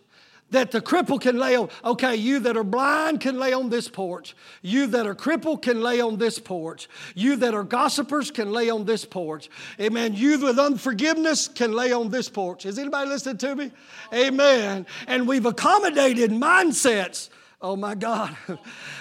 that 0.50 0.70
the 0.70 0.80
cripple 0.80 1.20
can 1.20 1.38
lay 1.38 1.56
on. 1.56 1.68
Okay, 1.84 2.16
you 2.16 2.40
that 2.40 2.56
are 2.56 2.64
blind 2.64 3.20
can 3.20 3.38
lay 3.38 3.52
on 3.52 3.68
this 3.68 3.88
porch. 3.88 4.34
You 4.62 4.86
that 4.88 5.06
are 5.06 5.14
crippled 5.14 5.62
can 5.62 5.82
lay 5.82 6.00
on 6.00 6.16
this 6.16 6.38
porch. 6.38 6.88
You 7.14 7.36
that 7.36 7.54
are 7.54 7.64
gossipers 7.64 8.30
can 8.30 8.52
lay 8.52 8.70
on 8.70 8.84
this 8.84 9.04
porch. 9.04 9.50
Amen. 9.80 10.14
You 10.14 10.38
with 10.38 10.58
unforgiveness 10.58 11.48
can 11.48 11.72
lay 11.72 11.92
on 11.92 12.10
this 12.10 12.28
porch. 12.28 12.66
Is 12.66 12.78
anybody 12.78 13.08
listening 13.08 13.38
to 13.38 13.56
me? 13.56 13.72
Amen. 14.12 14.86
And 15.06 15.28
we've 15.28 15.46
accommodated 15.46 16.30
mindsets. 16.30 17.28
Oh 17.60 17.74
my 17.74 17.96
God. 17.96 18.36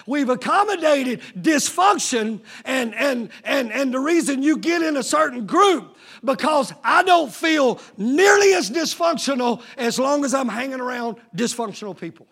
We've 0.07 0.29
accommodated 0.29 1.21
dysfunction 1.39 2.39
and, 2.65 2.95
and, 2.95 3.29
and, 3.43 3.71
and 3.71 3.93
the 3.93 3.99
reason 3.99 4.41
you 4.41 4.57
get 4.57 4.81
in 4.81 4.97
a 4.97 5.03
certain 5.03 5.45
group 5.45 5.96
because 6.23 6.73
I 6.83 7.03
don't 7.03 7.33
feel 7.33 7.79
nearly 7.97 8.53
as 8.53 8.69
dysfunctional 8.69 9.61
as 9.77 9.99
long 9.99 10.25
as 10.25 10.33
I'm 10.33 10.49
hanging 10.49 10.79
around 10.79 11.17
dysfunctional 11.35 11.97
people. 11.97 12.27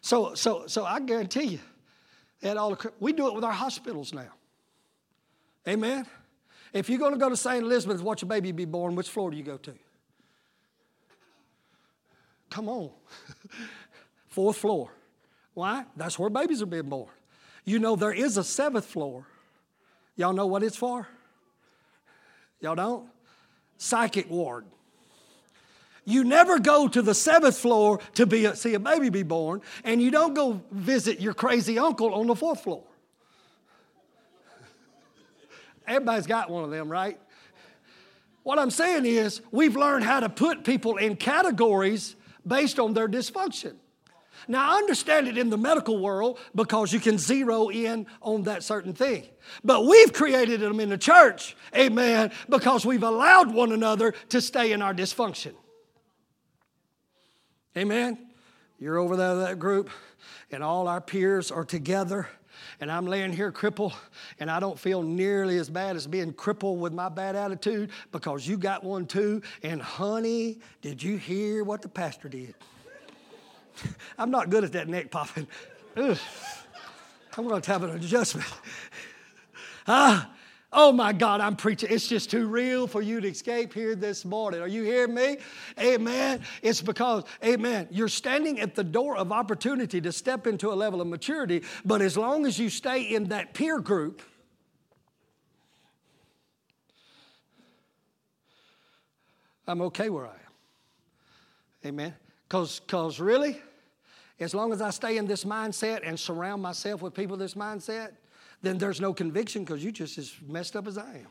So, 0.00 0.34
so, 0.34 0.66
so 0.66 0.84
I 0.84 1.00
guarantee 1.00 1.44
you, 1.44 1.60
at 2.42 2.58
all 2.58 2.78
we 3.00 3.14
do 3.14 3.26
it 3.28 3.34
with 3.34 3.42
our 3.42 3.52
hospitals 3.52 4.12
now. 4.12 4.32
Amen. 5.66 6.06
If 6.74 6.90
you're 6.90 6.98
going 6.98 7.12
to 7.12 7.18
go 7.18 7.30
to 7.30 7.36
St. 7.36 7.62
Elizabeth 7.62 8.02
watch 8.02 8.22
a 8.22 8.26
baby 8.26 8.52
be 8.52 8.66
born, 8.66 8.96
which 8.96 9.08
floor 9.08 9.30
do 9.30 9.36
you 9.36 9.42
go 9.42 9.56
to? 9.56 9.72
Come 12.50 12.68
on. 12.68 12.90
Fourth 14.28 14.58
floor. 14.58 14.90
Why? 15.54 15.84
That's 15.96 16.18
where 16.18 16.28
babies 16.28 16.60
are 16.62 16.66
being 16.66 16.88
born. 16.88 17.10
You 17.64 17.78
know, 17.78 17.96
there 17.96 18.12
is 18.12 18.36
a 18.36 18.44
seventh 18.44 18.84
floor. 18.84 19.26
Y'all 20.16 20.32
know 20.32 20.46
what 20.46 20.62
it's 20.62 20.76
for? 20.76 21.08
Y'all 22.60 22.74
don't? 22.74 23.08
Psychic 23.78 24.28
ward. 24.30 24.66
You 26.04 26.22
never 26.24 26.58
go 26.58 26.86
to 26.86 27.00
the 27.00 27.14
seventh 27.14 27.56
floor 27.56 27.98
to 28.14 28.26
be 28.26 28.44
a, 28.44 28.54
see 28.54 28.74
a 28.74 28.78
baby 28.78 29.08
be 29.08 29.22
born, 29.22 29.62
and 29.84 30.02
you 30.02 30.10
don't 30.10 30.34
go 30.34 30.60
visit 30.70 31.20
your 31.20 31.32
crazy 31.32 31.78
uncle 31.78 32.12
on 32.12 32.26
the 32.26 32.34
fourth 32.34 32.62
floor. 32.62 32.84
Everybody's 35.86 36.26
got 36.26 36.50
one 36.50 36.64
of 36.64 36.70
them, 36.70 36.90
right? 36.90 37.18
What 38.42 38.58
I'm 38.58 38.70
saying 38.70 39.06
is, 39.06 39.40
we've 39.50 39.76
learned 39.76 40.04
how 40.04 40.20
to 40.20 40.28
put 40.28 40.64
people 40.64 40.98
in 40.98 41.16
categories 41.16 42.16
based 42.46 42.78
on 42.78 42.92
their 42.92 43.08
dysfunction. 43.08 43.76
Now, 44.48 44.72
I 44.72 44.76
understand 44.78 45.28
it 45.28 45.38
in 45.38 45.50
the 45.50 45.56
medical 45.56 45.98
world 45.98 46.38
because 46.54 46.92
you 46.92 47.00
can 47.00 47.18
zero 47.18 47.68
in 47.68 48.06
on 48.20 48.44
that 48.44 48.62
certain 48.62 48.92
thing. 48.92 49.24
But 49.62 49.86
we've 49.86 50.12
created 50.12 50.60
them 50.60 50.80
in 50.80 50.88
the 50.88 50.98
church, 50.98 51.56
amen, 51.76 52.32
because 52.48 52.84
we've 52.86 53.02
allowed 53.02 53.52
one 53.52 53.72
another 53.72 54.14
to 54.30 54.40
stay 54.40 54.72
in 54.72 54.82
our 54.82 54.94
dysfunction. 54.94 55.52
Amen. 57.76 58.18
You're 58.78 58.98
over 58.98 59.16
there, 59.16 59.36
that 59.36 59.58
group, 59.58 59.90
and 60.50 60.62
all 60.62 60.88
our 60.88 61.00
peers 61.00 61.50
are 61.50 61.64
together 61.64 62.28
and 62.80 62.90
I'm 62.90 63.06
laying 63.06 63.32
here 63.32 63.52
crippled, 63.52 63.94
and 64.40 64.50
I 64.50 64.60
don't 64.60 64.78
feel 64.78 65.02
nearly 65.02 65.58
as 65.58 65.68
bad 65.68 65.96
as 65.96 66.06
being 66.06 66.32
crippled 66.32 66.80
with 66.80 66.92
my 66.92 67.08
bad 67.08 67.36
attitude 67.36 67.90
because 68.12 68.46
you 68.46 68.56
got 68.56 68.84
one 68.84 69.06
too. 69.06 69.42
And 69.62 69.80
honey, 69.80 70.58
did 70.82 71.02
you 71.02 71.16
hear 71.16 71.64
what 71.64 71.82
the 71.82 71.88
pastor 71.88 72.28
did? 72.28 72.54
I'm 74.18 74.30
not 74.30 74.50
good 74.50 74.64
at 74.64 74.72
that 74.72 74.88
neck 74.88 75.10
popping. 75.10 75.46
I'm 75.96 77.48
going 77.48 77.62
to 77.62 77.72
have 77.72 77.82
an 77.82 77.90
adjustment. 77.90 78.46
Ah, 79.86 80.30
oh 80.72 80.92
my 80.92 81.12
God, 81.12 81.42
I'm 81.42 81.56
preaching. 81.56 81.90
It's 81.92 82.08
just 82.08 82.30
too 82.30 82.46
real 82.46 82.86
for 82.86 83.02
you 83.02 83.20
to 83.20 83.28
escape 83.28 83.74
here 83.74 83.94
this 83.94 84.24
morning. 84.24 84.62
Are 84.62 84.66
you 84.66 84.82
hearing 84.82 85.14
me? 85.14 85.36
Amen. 85.78 86.40
It's 86.62 86.80
because, 86.80 87.24
amen, 87.44 87.88
you're 87.90 88.08
standing 88.08 88.60
at 88.60 88.74
the 88.74 88.82
door 88.82 89.18
of 89.18 89.30
opportunity 89.30 90.00
to 90.00 90.10
step 90.10 90.46
into 90.46 90.72
a 90.72 90.74
level 90.74 91.02
of 91.02 91.06
maturity, 91.06 91.64
but 91.84 92.00
as 92.00 92.16
long 92.16 92.46
as 92.46 92.58
you 92.58 92.70
stay 92.70 93.02
in 93.02 93.24
that 93.24 93.52
peer 93.52 93.78
group, 93.78 94.22
I'm 99.66 99.82
okay 99.82 100.08
where 100.08 100.26
I 100.26 100.30
am. 100.30 100.38
Amen. 101.84 102.14
Because 102.48 102.80
cause 102.86 103.20
really, 103.20 103.60
as 104.40 104.54
long 104.54 104.72
as 104.72 104.80
I 104.80 104.90
stay 104.90 105.16
in 105.16 105.26
this 105.26 105.44
mindset 105.44 106.00
and 106.04 106.18
surround 106.18 106.62
myself 106.62 107.02
with 107.02 107.14
people 107.14 107.36
this 107.36 107.54
mindset, 107.54 108.12
then 108.62 108.78
there's 108.78 109.00
no 109.00 109.12
conviction 109.12 109.64
because 109.64 109.82
you're 109.82 109.92
just 109.92 110.18
as 110.18 110.34
messed 110.46 110.76
up 110.76 110.86
as 110.86 110.98
I 110.98 111.14
am. 111.14 111.28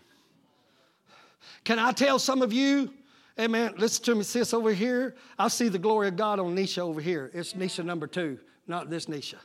Can 1.64 1.80
I 1.80 1.92
tell 1.92 2.20
some 2.20 2.42
of 2.42 2.54
you, 2.54 2.94
hey 3.36 3.46
amen, 3.46 3.74
listen 3.78 4.04
to 4.06 4.16
me, 4.16 4.24
sis, 4.24 4.54
over 4.54 4.74
here. 4.74 5.16
I 5.38 5.48
see 5.48 5.68
the 5.68 5.80
glory 5.80 6.08
of 6.08 6.16
God 6.16 6.40
on 6.40 6.56
Nisha 6.56 6.80
over 6.80 7.02
here. 7.02 7.32
It's 7.34 7.54
Nisha 7.54 7.84
number 7.84 8.08
two, 8.08 8.40
not 8.68 8.90
this 8.90 9.08
Nisha. 9.08 9.36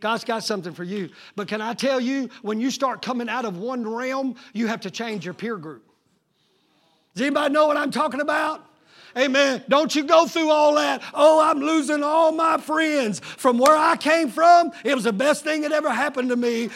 God's 0.00 0.24
got 0.24 0.44
something 0.44 0.72
for 0.72 0.84
you. 0.84 1.10
But 1.34 1.48
can 1.48 1.60
I 1.60 1.74
tell 1.74 2.00
you, 2.00 2.30
when 2.42 2.60
you 2.60 2.70
start 2.70 3.02
coming 3.02 3.28
out 3.28 3.44
of 3.44 3.58
one 3.58 3.88
realm, 3.88 4.36
you 4.52 4.68
have 4.68 4.80
to 4.82 4.90
change 4.90 5.24
your 5.24 5.34
peer 5.34 5.56
group. 5.56 5.84
Does 7.14 7.22
anybody 7.22 7.52
know 7.52 7.66
what 7.66 7.76
I'm 7.76 7.90
talking 7.90 8.20
about? 8.20 8.64
Amen. 9.18 9.64
Don't 9.68 9.94
you 9.96 10.04
go 10.04 10.26
through 10.26 10.50
all 10.50 10.76
that. 10.76 11.02
Oh, 11.12 11.40
I'm 11.40 11.58
losing 11.58 12.04
all 12.04 12.30
my 12.30 12.56
friends 12.58 13.18
from 13.18 13.58
where 13.58 13.76
I 13.76 13.96
came 13.96 14.28
from. 14.28 14.70
It 14.84 14.94
was 14.94 15.04
the 15.04 15.12
best 15.12 15.42
thing 15.42 15.62
that 15.62 15.72
ever 15.72 15.90
happened 15.90 16.28
to 16.28 16.36
me. 16.36 16.70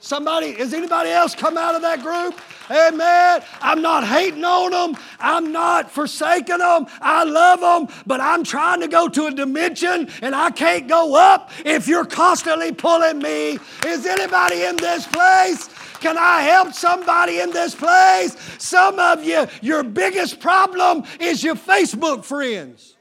Somebody, 0.00 0.48
is 0.48 0.74
anybody 0.74 1.10
else 1.10 1.34
come 1.34 1.56
out 1.56 1.74
of 1.74 1.82
that 1.82 2.02
group? 2.02 2.38
Amen. 2.70 3.42
I'm 3.60 3.80
not 3.80 4.06
hating 4.06 4.44
on 4.44 4.70
them. 4.70 5.02
I'm 5.18 5.50
not 5.50 5.90
forsaking 5.90 6.58
them. 6.58 6.86
I 7.00 7.24
love 7.24 7.60
them, 7.60 7.96
but 8.06 8.20
I'm 8.20 8.44
trying 8.44 8.80
to 8.80 8.88
go 8.88 9.08
to 9.08 9.26
a 9.26 9.30
dimension 9.30 10.08
and 10.20 10.34
I 10.34 10.50
can't 10.50 10.86
go 10.86 11.16
up 11.16 11.50
if 11.64 11.88
you're 11.88 12.04
constantly 12.04 12.70
pulling 12.70 13.18
me. 13.18 13.58
Is 13.86 14.06
anybody 14.06 14.62
in 14.62 14.76
this 14.76 15.06
place? 15.06 15.68
Can 16.00 16.16
I 16.16 16.42
help 16.42 16.72
somebody 16.72 17.40
in 17.40 17.50
this 17.50 17.74
place? 17.74 18.36
Some 18.58 18.98
of 18.98 19.24
you, 19.24 19.46
your 19.62 19.82
biggest 19.82 20.40
problem 20.40 21.04
is 21.20 21.42
your 21.42 21.54
Facebook 21.54 22.24
friends. 22.24 22.96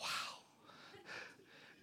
Wow. 0.00 0.08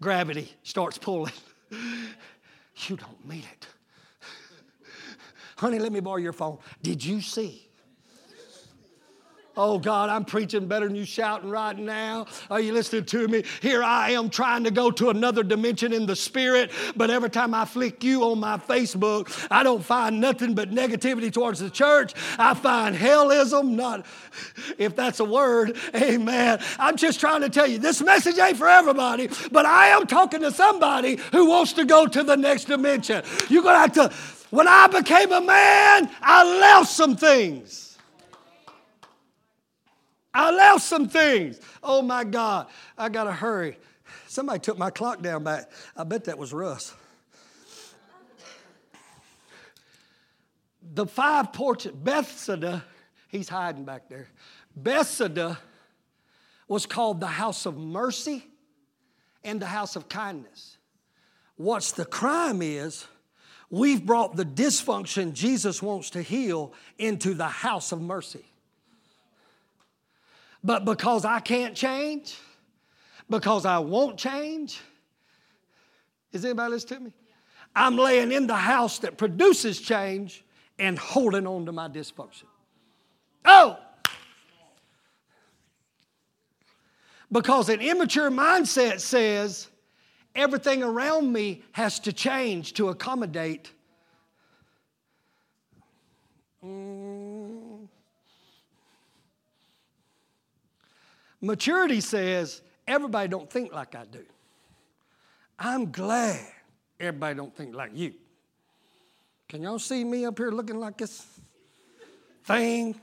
Gravity 0.02 0.52
starts 0.64 0.98
pulling. 0.98 1.34
You 1.72 2.98
don't 2.98 3.28
mean 3.28 3.44
it. 3.52 3.68
Honey, 5.58 5.80
let 5.80 5.92
me 5.92 6.02
borrow 6.02 6.18
your 6.18 6.34
phone. 6.34 6.58
Did 6.82 7.04
you 7.04 7.22
see? 7.22 7.70
Oh 9.56 9.78
God, 9.78 10.10
I'm 10.10 10.26
preaching 10.26 10.66
better 10.66 10.88
than 10.88 10.96
you 10.96 11.06
shouting 11.06 11.48
right 11.48 11.78
now. 11.78 12.26
Are 12.50 12.60
you 12.60 12.74
listening 12.74 13.06
to 13.06 13.28
me? 13.28 13.44
Here 13.62 13.84
I 13.84 14.12
am 14.12 14.32
trying 14.32 14.64
to 14.64 14.72
go 14.72 14.90
to 14.90 15.12
another 15.12 15.44
dimension 15.44 15.94
in 15.94 16.08
the 16.08 16.16
spirit, 16.16 16.72
but 16.96 17.12
every 17.12 17.30
time 17.30 17.54
I 17.54 17.66
flick 17.66 18.04
you 18.04 18.24
on 18.24 18.40
my 18.40 18.58
Facebook, 18.58 19.32
I 19.52 19.62
don't 19.62 19.86
find 19.86 20.20
nothing 20.20 20.56
but 20.56 20.72
negativity 20.72 21.32
towards 21.32 21.60
the 21.60 21.70
church. 21.70 22.14
I 22.40 22.56
find 22.56 22.96
hellism, 22.96 23.76
not 23.76 24.08
if 24.80 24.96
that's 24.96 25.20
a 25.20 25.26
word, 25.26 25.78
amen. 25.96 26.60
I'm 26.80 26.98
just 26.98 27.20
trying 27.20 27.42
to 27.42 27.50
tell 27.50 27.68
you 27.68 27.78
this 27.78 28.02
message 28.02 28.40
ain't 28.40 28.58
for 28.58 28.68
everybody, 28.68 29.30
but 29.52 29.68
I 29.68 29.90
am 29.90 30.08
talking 30.08 30.42
to 30.42 30.52
somebody 30.52 31.20
who 31.32 31.48
wants 31.50 31.74
to 31.74 31.86
go 31.86 32.08
to 32.08 32.24
the 32.24 32.36
next 32.36 32.66
dimension. 32.66 33.24
You're 33.50 33.62
gonna 33.62 33.78
have 33.78 33.94
to, 33.94 34.12
when 34.50 34.68
I 34.68 34.88
became 34.88 35.32
a 35.32 35.42
man, 35.42 36.10
I 36.24 36.60
left 36.60 36.90
some 36.90 37.16
things. 37.16 37.83
I 40.34 40.52
left 40.52 40.82
some 40.82 41.08
things. 41.08 41.60
Oh 41.82 42.02
my 42.02 42.24
God, 42.24 42.68
I 42.98 43.10
got 43.10 43.26
to 43.26 43.32
hurry. 43.32 43.78
Somebody 44.28 44.60
took 44.60 44.78
my 44.78 44.90
clock 44.90 45.22
down 45.22 45.44
back. 45.44 45.70
I 45.96 46.04
bet 46.04 46.26
that 46.26 46.38
was 46.38 46.54
Russ. 46.54 46.94
The 50.94 51.06
five 51.06 51.54
porches, 51.54 51.92
Bethsaida, 51.92 52.84
he's 53.30 53.50
hiding 53.50 53.86
back 53.86 54.10
there. 54.10 54.28
Bethsaida 54.76 55.60
was 56.68 56.86
called 56.86 57.20
the 57.20 57.28
house 57.28 57.66
of 57.66 57.78
mercy 57.78 58.44
and 59.44 59.62
the 59.62 59.66
house 59.66 59.96
of 59.96 60.10
kindness. 60.10 60.78
What's 61.56 61.92
the 61.92 62.06
crime 62.06 62.62
is, 62.62 63.06
we've 63.70 64.06
brought 64.06 64.36
the 64.36 64.46
dysfunction 64.46 65.34
Jesus 65.34 65.82
wants 65.82 66.10
to 66.12 66.22
heal 66.22 66.74
into 66.98 67.34
the 67.34 67.48
house 67.48 67.92
of 67.92 68.02
mercy. 68.02 68.46
But 70.64 70.86
because 70.86 71.26
I 71.26 71.40
can't 71.40 71.76
change, 71.76 72.38
because 73.30 73.66
I 73.66 73.80
won't 73.80 74.18
change, 74.18 74.80
is 76.32 76.46
anybody 76.46 76.72
listening 76.72 77.00
to 77.00 77.06
me? 77.06 77.14
I'm 77.76 77.98
laying 77.98 78.32
in 78.32 78.48
the 78.48 78.56
house 78.56 79.00
that 79.00 79.18
produces 79.18 79.82
change 79.82 80.44
and 80.80 80.98
holding 80.98 81.48
on 81.48 81.66
to 81.66 81.72
my 81.72 81.88
dysfunction. 81.88 82.46
Oh! 83.46 83.78
Because 87.32 87.70
an 87.70 87.82
immature 87.82 88.30
mindset 88.30 89.00
says 89.00 89.68
everything 90.36 90.84
around 90.84 91.34
me 91.34 91.64
has 91.72 92.00
to 92.02 92.14
change 92.14 92.74
to 92.74 92.90
accommodate. 92.90 93.72
Mm, 96.64 97.13
Maturity 101.44 102.00
says, 102.00 102.62
everybody 102.88 103.28
don't 103.28 103.52
think 103.52 103.74
like 103.74 103.96
I 103.96 104.06
do. 104.06 104.24
I'm 105.60 105.92
glad 105.92 106.40
everybody 106.98 107.36
don't 107.36 107.54
think 107.54 107.76
like 107.76 107.92
you. 107.94 108.14
Can 109.50 109.62
y'all 109.62 109.78
see 109.78 110.06
me 110.06 110.24
up 110.26 110.38
here 110.38 110.52
looking 110.52 110.80
like 110.80 110.98
this 110.98 111.28
thing? 112.46 112.96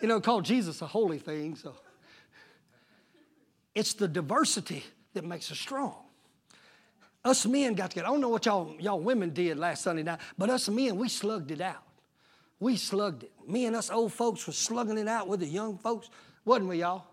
you 0.00 0.08
know, 0.08 0.18
call 0.18 0.40
Jesus 0.40 0.80
a 0.80 0.86
holy 0.86 1.18
thing, 1.18 1.56
so 1.56 1.74
it's 3.74 3.92
the 3.92 4.08
diversity 4.08 4.82
that 5.12 5.22
makes 5.22 5.52
us 5.52 5.58
strong. 5.58 5.96
Us 7.22 7.44
men 7.44 7.74
got 7.74 7.90
together. 7.90 8.08
I 8.08 8.12
don't 8.12 8.22
know 8.22 8.30
what 8.30 8.46
y'all, 8.46 8.74
y'all 8.78 8.98
women 8.98 9.28
did 9.34 9.58
last 9.58 9.82
Sunday 9.82 10.04
night, 10.04 10.20
but 10.38 10.48
us 10.48 10.70
men, 10.70 10.96
we 10.96 11.10
slugged 11.10 11.50
it 11.50 11.60
out. 11.60 11.82
We 12.58 12.76
slugged 12.76 13.24
it. 13.24 13.32
Me 13.46 13.66
and 13.66 13.76
us 13.76 13.90
old 13.90 14.14
folks 14.14 14.46
were 14.46 14.54
slugging 14.54 14.96
it 14.96 15.06
out 15.06 15.28
with 15.28 15.40
the 15.40 15.46
young 15.46 15.76
folks, 15.76 16.08
wasn't 16.46 16.70
we, 16.70 16.80
y'all? 16.80 17.09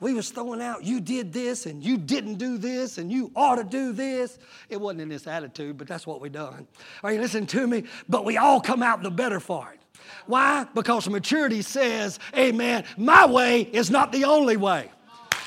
We 0.00 0.14
was 0.14 0.30
throwing 0.30 0.62
out, 0.62 0.84
you 0.84 1.00
did 1.00 1.32
this 1.32 1.66
and 1.66 1.82
you 1.82 1.96
didn't 1.96 2.34
do 2.36 2.56
this 2.56 2.98
and 2.98 3.10
you 3.10 3.32
ought 3.34 3.56
to 3.56 3.64
do 3.64 3.92
this. 3.92 4.38
It 4.68 4.80
wasn't 4.80 5.02
in 5.02 5.08
this 5.08 5.26
attitude, 5.26 5.76
but 5.76 5.88
that's 5.88 6.06
what 6.06 6.20
we 6.20 6.28
done. 6.28 6.66
Are 7.02 7.12
you 7.12 7.20
listening 7.20 7.46
to 7.48 7.66
me? 7.66 7.84
But 8.08 8.24
we 8.24 8.36
all 8.36 8.60
come 8.60 8.82
out 8.82 9.02
the 9.02 9.10
better 9.10 9.40
for 9.40 9.72
it. 9.72 9.80
Why? 10.26 10.66
Because 10.74 11.08
maturity 11.08 11.62
says, 11.62 12.18
Amen, 12.36 12.84
my 12.96 13.26
way 13.26 13.62
is 13.62 13.90
not 13.90 14.12
the 14.12 14.24
only 14.24 14.56
way. 14.56 14.90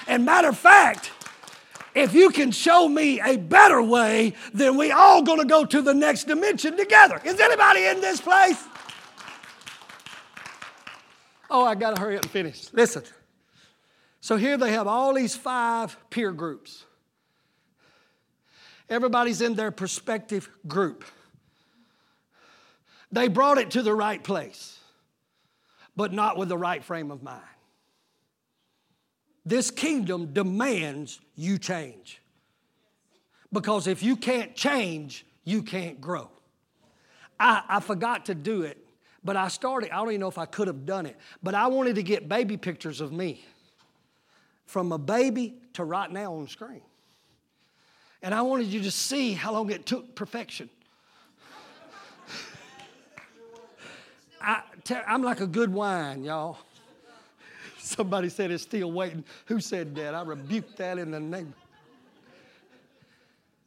And 0.07 0.25
matter 0.25 0.49
of 0.49 0.57
fact, 0.57 1.11
if 1.93 2.13
you 2.13 2.29
can 2.29 2.51
show 2.51 2.87
me 2.87 3.21
a 3.21 3.37
better 3.37 3.81
way, 3.81 4.33
then 4.53 4.77
we 4.77 4.91
all 4.91 5.21
gonna 5.21 5.45
go 5.45 5.65
to 5.65 5.81
the 5.81 5.93
next 5.93 6.25
dimension 6.25 6.77
together. 6.77 7.21
Is 7.23 7.39
anybody 7.39 7.85
in 7.85 8.01
this 8.01 8.19
place? 8.19 8.61
Oh, 11.49 11.65
I 11.65 11.75
gotta 11.75 11.99
hurry 11.99 12.17
up 12.17 12.23
and 12.23 12.31
finish. 12.31 12.71
Listen. 12.73 13.03
So 14.21 14.37
here 14.37 14.55
they 14.55 14.71
have 14.71 14.87
all 14.87 15.15
these 15.15 15.35
five 15.35 15.97
peer 16.11 16.31
groups. 16.31 16.85
Everybody's 18.87 19.41
in 19.41 19.55
their 19.55 19.71
perspective 19.71 20.47
group. 20.67 21.03
They 23.11 23.27
brought 23.27 23.57
it 23.57 23.71
to 23.71 23.81
the 23.81 23.93
right 23.93 24.23
place, 24.23 24.79
but 25.95 26.13
not 26.13 26.37
with 26.37 26.49
the 26.49 26.57
right 26.57 26.83
frame 26.83 27.09
of 27.09 27.23
mind. 27.23 27.41
This 29.43 29.71
kingdom 29.71 30.33
demands 30.33 31.19
you 31.35 31.57
change. 31.57 32.21
Because 33.51 33.87
if 33.87 34.03
you 34.03 34.15
can't 34.15 34.55
change, 34.55 35.25
you 35.43 35.63
can't 35.63 35.99
grow. 35.99 36.29
I, 37.39 37.63
I 37.67 37.79
forgot 37.79 38.27
to 38.27 38.35
do 38.35 38.61
it, 38.61 38.77
but 39.23 39.35
I 39.35 39.47
started, 39.47 39.89
I 39.91 39.95
don't 39.95 40.09
even 40.09 40.21
know 40.21 40.27
if 40.27 40.37
I 40.37 40.45
could 40.45 40.67
have 40.67 40.85
done 40.85 41.07
it, 41.07 41.17
but 41.41 41.55
I 41.55 41.67
wanted 41.67 41.95
to 41.95 42.03
get 42.03 42.29
baby 42.29 42.55
pictures 42.55 43.01
of 43.01 43.11
me 43.11 43.43
from 44.71 44.91
a 44.93 44.97
baby 44.97 45.57
to 45.73 45.83
right 45.83 46.09
now 46.09 46.33
on 46.33 46.47
screen. 46.47 46.81
And 48.21 48.33
I 48.33 48.41
wanted 48.41 48.67
you 48.67 48.81
to 48.83 48.91
see 48.91 49.33
how 49.33 49.51
long 49.51 49.69
it 49.69 49.85
took 49.85 50.15
perfection. 50.15 50.69
I, 54.41 54.61
am 55.07 55.23
like 55.23 55.41
a 55.41 55.47
good 55.47 55.73
wine, 55.73 56.23
y'all. 56.23 56.57
Somebody 57.79 58.29
said 58.29 58.49
it's 58.49 58.63
still 58.63 58.93
waiting. 58.93 59.25
Who 59.47 59.59
said 59.59 59.93
that? 59.95 60.15
I 60.15 60.21
rebuked 60.21 60.77
that 60.77 60.97
in 60.97 61.11
the 61.11 61.19
name. 61.19 61.53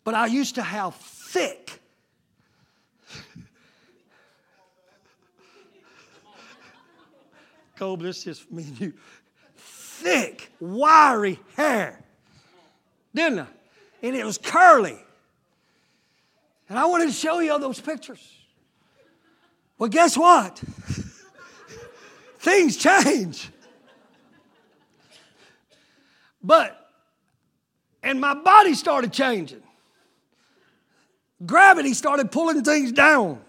But 0.05 0.15
I 0.15 0.25
used 0.25 0.55
to 0.55 0.63
have 0.63 0.95
thick. 0.95 1.83
Cole, 7.77 7.99
this 7.99 8.27
is 8.27 8.47
me 8.51 8.63
and 8.63 8.81
you 8.81 8.95
thick, 10.05 10.53
wiry 10.61 11.41
hair. 11.57 11.99
Didn't 13.15 13.39
I? 13.39 13.47
And 14.03 14.15
it 14.15 14.25
was 14.25 14.37
curly. 14.37 14.99
And 16.69 16.79
I 16.79 16.85
wanted 16.85 17.07
to 17.07 17.13
show 17.13 17.41
you 17.41 17.53
all 17.53 17.59
those 17.59 17.81
pictures. 17.81 18.21
Well, 19.79 19.89
guess 19.89 20.17
what? 20.17 20.59
Things 22.39 22.77
change. 22.77 23.49
But, 26.43 26.91
and 28.03 28.21
my 28.21 28.35
body 28.35 28.75
started 28.75 29.11
changing. 29.11 29.63
Gravity 31.47 31.95
started 31.95 32.31
pulling 32.31 32.63
things 32.63 32.93
down. 32.93 33.41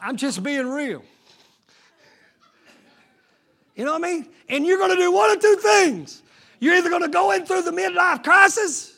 I'm 0.00 0.16
just 0.16 0.42
being 0.42 0.66
real. 0.66 1.02
You 3.74 3.84
know 3.84 3.92
what 3.92 4.04
I 4.04 4.10
mean? 4.10 4.28
And 4.48 4.66
you're 4.66 4.78
going 4.78 4.90
to 4.90 4.96
do 4.96 5.12
one 5.12 5.30
of 5.30 5.40
two 5.40 5.56
things. 5.56 6.22
You're 6.60 6.74
either 6.74 6.90
going 6.90 7.02
to 7.02 7.08
go 7.08 7.32
in 7.32 7.44
through 7.44 7.62
the 7.62 7.72
midlife 7.72 8.22
crisis 8.22 8.94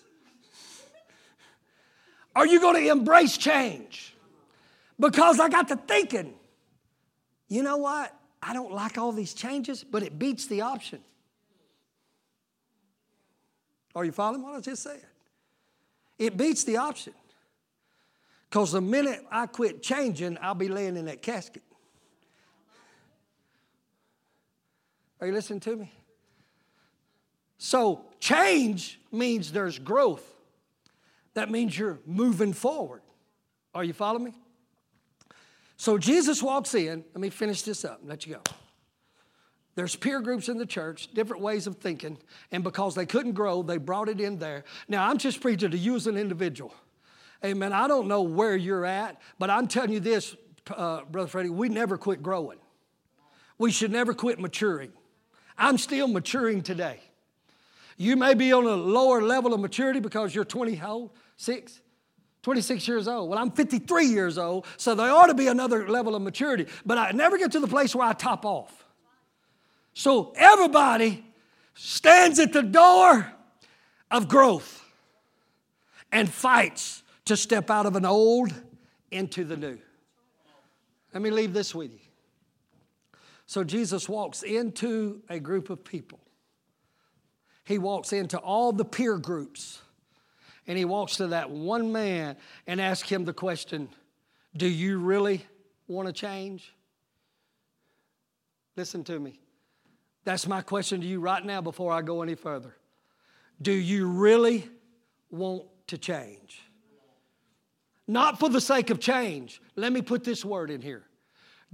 or 2.37 2.47
you're 2.47 2.61
going 2.61 2.83
to 2.85 2.91
embrace 2.91 3.37
change. 3.39 4.15
Because 5.01 5.41
I 5.41 5.49
got 5.49 5.69
to 5.69 5.77
thinking, 5.77 6.35
you 7.49 7.63
know 7.63 7.79
what? 7.79 8.15
I 8.43 8.53
don't 8.53 8.73
like 8.73 8.99
all 8.99 9.13
these 9.13 9.35
changes, 9.35 9.83
but 9.83 10.03
it 10.03 10.19
beats 10.19 10.47
the 10.47 10.61
option. 10.61 11.01
Are 13.95 14.05
you 14.05 14.13
following 14.13 14.43
what 14.43 14.55
I 14.55 14.61
just 14.61 14.83
said? 14.83 15.01
It 16.19 16.37
beats 16.37 16.65
the 16.65 16.77
option. 16.77 17.15
Because 18.49 18.73
the 18.73 18.81
minute 18.81 19.25
I 19.31 19.47
quit 19.47 19.83
changing, 19.83 20.39
I'll 20.41 20.55
be 20.55 20.69
laying 20.69 20.97
in 20.97 21.07
that 21.07 21.23
casket. 21.23 21.63
Are 25.21 25.27
you 25.27 25.33
listening 25.33 25.61
to 25.61 25.77
me? 25.77 25.93
So, 27.59 28.05
change 28.21 29.01
means 29.11 29.51
there's 29.51 29.79
growth. 29.79 30.25
That 31.35 31.51
means 31.51 31.79
you're 31.79 31.99
moving 32.07 32.53
forward. 32.53 33.03
Are 33.75 33.85
you 33.85 33.93
following 33.93 34.25
me? 34.25 34.35
So, 35.79 35.97
Jesus 35.97 36.43
walks 36.43 36.75
in. 36.75 37.05
Let 37.15 37.21
me 37.21 37.31
finish 37.31 37.63
this 37.63 37.85
up 37.85 38.01
and 38.01 38.09
let 38.09 38.27
you 38.27 38.35
go. 38.35 38.43
There's 39.75 39.95
peer 39.95 40.21
groups 40.21 40.49
in 40.49 40.57
the 40.57 40.67
church, 40.67 41.09
different 41.13 41.43
ways 41.43 41.67
of 41.67 41.77
thinking, 41.77 42.17
and 42.51 42.65
because 42.65 42.95
they 42.95 43.05
couldn't 43.05 43.33
grow, 43.33 43.63
they 43.63 43.77
brought 43.77 44.09
it 44.09 44.21
in 44.21 44.39
there. 44.39 44.65
Now, 44.89 45.09
I'm 45.09 45.19
just 45.19 45.41
preaching 45.41 45.71
to 45.71 45.79
you 45.79 45.97
as 45.97 46.07
an 46.07 46.17
individual. 46.17 46.75
Amen. 47.45 47.75
I 47.75 47.87
don't 47.87 48.09
know 48.09 48.23
where 48.23 48.57
you're 48.57 48.87
at, 48.87 49.21
but 49.39 49.51
I'm 49.51 49.69
telling 49.69 49.93
you 49.93 50.01
this, 50.01 50.35
uh, 50.75 51.03
Brother 51.05 51.29
Freddie, 51.29 51.51
we 51.51 51.69
never 51.69 51.99
quit 51.99 52.23
growing. 52.23 52.59
We 53.59 53.71
should 53.71 53.93
never 53.93 54.15
quit 54.15 54.41
maturing. 54.41 54.93
I'm 55.59 55.79
still 55.79 56.09
maturing 56.09 56.63
today. 56.63 57.01
You 57.97 58.17
may 58.17 58.35
be 58.35 58.53
on 58.53 58.65
a 58.65 58.77
lower 58.77 59.23
level 59.23 59.55
of 59.55 59.61
maturity 59.61 60.01
because 60.01 60.35
you're 60.35 60.45
20 60.45 60.75
how 60.75 60.93
old? 60.93 61.11
Six? 61.37 61.81
26 62.43 62.87
years 62.87 63.09
old. 63.09 63.29
Well, 63.29 63.39
I'm 63.39 63.51
53 63.51 64.07
years 64.07 64.39
old, 64.39 64.67
so 64.77 64.95
there 64.95 65.11
ought 65.11 65.27
to 65.27 65.35
be 65.35 65.49
another 65.49 65.89
level 65.89 66.15
of 66.15 66.23
maturity. 66.23 66.67
But 66.85 66.99
I 66.99 67.11
never 67.11 67.39
get 67.39 67.53
to 67.53 67.61
the 67.61 67.67
place 67.67 67.95
where 67.95 68.07
I 68.07 68.13
top 68.13 68.45
off. 68.45 68.85
So 69.95 70.33
everybody 70.37 71.25
stands 71.75 72.39
at 72.39 72.53
the 72.53 72.63
door 72.63 73.33
of 74.11 74.29
growth 74.29 74.85
and 76.13 76.33
fights 76.33 77.03
to 77.25 77.37
step 77.37 77.71
out 77.71 77.87
of 77.87 77.97
an 77.97 78.05
old 78.05 78.53
into 79.11 79.45
the 79.45 79.57
new. 79.57 79.79
Let 81.13 81.23
me 81.23 81.31
leave 81.31 81.53
this 81.53 81.75
with 81.75 81.93
you. 81.93 82.06
So 83.47 83.63
Jesus 83.63 84.09
walks 84.09 84.43
into 84.43 85.23
a 85.29 85.39
group 85.39 85.71
of 85.71 85.85
people. 85.85 86.21
He 87.65 87.79
walks 87.79 88.13
into 88.13 88.39
all 88.39 88.73
the 88.73 88.85
peer 88.85 89.19
groups 89.19 89.81
and 90.67 90.77
he 90.77 90.85
walks 90.85 91.17
to 91.17 91.29
that 91.29 91.51
one 91.51 91.93
man 91.93 92.37
and 92.67 92.81
asks 92.81 93.09
him 93.09 93.25
the 93.25 93.33
question 93.33 93.89
Do 94.57 94.69
you 94.69 94.99
really 94.99 95.47
want 95.87 96.09
to 96.09 96.13
change? 96.13 96.73
Listen 98.77 99.05
to 99.05 99.19
me. 99.19 99.41
That's 100.25 100.47
my 100.47 100.61
question 100.61 101.01
to 101.01 101.07
you 101.07 101.21
right 101.21 101.45
now 101.45 101.61
before 101.61 101.93
I 101.93 102.03
go 102.03 102.23
any 102.23 102.35
further. 102.35 102.75
Do 103.63 103.73
you 103.73 104.09
really 104.09 104.69
want 105.31 105.65
to 105.87 105.99
change? 105.99 106.61
Not 108.09 108.39
for 108.39 108.49
the 108.49 108.61
sake 108.61 108.91
of 108.91 109.01
change. 109.01 109.61
Let 109.77 109.93
me 109.93 110.03
put 110.03 110.25
this 110.25 110.45
word 110.45 110.71
in 110.71 110.83
here. 110.83 111.05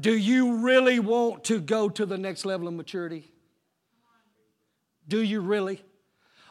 Do 0.01 0.17
you 0.17 0.57
really 0.57 0.99
want 0.99 1.45
to 1.45 1.61
go 1.61 1.89
to 1.89 2.07
the 2.07 2.19
next 2.19 2.45
level 2.45 2.67
of 2.69 2.75
maturity? 2.75 3.31
Do 5.07 5.21
you 5.21 5.41
really? 5.41 5.83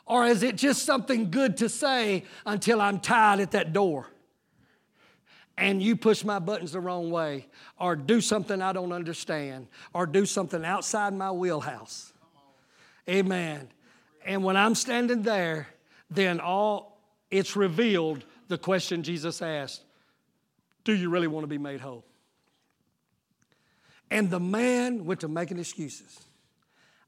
Or 0.06 0.26
is 0.26 0.44
it 0.44 0.56
just 0.56 0.84
something 0.84 1.32
good 1.32 1.58
to 1.58 1.70
say 1.70 2.26
until 2.46 2.82
I'm 2.82 3.00
tied 3.00 3.40
at 3.40 3.52
that 3.52 3.74
door? 3.74 4.08
And 5.58 5.82
you 5.82 5.96
push 5.96 6.24
my 6.24 6.40
buttons 6.40 6.72
the 6.72 6.80
wrong 6.80 7.12
way, 7.12 7.48
or 7.80 7.96
do 7.96 8.20
something 8.20 8.62
I 8.62 8.74
don't 8.74 8.92
understand, 8.92 9.68
or 9.94 10.06
do 10.06 10.26
something 10.26 10.66
outside 10.66 11.14
my 11.14 11.32
wheelhouse. 11.32 12.14
Amen. 13.08 13.70
And 14.26 14.44
when 14.44 14.58
I'm 14.58 14.76
standing 14.76 15.22
there, 15.24 15.68
then 16.10 16.40
all 16.40 17.00
it's 17.30 17.56
revealed 17.56 18.24
the 18.48 18.58
question 18.58 19.04
Jesus 19.04 19.42
asked 19.42 19.84
Do 20.84 20.94
you 20.94 21.10
really 21.10 21.28
want 21.28 21.44
to 21.44 21.48
be 21.48 21.58
made 21.58 21.82
whole? 21.82 22.04
And 24.12 24.30
the 24.30 24.42
man 24.42 25.06
went 25.06 25.22
to 25.22 25.30
making 25.30 25.58
excuses. 25.58 26.20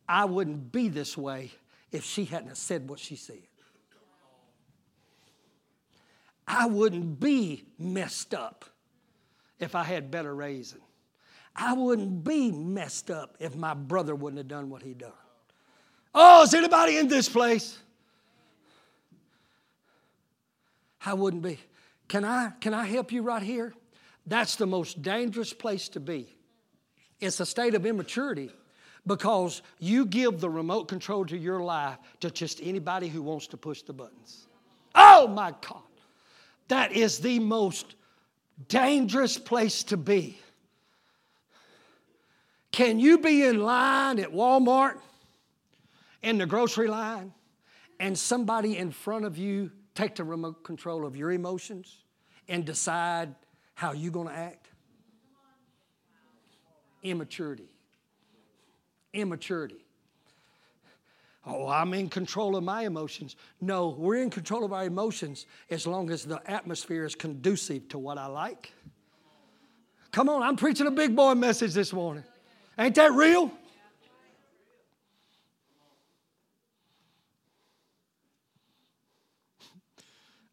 I 0.08 0.24
wouldn't 0.24 0.72
be 0.72 0.88
this 0.88 1.18
way 1.18 1.51
if 1.91 2.06
she 2.06 2.24
hadn't 2.24 2.56
said 2.56 2.89
what 2.89 2.97
she 2.97 3.18
said. 3.18 3.41
I 6.47 6.66
wouldn't 6.66 7.20
be 7.20 7.66
messed 7.78 8.34
up 8.34 8.66
if 9.60 9.76
I 9.76 9.84
had 9.84 10.12
better 10.12 10.34
raising. 10.34 10.82
I 11.56 11.74
wouldn't 11.74 12.24
be 12.24 12.51
messed 12.51 13.12
up 13.12 13.36
if 13.39 13.56
my 13.56 13.74
brother 13.74 14.16
wouldn't 14.16 14.38
have 14.38 14.47
done 14.47 14.70
what 14.70 14.82
he 14.82 14.93
done. 14.93 15.12
Oh, 16.16 16.43
is 16.43 16.54
anybody 16.54 16.97
in 16.97 17.08
this 17.08 17.28
place? 17.28 17.78
I 21.06 21.14
wouldn't 21.14 21.43
be. 21.43 21.60
Can 22.08 22.24
I, 22.24 22.54
can 22.62 22.74
I 22.74 22.86
help 22.86 23.12
you 23.12 23.24
right 23.24 23.43
here? 23.43 23.74
That's 24.26 24.56
the 24.56 24.68
most 24.68 25.01
dangerous 25.01 25.51
place 25.51 25.89
to 25.89 25.99
be. 25.99 26.38
It's 27.24 27.39
a 27.39 27.45
state 27.45 27.74
of 27.74 27.86
immaturity 27.86 28.51
because 29.07 29.61
you 29.80 30.05
give 30.05 30.41
the 30.41 30.49
remote 30.49 30.89
control 30.89 31.26
to 31.26 31.38
your 31.38 31.61
life 31.61 31.97
to 32.19 32.30
just 32.30 32.59
anybody 32.61 33.07
who 33.07 33.21
wants 33.21 33.47
to 33.47 33.57
push 33.57 33.82
the 33.82 33.93
buttons. 33.93 34.47
Oh 34.93 35.28
my 35.28 35.53
God. 35.67 35.84
That 36.67 36.91
is 36.91 37.19
the 37.19 37.39
most 37.39 37.95
dangerous 38.67 39.38
place 39.38 39.84
to 39.84 39.97
be. 39.97 40.38
Can 42.71 42.99
you 42.99 43.19
be 43.19 43.45
in 43.45 43.61
line 43.61 44.19
at 44.19 44.34
Walmart, 44.34 44.97
in 46.24 46.38
the 46.38 46.45
grocery 46.45 46.88
line, 46.88 47.34
and 47.99 48.17
somebody 48.17 48.78
in 48.78 48.91
front 48.91 49.24
of 49.24 49.38
you 49.38 49.71
take 49.95 50.15
the 50.15 50.24
remote 50.24 50.63
control 50.63 51.05
of 51.05 51.15
your 51.15 51.32
emotions 51.32 52.03
and 52.49 52.65
decide 52.65 53.34
how 53.76 53.93
you're 53.93 54.11
going 54.11 54.28
to 54.28 54.36
act? 54.36 54.62
Immaturity. 57.04 57.70
Immaturity. 59.14 59.84
Oh, 61.45 61.68
I'm 61.68 61.93
in 61.93 62.08
control 62.10 62.56
of 62.56 62.64
my 62.64 62.84
emotions. 62.84 63.36
No, 63.60 63.89
we're 63.89 64.22
in 64.22 64.30
control 64.30 64.64
of 64.64 64.72
our 64.72 64.86
emotions 64.86 65.45
as 65.70 65.86
long 65.86 66.10
as 66.10 66.24
the 66.24 66.41
atmosphere 66.49 67.04
is 67.04 67.16
conducive 67.16 67.89
to 67.89 67.99
what 67.99 68.18
I 68.18 68.28
like. 68.28 68.72
Come 70.12 70.30
on, 70.30 70.41
I'm 70.41 70.56
preaching 70.56 70.88
a 70.88 70.91
big 70.91 71.16
boy 71.16 71.34
message 71.34 71.74
this 71.74 71.91
morning. 71.91 72.24
Ain't 72.78 72.95
that 72.95 73.12
real? 73.12 73.51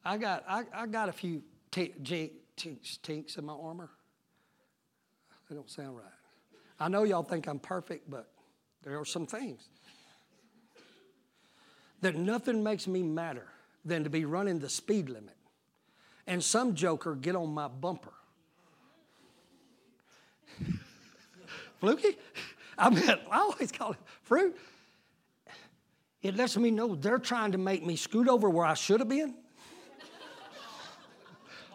I 0.05 0.17
got, 0.17 0.45
I, 0.49 0.65
I 0.75 0.87
got 0.87 1.09
a 1.09 1.13
few 1.13 1.43
t- 1.71 1.95
j- 2.03 2.33
tinks, 2.57 2.97
tinks 2.97 3.37
in 3.37 3.45
my 3.45 3.53
armor. 3.53 3.91
They 5.49 5.55
don't 5.55 5.71
sound 5.71 5.97
right. 5.97 6.20
I 6.81 6.89
know 6.89 7.05
y'all 7.05 7.22
think 7.22 7.47
I'm 7.47 7.59
perfect, 7.59 8.11
but 8.11 8.31
there 8.83 8.99
are 8.99 9.05
some 9.05 9.26
things 9.26 9.68
that 12.01 12.16
nothing 12.16 12.62
makes 12.62 12.87
me 12.87 13.03
madder 13.03 13.47
than 13.85 14.05
to 14.05 14.11
be 14.11 14.24
running 14.24 14.59
the 14.59 14.70
speed 14.70 15.11
limit 15.11 15.37
and 16.26 16.43
some 16.43 16.74
joker 16.74 17.14
get 17.14 17.37
on 17.37 17.53
my 17.53 17.68
bumper. 17.68 18.12
Fluky? 21.81 22.16
I 22.78 22.91
mean, 22.91 23.09
I 23.31 23.39
always 23.39 23.70
call 23.70 23.93
it 23.93 23.99
fruit. 24.22 24.57
It 26.22 26.37
lets 26.37 26.57
me 26.57 26.70
know 26.70 26.95
they're 26.95 27.18
trying 27.18 27.53
to 27.53 27.59
make 27.59 27.85
me 27.85 27.97
scoot 27.97 28.28
over 28.28 28.49
where 28.49 28.64
I 28.64 28.74
should 28.74 29.01
have 29.01 29.09
been 29.09 29.35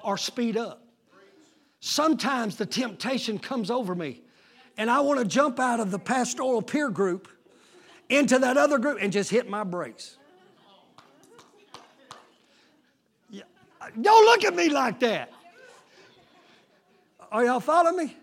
or 0.03 0.17
speed 0.17 0.57
up. 0.57 0.83
Sometimes 1.79 2.55
the 2.55 2.65
temptation 2.65 3.37
comes 3.37 3.69
over 3.69 3.93
me 3.93 4.24
and 4.77 4.89
I 4.89 4.99
want 4.99 5.19
to 5.19 5.25
jump 5.25 5.59
out 5.59 5.79
of 5.79 5.91
the 5.91 5.99
pastoral 5.99 6.61
peer 6.61 6.89
group 6.89 7.27
into 8.09 8.39
that 8.39 8.57
other 8.57 8.77
group 8.77 8.97
and 9.01 9.11
just 9.11 9.29
hit 9.29 9.49
my 9.49 9.63
brakes. 9.63 10.17
Don't 14.01 14.25
look 14.25 14.43
at 14.43 14.55
me 14.55 14.69
like 14.69 14.99
that. 15.01 15.31
Are 17.31 17.45
y'all 17.45 17.59
following 17.59 18.07
me? 18.07 18.17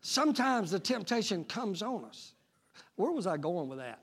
Sometimes 0.00 0.70
the 0.70 0.78
temptation 0.78 1.44
comes 1.44 1.82
on 1.82 2.04
us. 2.04 2.34
Where 2.96 3.10
was 3.10 3.26
I 3.26 3.36
going 3.36 3.68
with 3.68 3.78
that? 3.78 4.00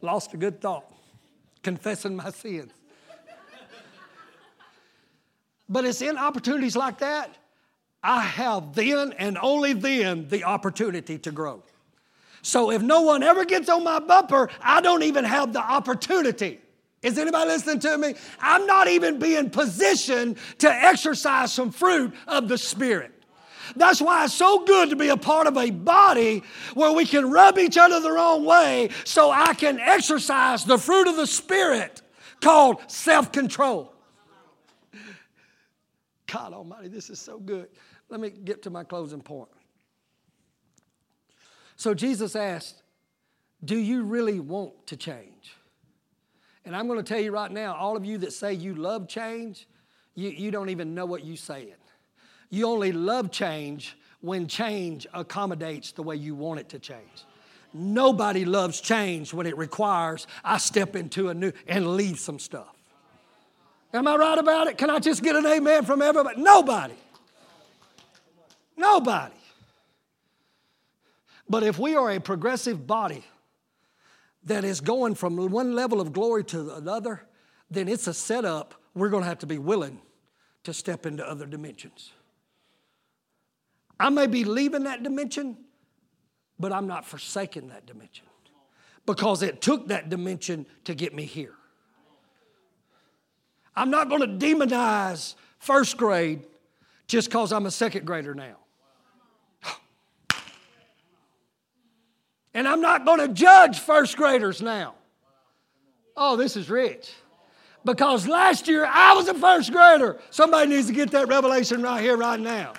Lost 0.00 0.34
a 0.34 0.36
good 0.36 0.60
thought, 0.60 0.92
confessing 1.62 2.16
my 2.16 2.30
sins. 2.30 2.72
But 5.72 5.86
it's 5.86 6.02
in 6.02 6.18
opportunities 6.18 6.76
like 6.76 6.98
that, 6.98 7.34
I 8.02 8.20
have 8.20 8.74
then 8.74 9.12
and 9.12 9.38
only 9.40 9.72
then 9.72 10.28
the 10.28 10.44
opportunity 10.44 11.16
to 11.20 11.32
grow. 11.32 11.62
So 12.42 12.70
if 12.70 12.82
no 12.82 13.00
one 13.00 13.22
ever 13.22 13.46
gets 13.46 13.70
on 13.70 13.82
my 13.82 13.98
bumper, 13.98 14.50
I 14.60 14.82
don't 14.82 15.02
even 15.02 15.24
have 15.24 15.54
the 15.54 15.60
opportunity. 15.60 16.60
Is 17.00 17.16
anybody 17.16 17.48
listening 17.48 17.78
to 17.80 17.96
me? 17.96 18.14
I'm 18.38 18.66
not 18.66 18.88
even 18.88 19.18
being 19.18 19.48
positioned 19.48 20.36
to 20.58 20.70
exercise 20.70 21.54
some 21.54 21.70
fruit 21.70 22.12
of 22.28 22.48
the 22.48 22.58
Spirit. 22.58 23.10
That's 23.74 24.02
why 24.02 24.24
it's 24.24 24.34
so 24.34 24.64
good 24.66 24.90
to 24.90 24.96
be 24.96 25.08
a 25.08 25.16
part 25.16 25.46
of 25.46 25.56
a 25.56 25.70
body 25.70 26.42
where 26.74 26.92
we 26.92 27.06
can 27.06 27.30
rub 27.30 27.58
each 27.58 27.78
other 27.78 27.98
the 28.00 28.12
wrong 28.12 28.44
way 28.44 28.90
so 29.04 29.30
I 29.30 29.54
can 29.54 29.80
exercise 29.80 30.64
the 30.64 30.76
fruit 30.76 31.08
of 31.08 31.16
the 31.16 31.26
Spirit 31.26 32.02
called 32.42 32.82
self 32.88 33.32
control. 33.32 33.92
God 36.32 36.52
Almighty, 36.52 36.88
this 36.88 37.10
is 37.10 37.20
so 37.20 37.38
good. 37.38 37.68
Let 38.08 38.20
me 38.20 38.30
get 38.30 38.62
to 38.62 38.70
my 38.70 38.84
closing 38.84 39.20
point. 39.20 39.50
So 41.76 41.94
Jesus 41.94 42.34
asked, 42.36 42.82
Do 43.64 43.76
you 43.76 44.04
really 44.04 44.40
want 44.40 44.86
to 44.86 44.96
change? 44.96 45.56
And 46.64 46.76
I'm 46.76 46.86
going 46.86 46.98
to 46.98 47.04
tell 47.04 47.20
you 47.20 47.32
right 47.32 47.50
now, 47.50 47.74
all 47.74 47.96
of 47.96 48.04
you 48.04 48.18
that 48.18 48.32
say 48.32 48.54
you 48.54 48.74
love 48.74 49.08
change, 49.08 49.66
you, 50.14 50.30
you 50.30 50.50
don't 50.50 50.68
even 50.68 50.94
know 50.94 51.04
what 51.04 51.24
you're 51.24 51.36
saying. 51.36 51.74
You 52.50 52.68
only 52.68 52.92
love 52.92 53.30
change 53.30 53.96
when 54.20 54.46
change 54.46 55.06
accommodates 55.12 55.92
the 55.92 56.02
way 56.02 56.16
you 56.16 56.34
want 56.34 56.60
it 56.60 56.68
to 56.70 56.78
change. 56.78 57.24
Nobody 57.74 58.44
loves 58.44 58.80
change 58.80 59.34
when 59.34 59.46
it 59.46 59.56
requires 59.56 60.26
I 60.44 60.58
step 60.58 60.94
into 60.94 61.30
a 61.30 61.34
new 61.34 61.52
and 61.66 61.96
leave 61.96 62.18
some 62.20 62.38
stuff. 62.38 62.81
Am 63.94 64.06
I 64.06 64.16
right 64.16 64.38
about 64.38 64.68
it? 64.68 64.78
Can 64.78 64.88
I 64.90 64.98
just 64.98 65.22
get 65.22 65.36
an 65.36 65.46
amen 65.46 65.84
from 65.84 66.00
everybody? 66.00 66.40
Nobody. 66.40 66.94
Nobody. 68.76 69.34
But 71.48 71.62
if 71.62 71.78
we 71.78 71.94
are 71.94 72.10
a 72.10 72.20
progressive 72.20 72.86
body 72.86 73.24
that 74.44 74.64
is 74.64 74.80
going 74.80 75.14
from 75.14 75.36
one 75.50 75.74
level 75.74 76.00
of 76.00 76.12
glory 76.12 76.44
to 76.44 76.74
another, 76.74 77.22
then 77.70 77.88
it's 77.88 78.06
a 78.06 78.14
setup 78.14 78.74
we're 78.94 79.10
going 79.10 79.22
to 79.22 79.28
have 79.28 79.38
to 79.40 79.46
be 79.46 79.58
willing 79.58 80.00
to 80.64 80.72
step 80.72 81.06
into 81.06 81.26
other 81.28 81.46
dimensions. 81.46 82.12
I 83.98 84.08
may 84.08 84.26
be 84.26 84.44
leaving 84.44 84.84
that 84.84 85.02
dimension, 85.02 85.56
but 86.58 86.72
I'm 86.72 86.86
not 86.86 87.04
forsaking 87.04 87.68
that 87.68 87.86
dimension 87.86 88.26
because 89.06 89.42
it 89.42 89.60
took 89.60 89.88
that 89.88 90.08
dimension 90.08 90.66
to 90.84 90.94
get 90.94 91.14
me 91.14 91.24
here. 91.24 91.54
I'm 93.74 93.90
not 93.90 94.08
going 94.08 94.20
to 94.20 94.46
demonize 94.46 95.34
first 95.58 95.96
grade 95.96 96.42
just 97.06 97.28
because 97.28 97.52
I'm 97.52 97.66
a 97.66 97.70
second 97.70 98.06
grader 98.06 98.34
now. 98.34 98.56
And 102.54 102.68
I'm 102.68 102.82
not 102.82 103.06
going 103.06 103.20
to 103.20 103.28
judge 103.28 103.78
first 103.78 104.16
graders 104.16 104.60
now. 104.60 104.94
Oh, 106.16 106.36
this 106.36 106.56
is 106.56 106.68
rich. 106.68 107.12
Because 107.84 108.28
last 108.28 108.68
year 108.68 108.86
I 108.86 109.14
was 109.14 109.26
a 109.28 109.34
first 109.34 109.72
grader. 109.72 110.20
Somebody 110.30 110.68
needs 110.68 110.86
to 110.88 110.92
get 110.92 111.10
that 111.12 111.28
revelation 111.28 111.82
right 111.82 112.02
here, 112.02 112.16
right 112.16 112.38
now. 112.38 112.74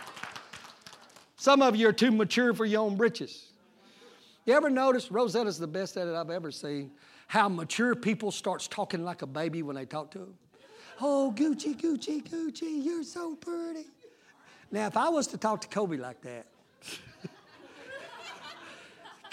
Some 1.38 1.62
of 1.62 1.76
you 1.76 1.90
are 1.90 1.94
too 1.94 2.12
mature 2.12 2.54
for 2.54 2.66
your 2.66 2.82
own 2.82 2.96
britches. 2.96 3.48
You 4.46 4.54
ever 4.54 4.70
notice, 4.70 5.10
Rosetta's 5.10 5.58
the 5.58 5.68
best 5.68 5.98
at 5.98 6.08
it 6.08 6.14
I've 6.14 6.30
ever 6.30 6.52
seen, 6.52 6.92
how 7.28 7.50
mature 7.50 7.96
people 7.96 8.32
starts 8.32 8.68
talking 8.68 9.04
like 9.04 9.24
a 9.24 9.28
baby 9.28 9.64
when 9.64 9.76
they 9.76 9.86
talk 9.86 10.12
to 10.12 10.20
them? 10.20 10.36
Oh, 11.02 11.34
Gucci, 11.36 11.76
Gucci, 11.76 12.24
Gucci, 12.24 12.84
you're 12.84 13.04
so 13.04 13.36
pretty. 13.36 13.88
Now, 14.72 14.88
if 14.88 14.98
I 14.98 15.10
was 15.10 15.28
to 15.28 15.38
talk 15.38 15.62
to 15.62 15.68
Kobe 15.68 15.98
like 15.98 16.22
that, 16.22 16.46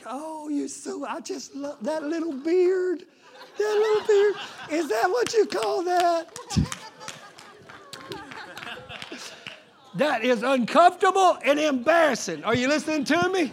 Oh, 0.06 0.48
you're 0.48 0.68
so, 0.68 1.06
I 1.06 1.20
just 1.20 1.54
love 1.54 1.76
that 1.82 2.02
little 2.02 2.32
beard. 2.32 3.04
That 3.58 3.74
little 3.78 4.06
beard. 4.06 4.34
Is 4.70 4.88
that 4.88 5.10
what 5.10 5.32
you 5.34 5.46
call 5.46 5.82
that? 5.84 6.36
that 9.94 10.24
is 10.24 10.42
uncomfortable 10.42 11.38
and 11.44 11.58
embarrassing. 11.58 12.42
Are 12.44 12.54
you 12.54 12.68
listening 12.68 13.04
to 13.04 13.28
me? 13.28 13.52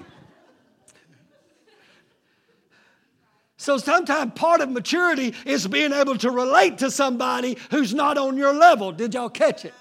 So 3.68 3.78
sometimes 3.78 4.32
part 4.34 4.62
of 4.62 4.70
maturity 4.70 5.34
is 5.46 5.68
being 5.68 5.92
able 5.92 6.18
to 6.20 6.32
relate 6.32 6.78
to 6.78 6.90
somebody 6.90 7.58
who's 7.70 7.94
not 7.94 8.18
on 8.18 8.38
your 8.38 8.54
level. 8.54 8.94
Did 8.94 9.14
y'all 9.14 9.28
catch 9.28 9.66
it? 9.66 9.74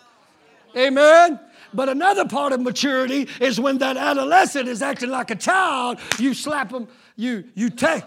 Amen. 0.77 1.39
But 1.73 1.89
another 1.89 2.25
part 2.27 2.53
of 2.53 2.61
maturity 2.61 3.29
is 3.41 3.61
when 3.61 3.79
that 3.79 3.97
adolescent 3.97 4.67
is 4.67 4.83
acting 4.83 5.11
like 5.11 5.31
a 5.31 5.37
child, 5.37 6.01
you 6.19 6.35
slap 6.35 6.71
them, 6.71 6.89
you, 7.15 7.45
you 7.55 7.71
take, 7.71 8.03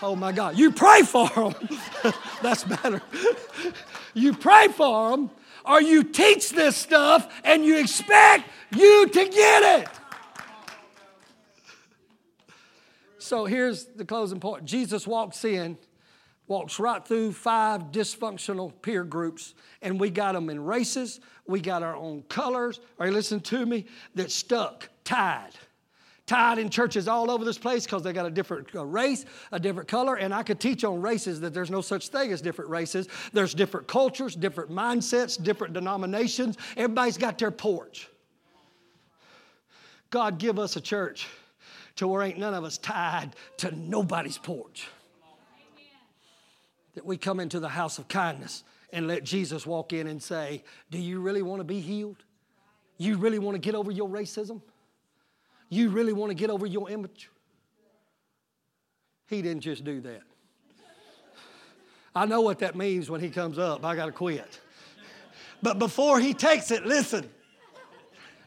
oh 0.00 0.16
my 0.16 0.32
God, 0.32 0.56
you 0.56 0.72
pray 0.72 1.02
for 1.02 1.28
them. 1.28 1.54
That's 2.42 2.64
better. 2.64 3.02
you 4.14 4.32
pray 4.32 4.68
for 4.68 5.10
them, 5.10 5.30
or 5.66 5.82
you 5.82 6.02
teach 6.02 6.48
this 6.48 6.78
stuff 6.78 7.30
and 7.44 7.62
you 7.62 7.76
expect 7.76 8.48
you 8.74 9.06
to 9.06 9.28
get 9.28 9.80
it. 9.82 9.99
So 13.30 13.44
here's 13.44 13.84
the 13.84 14.04
closing 14.04 14.40
point 14.40 14.64
Jesus 14.64 15.06
walks 15.06 15.44
in 15.44 15.78
walks 16.48 16.80
right 16.80 17.06
through 17.06 17.30
five 17.30 17.92
dysfunctional 17.92 18.72
peer 18.82 19.04
groups, 19.04 19.54
and 19.82 20.00
we 20.00 20.10
got 20.10 20.32
them 20.32 20.50
in 20.50 20.64
races, 20.64 21.20
we 21.46 21.60
got 21.60 21.84
our 21.84 21.94
own 21.94 22.22
colors. 22.22 22.80
Are 22.98 23.06
you 23.06 23.12
listening 23.12 23.42
to 23.42 23.64
me? 23.64 23.86
That 24.16 24.32
stuck, 24.32 24.88
tied. 25.04 25.52
Tied 26.26 26.58
in 26.58 26.70
churches 26.70 27.06
all 27.06 27.30
over 27.30 27.44
this 27.44 27.56
place 27.56 27.84
because 27.84 28.02
they 28.02 28.12
got 28.12 28.26
a 28.26 28.30
different 28.30 28.74
uh, 28.74 28.84
race, 28.84 29.24
a 29.52 29.60
different 29.60 29.88
color. 29.88 30.16
And 30.16 30.34
I 30.34 30.42
could 30.42 30.58
teach 30.58 30.82
on 30.82 31.00
races 31.00 31.38
that 31.42 31.54
there's 31.54 31.70
no 31.70 31.82
such 31.82 32.08
thing 32.08 32.32
as 32.32 32.42
different 32.42 32.68
races. 32.68 33.06
There's 33.32 33.54
different 33.54 33.86
cultures, 33.86 34.34
different 34.34 34.72
mindsets, 34.72 35.40
different 35.40 35.72
denominations. 35.72 36.58
Everybody's 36.76 37.16
got 37.16 37.38
their 37.38 37.52
porch. 37.52 38.08
God, 40.10 40.38
give 40.38 40.58
us 40.58 40.74
a 40.74 40.80
church 40.80 41.28
to 42.00 42.08
where 42.08 42.22
ain't 42.22 42.38
none 42.38 42.54
of 42.54 42.64
us 42.64 42.78
tied 42.78 43.36
to 43.58 43.70
nobody's 43.76 44.38
porch 44.38 44.88
that 46.94 47.04
we 47.04 47.18
come 47.18 47.38
into 47.38 47.60
the 47.60 47.68
house 47.68 47.98
of 47.98 48.08
kindness 48.08 48.64
and 48.90 49.06
let 49.06 49.22
Jesus 49.22 49.66
walk 49.66 49.92
in 49.92 50.06
and 50.06 50.22
say, 50.22 50.64
Do 50.90 50.96
you 50.96 51.20
really 51.20 51.42
want 51.42 51.60
to 51.60 51.64
be 51.64 51.78
healed? 51.78 52.16
You 52.96 53.18
really 53.18 53.38
want 53.38 53.54
to 53.54 53.58
get 53.58 53.74
over 53.74 53.90
your 53.90 54.08
racism? 54.08 54.62
You 55.68 55.90
really 55.90 56.14
want 56.14 56.30
to 56.30 56.34
get 56.34 56.48
over 56.48 56.64
your 56.64 56.88
image? 56.88 57.28
He 59.28 59.42
didn't 59.42 59.60
just 59.60 59.84
do 59.84 60.00
that. 60.00 60.22
I 62.14 62.24
know 62.24 62.40
what 62.40 62.60
that 62.60 62.76
means 62.76 63.10
when 63.10 63.20
he 63.20 63.28
comes 63.28 63.58
up. 63.58 63.84
I 63.84 63.94
got 63.94 64.06
to 64.06 64.12
quit. 64.12 64.58
But 65.62 65.78
before 65.78 66.18
he 66.18 66.32
takes 66.32 66.70
it, 66.70 66.86
listen. 66.86 67.28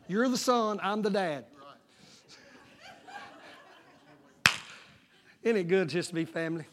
You're 0.08 0.28
the 0.28 0.40
son, 0.40 0.80
I'm 0.82 1.04
the 1.04 1.12
dad. 1.12 1.46
Isn't 5.44 5.58
it 5.58 5.68
good 5.68 5.90
just 5.90 6.10
to 6.10 6.16
be 6.16 6.26
family? 6.26 6.66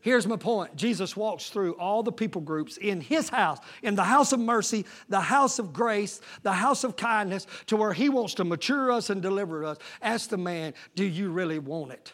Here's 0.00 0.26
my 0.26 0.36
point 0.36 0.76
Jesus 0.76 1.16
walks 1.16 1.50
through 1.50 1.72
all 1.74 2.02
the 2.02 2.12
people 2.12 2.40
groups 2.40 2.76
in 2.76 3.00
his 3.00 3.28
house, 3.28 3.58
in 3.82 3.96
the 3.96 4.04
house 4.04 4.32
of 4.32 4.40
mercy, 4.40 4.86
the 5.08 5.20
house 5.20 5.58
of 5.58 5.72
grace, 5.72 6.20
the 6.42 6.52
house 6.52 6.84
of 6.84 6.96
kindness, 6.96 7.46
to 7.66 7.76
where 7.76 7.92
he 7.92 8.08
wants 8.08 8.34
to 8.34 8.44
mature 8.44 8.92
us 8.92 9.10
and 9.10 9.20
deliver 9.20 9.64
us. 9.64 9.78
Ask 10.00 10.30
the 10.30 10.38
man, 10.38 10.74
Do 10.94 11.04
you 11.04 11.30
really 11.30 11.58
want 11.58 11.92
it? 11.92 12.12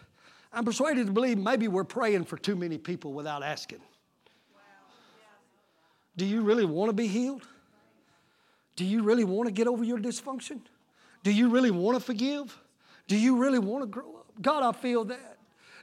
I'm 0.53 0.65
persuaded 0.65 1.07
to 1.07 1.13
believe 1.13 1.37
maybe 1.37 1.69
we're 1.69 1.85
praying 1.85 2.25
for 2.25 2.39
too 2.39 2.57
many 2.57 2.79
people 2.79 3.13
without 3.13 3.43
asking. 3.43 3.81
Do 6.17 6.25
you 6.25 6.43
really 6.43 6.65
want 6.65 6.91
to 6.91 6.93
be 6.95 7.09
healed? 7.09 7.43
Do 8.77 8.85
you 8.85 9.03
really 9.03 9.25
want 9.25 9.49
to 9.49 9.53
get 9.53 9.67
over 9.67 9.85
your 9.85 9.99
dysfunction? 9.99 10.61
Do 11.25 11.33
you 11.33 11.49
really 11.49 11.73
want 11.73 11.99
to 11.99 12.05
forgive? 12.05 12.57
Do 13.09 13.19
you 13.19 13.37
really 13.37 13.59
want 13.59 13.83
to 13.83 13.87
grow 13.87 14.17
up? 14.17 14.27
God, 14.41 14.63
I 14.63 14.73
feel 14.79 15.05
that. 15.07 15.34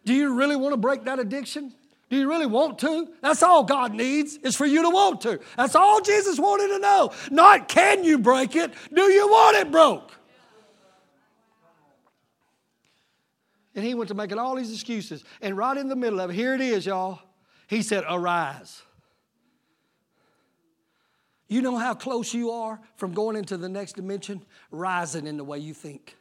Do 0.05 0.13
you 0.13 0.33
really 0.33 0.55
want 0.55 0.73
to 0.73 0.77
break 0.77 1.05
that 1.05 1.19
addiction? 1.19 1.73
Do 2.09 2.17
you 2.17 2.27
really 2.27 2.45
want 2.45 2.79
to? 2.79 3.07
That's 3.21 3.41
all 3.41 3.63
God 3.63 3.93
needs 3.93 4.35
is 4.37 4.55
for 4.55 4.65
you 4.65 4.83
to 4.83 4.89
want 4.89 5.21
to. 5.21 5.39
That's 5.55 5.75
all 5.75 6.01
Jesus 6.01 6.37
wanted 6.39 6.67
to 6.69 6.79
know. 6.79 7.13
Not 7.29 7.69
can 7.69 8.03
you 8.03 8.17
break 8.19 8.55
it, 8.55 8.73
do 8.93 9.03
you 9.03 9.27
want 9.27 9.57
it 9.57 9.71
broke? 9.71 10.11
And 13.73 13.85
he 13.85 13.93
went 13.93 14.09
to 14.09 14.13
making 14.13 14.37
all 14.37 14.55
these 14.55 14.73
excuses. 14.73 15.23
And 15.41 15.55
right 15.55 15.77
in 15.77 15.87
the 15.87 15.95
middle 15.95 16.19
of 16.19 16.31
it, 16.31 16.33
here 16.33 16.53
it 16.53 16.61
is, 16.61 16.85
y'all. 16.85 17.19
He 17.67 17.81
said, 17.81 18.03
Arise. 18.09 18.81
You 21.47 21.61
know 21.61 21.77
how 21.77 21.93
close 21.93 22.33
you 22.33 22.51
are 22.51 22.79
from 22.95 23.13
going 23.13 23.35
into 23.35 23.57
the 23.57 23.69
next 23.69 23.97
dimension? 23.97 24.43
Rising 24.71 25.27
in 25.27 25.37
the 25.37 25.43
way 25.43 25.59
you 25.59 25.73
think. 25.73 26.17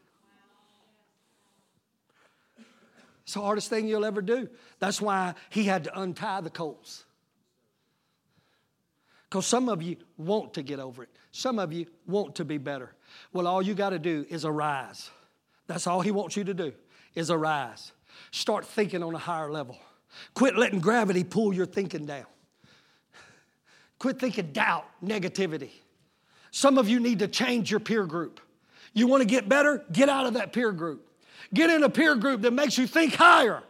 It's 3.22 3.34
the 3.34 3.40
hardest 3.40 3.68
thing 3.68 3.86
you'll 3.86 4.04
ever 4.04 4.22
do. 4.22 4.48
That's 4.78 5.00
why 5.00 5.34
he 5.50 5.64
had 5.64 5.84
to 5.84 6.00
untie 6.00 6.40
the 6.40 6.50
colts. 6.50 7.04
Because 9.28 9.46
some 9.46 9.68
of 9.68 9.80
you 9.82 9.96
want 10.16 10.54
to 10.54 10.62
get 10.62 10.80
over 10.80 11.04
it, 11.04 11.10
some 11.30 11.58
of 11.58 11.72
you 11.72 11.86
want 12.06 12.34
to 12.36 12.44
be 12.44 12.58
better. 12.58 12.94
Well, 13.32 13.46
all 13.46 13.62
you 13.62 13.74
got 13.74 13.90
to 13.90 13.98
do 13.98 14.26
is 14.28 14.44
arise. 14.44 15.10
That's 15.68 15.86
all 15.86 16.00
he 16.00 16.10
wants 16.10 16.36
you 16.36 16.44
to 16.44 16.54
do 16.54 16.72
is 17.14 17.30
arise. 17.30 17.92
Start 18.32 18.64
thinking 18.64 19.02
on 19.02 19.14
a 19.14 19.18
higher 19.18 19.50
level. 19.50 19.78
Quit 20.34 20.56
letting 20.56 20.80
gravity 20.80 21.22
pull 21.22 21.52
your 21.52 21.66
thinking 21.66 22.06
down. 22.06 22.26
Quit 24.00 24.18
thinking 24.18 24.52
doubt, 24.52 24.86
negativity. 25.04 25.70
Some 26.50 26.78
of 26.78 26.88
you 26.88 26.98
need 26.98 27.20
to 27.20 27.28
change 27.28 27.70
your 27.70 27.80
peer 27.80 28.06
group. 28.06 28.40
You 28.92 29.06
want 29.06 29.20
to 29.20 29.26
get 29.26 29.48
better? 29.48 29.84
Get 29.92 30.08
out 30.08 30.26
of 30.26 30.34
that 30.34 30.52
peer 30.52 30.72
group. 30.72 31.06
Get 31.53 31.70
in 31.70 31.82
a 31.82 31.90
peer 31.90 32.14
group 32.14 32.42
that 32.42 32.53
makes 32.53 32.78
you 32.78 32.86
think 32.86 33.14
higher. 33.14 33.62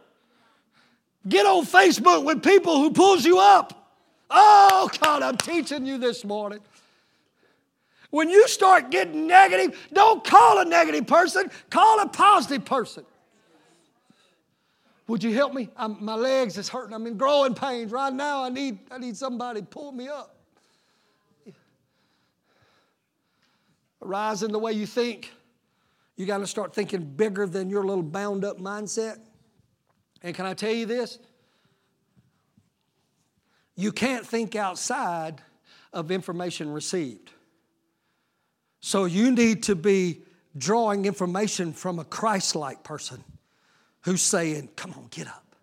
Get 1.27 1.45
on 1.45 1.65
Facebook 1.65 2.23
with 2.23 2.43
people 2.43 2.77
who 2.77 2.91
pulls 2.91 3.25
you 3.25 3.39
up. 3.39 3.95
Oh, 4.29 4.89
God, 5.01 5.23
I'm 5.23 5.37
teaching 5.37 5.85
you 5.85 5.97
this 5.97 6.23
morning. 6.23 6.59
When 8.11 8.29
you 8.29 8.47
start 8.47 8.91
getting 8.91 9.27
negative, 9.27 9.77
don't 9.93 10.23
call 10.23 10.59
a 10.59 10.65
negative 10.65 11.07
person, 11.07 11.49
call 11.69 12.01
a 12.01 12.07
positive 12.07 12.65
person. 12.65 13.05
Would 15.07 15.23
you 15.23 15.33
help 15.33 15.53
me? 15.53 15.69
I'm, 15.75 15.97
my 16.03 16.15
legs 16.15 16.57
is 16.57 16.69
hurting. 16.69 16.93
I'm 16.93 17.05
in 17.07 17.17
growing 17.17 17.53
pains 17.53 17.91
right 17.91 18.13
now. 18.13 18.43
I 18.43 18.49
need, 18.49 18.79
I 18.89 18.97
need 18.97 19.17
somebody 19.17 19.61
to 19.61 19.65
pull 19.65 19.91
me 19.91 20.07
up. 20.07 20.35
Arise 24.01 24.43
in 24.43 24.51
the 24.51 24.59
way 24.59 24.71
you 24.71 24.85
think. 24.85 25.31
You 26.21 26.27
got 26.27 26.37
to 26.37 26.45
start 26.45 26.75
thinking 26.75 27.03
bigger 27.03 27.47
than 27.47 27.71
your 27.71 27.83
little 27.83 28.03
bound 28.03 28.45
up 28.45 28.59
mindset. 28.59 29.17
And 30.21 30.35
can 30.35 30.45
I 30.45 30.53
tell 30.53 30.71
you 30.71 30.85
this? 30.85 31.17
You 33.75 33.91
can't 33.91 34.23
think 34.23 34.55
outside 34.55 35.41
of 35.91 36.11
information 36.11 36.71
received. 36.71 37.31
So 38.81 39.05
you 39.05 39.31
need 39.31 39.63
to 39.63 39.75
be 39.75 40.21
drawing 40.55 41.05
information 41.05 41.73
from 41.73 41.97
a 41.97 42.03
Christ 42.03 42.55
like 42.55 42.83
person 42.83 43.23
who's 44.01 44.21
saying, 44.21 44.69
Come 44.75 44.91
on, 44.91 45.07
get 45.09 45.25
up. 45.25 45.55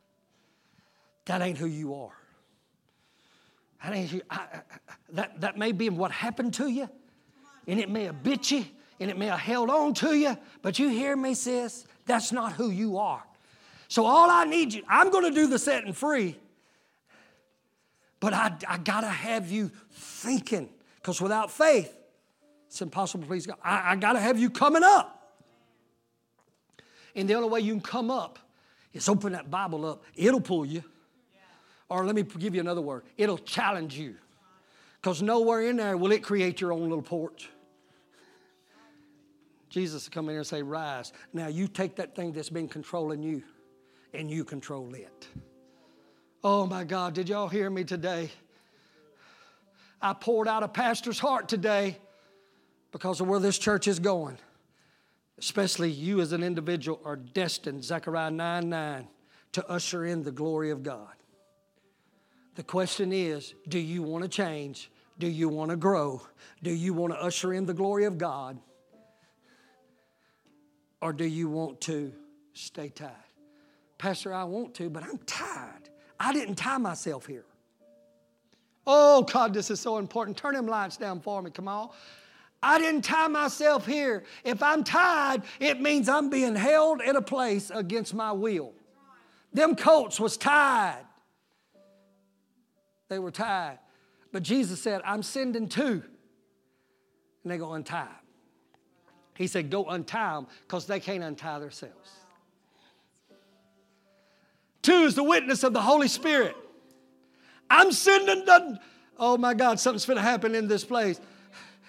That 1.26 1.40
ain't 1.40 1.58
who 1.58 1.66
you 1.66 1.94
are. 1.94 2.18
That, 3.84 3.94
ain't 3.94 4.24
I, 4.28 4.34
I, 4.34 4.60
that, 5.10 5.40
that 5.40 5.56
may 5.56 5.70
be 5.70 5.88
what 5.88 6.10
happened 6.10 6.52
to 6.54 6.66
you, 6.66 6.90
and 7.68 7.78
it 7.78 7.88
may 7.88 8.06
have 8.06 8.24
bit 8.24 8.50
you, 8.50 8.64
and 9.00 9.10
it 9.10 9.16
may 9.16 9.26
have 9.26 9.38
held 9.38 9.70
on 9.70 9.94
to 9.94 10.14
you, 10.14 10.36
but 10.62 10.78
you 10.78 10.88
hear 10.88 11.16
me, 11.16 11.34
sis? 11.34 11.86
That's 12.06 12.32
not 12.32 12.52
who 12.52 12.70
you 12.70 12.98
are. 12.98 13.22
So 13.88 14.04
all 14.04 14.30
I 14.30 14.44
need 14.44 14.74
you, 14.74 14.82
I'm 14.88 15.10
going 15.10 15.24
to 15.24 15.30
do 15.30 15.46
the 15.46 15.58
setting 15.58 15.92
free, 15.92 16.36
but 18.20 18.34
I, 18.34 18.52
I 18.68 18.78
got 18.78 19.02
to 19.02 19.08
have 19.08 19.50
you 19.50 19.70
thinking, 19.90 20.68
because 20.96 21.20
without 21.20 21.50
faith, 21.50 21.94
it's 22.66 22.82
impossible 22.82 23.26
please 23.26 23.46
God. 23.46 23.56
I, 23.64 23.92
I 23.92 23.96
got 23.96 24.12
to 24.12 24.20
have 24.20 24.38
you 24.38 24.50
coming 24.50 24.82
up. 24.84 25.14
And 27.14 27.28
the 27.28 27.34
only 27.34 27.48
way 27.48 27.60
you 27.60 27.72
can 27.72 27.80
come 27.80 28.10
up 28.10 28.38
is 28.92 29.08
open 29.08 29.32
that 29.32 29.50
Bible 29.50 29.86
up. 29.86 30.04
It'll 30.14 30.40
pull 30.40 30.66
you. 30.66 30.84
Or 31.88 32.04
let 32.04 32.14
me 32.14 32.22
give 32.22 32.54
you 32.54 32.60
another 32.60 32.82
word 32.82 33.04
it'll 33.16 33.38
challenge 33.38 33.96
you. 33.98 34.16
Because 35.00 35.22
nowhere 35.22 35.62
in 35.62 35.76
there 35.76 35.96
will 35.96 36.12
it 36.12 36.22
create 36.22 36.60
your 36.60 36.72
own 36.72 36.82
little 36.82 37.02
porch. 37.02 37.48
Jesus 39.78 40.06
will 40.06 40.12
come 40.12 40.28
in 40.28 40.34
and 40.34 40.44
say, 40.44 40.60
Rise. 40.60 41.12
Now 41.32 41.46
you 41.46 41.68
take 41.68 41.94
that 41.96 42.16
thing 42.16 42.32
that's 42.32 42.50
been 42.50 42.66
controlling 42.66 43.22
you 43.22 43.44
and 44.12 44.28
you 44.28 44.44
control 44.44 44.92
it. 44.92 45.28
Oh 46.42 46.66
my 46.66 46.82
God, 46.82 47.14
did 47.14 47.28
y'all 47.28 47.46
hear 47.46 47.70
me 47.70 47.84
today? 47.84 48.28
I 50.02 50.14
poured 50.14 50.48
out 50.48 50.64
a 50.64 50.68
pastor's 50.68 51.20
heart 51.20 51.48
today 51.48 51.96
because 52.90 53.20
of 53.20 53.28
where 53.28 53.38
this 53.38 53.56
church 53.56 53.86
is 53.86 54.00
going. 54.00 54.38
Especially 55.38 55.92
you 55.92 56.20
as 56.20 56.32
an 56.32 56.42
individual 56.42 57.00
are 57.04 57.14
destined, 57.14 57.84
Zechariah 57.84 58.32
9 58.32 58.68
9, 58.68 59.08
to 59.52 59.68
usher 59.68 60.06
in 60.06 60.24
the 60.24 60.32
glory 60.32 60.70
of 60.70 60.82
God. 60.82 61.14
The 62.56 62.64
question 62.64 63.12
is 63.12 63.54
do 63.68 63.78
you 63.78 64.02
want 64.02 64.24
to 64.24 64.28
change? 64.28 64.90
Do 65.20 65.28
you 65.28 65.48
want 65.48 65.70
to 65.70 65.76
grow? 65.76 66.22
Do 66.64 66.72
you 66.72 66.94
want 66.94 67.12
to 67.12 67.22
usher 67.22 67.52
in 67.52 67.64
the 67.64 67.74
glory 67.74 68.06
of 68.06 68.18
God? 68.18 68.58
Or 71.00 71.12
do 71.12 71.24
you 71.24 71.48
want 71.48 71.80
to 71.82 72.12
stay 72.52 72.88
tied? 72.88 73.12
Pastor, 73.98 74.32
I 74.32 74.44
want 74.44 74.74
to, 74.74 74.90
but 74.90 75.02
I'm 75.02 75.18
tied. 75.18 75.90
I 76.18 76.32
didn't 76.32 76.56
tie 76.56 76.78
myself 76.78 77.26
here. 77.26 77.44
Oh, 78.86 79.22
God, 79.22 79.52
this 79.52 79.70
is 79.70 79.80
so 79.80 79.98
important. 79.98 80.36
Turn 80.36 80.54
them 80.54 80.66
lights 80.66 80.96
down 80.96 81.20
for 81.20 81.42
me, 81.42 81.50
come 81.50 81.68
on. 81.68 81.90
I 82.62 82.78
didn't 82.78 83.02
tie 83.02 83.28
myself 83.28 83.86
here. 83.86 84.24
If 84.42 84.62
I'm 84.62 84.82
tied, 84.82 85.42
it 85.60 85.80
means 85.80 86.08
I'm 86.08 86.30
being 86.30 86.56
held 86.56 87.00
in 87.00 87.14
a 87.14 87.22
place 87.22 87.70
against 87.70 88.14
my 88.14 88.32
will. 88.32 88.72
Them 89.52 89.76
colts 89.76 90.18
was 90.18 90.36
tied. 90.36 91.04
They 93.08 93.18
were 93.18 93.30
tied. 93.30 93.78
But 94.32 94.42
Jesus 94.42 94.82
said, 94.82 95.00
I'm 95.04 95.22
sending 95.22 95.68
two. 95.68 96.02
And 97.42 97.52
they 97.52 97.58
go 97.58 97.72
untie 97.72 98.04
them. 98.04 98.14
He 99.38 99.46
said, 99.46 99.70
Go 99.70 99.84
untie 99.84 100.34
them 100.34 100.48
because 100.66 100.86
they 100.86 100.98
can't 100.98 101.22
untie 101.22 101.60
themselves. 101.60 102.10
Two 104.82 105.04
is 105.04 105.14
the 105.14 105.22
witness 105.22 105.62
of 105.62 105.72
the 105.72 105.80
Holy 105.80 106.08
Spirit. 106.08 106.56
I'm 107.70 107.92
sending 107.92 108.44
the. 108.44 108.80
Oh 109.16 109.38
my 109.38 109.54
God, 109.54 109.78
something's 109.78 110.06
going 110.06 110.16
to 110.16 110.22
happen 110.22 110.56
in 110.56 110.66
this 110.66 110.84
place 110.84 111.20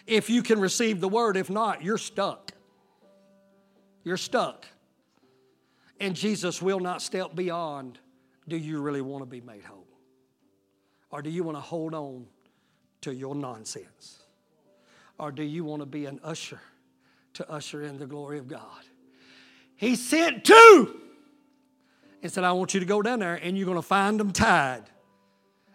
if 0.06 0.30
you 0.30 0.44
can 0.44 0.60
receive 0.60 1.02
the 1.02 1.10
word. 1.10 1.38
If 1.38 1.50
not, 1.50 1.84
you're 1.84 1.98
stuck. 1.98 2.52
You're 4.04 4.18
stuck. 4.18 4.68
And 6.00 6.16
Jesus 6.16 6.62
will 6.62 6.80
not 6.80 7.02
step 7.02 7.36
beyond 7.36 7.98
do 8.48 8.58
you 8.58 8.80
really 8.80 9.02
want 9.02 9.24
to 9.24 9.26
be 9.26 9.42
made 9.42 9.64
whole? 9.64 9.88
Or 11.10 11.24
do 11.24 11.32
you 11.32 11.44
want 11.44 11.58
to 11.58 11.62
hold 11.62 11.96
on 11.96 12.28
to 13.02 13.14
your 13.14 13.34
nonsense? 13.34 14.24
Or 15.18 15.32
do 15.32 15.44
you 15.44 15.64
want 15.64 15.82
to 15.82 15.88
be 15.88 16.06
an 16.06 16.20
usher 16.24 16.60
to 17.40 17.50
usher 17.50 17.82
in 17.84 17.98
the 17.98 18.06
glory 18.06 18.38
of 18.38 18.48
God? 18.48 18.84
He 19.78 19.96
sent 19.96 20.44
two 20.44 21.00
and 22.22 22.30
said, 22.30 22.44
I 22.44 22.52
want 22.52 22.74
you 22.74 22.82
to 22.82 22.86
go 22.86 23.02
down 23.02 23.20
there 23.20 23.36
and 23.36 23.58
you're 23.58 23.66
going 23.66 23.78
to 23.78 23.82
find 23.82 24.20
them 24.20 24.32
tied. 24.32 24.84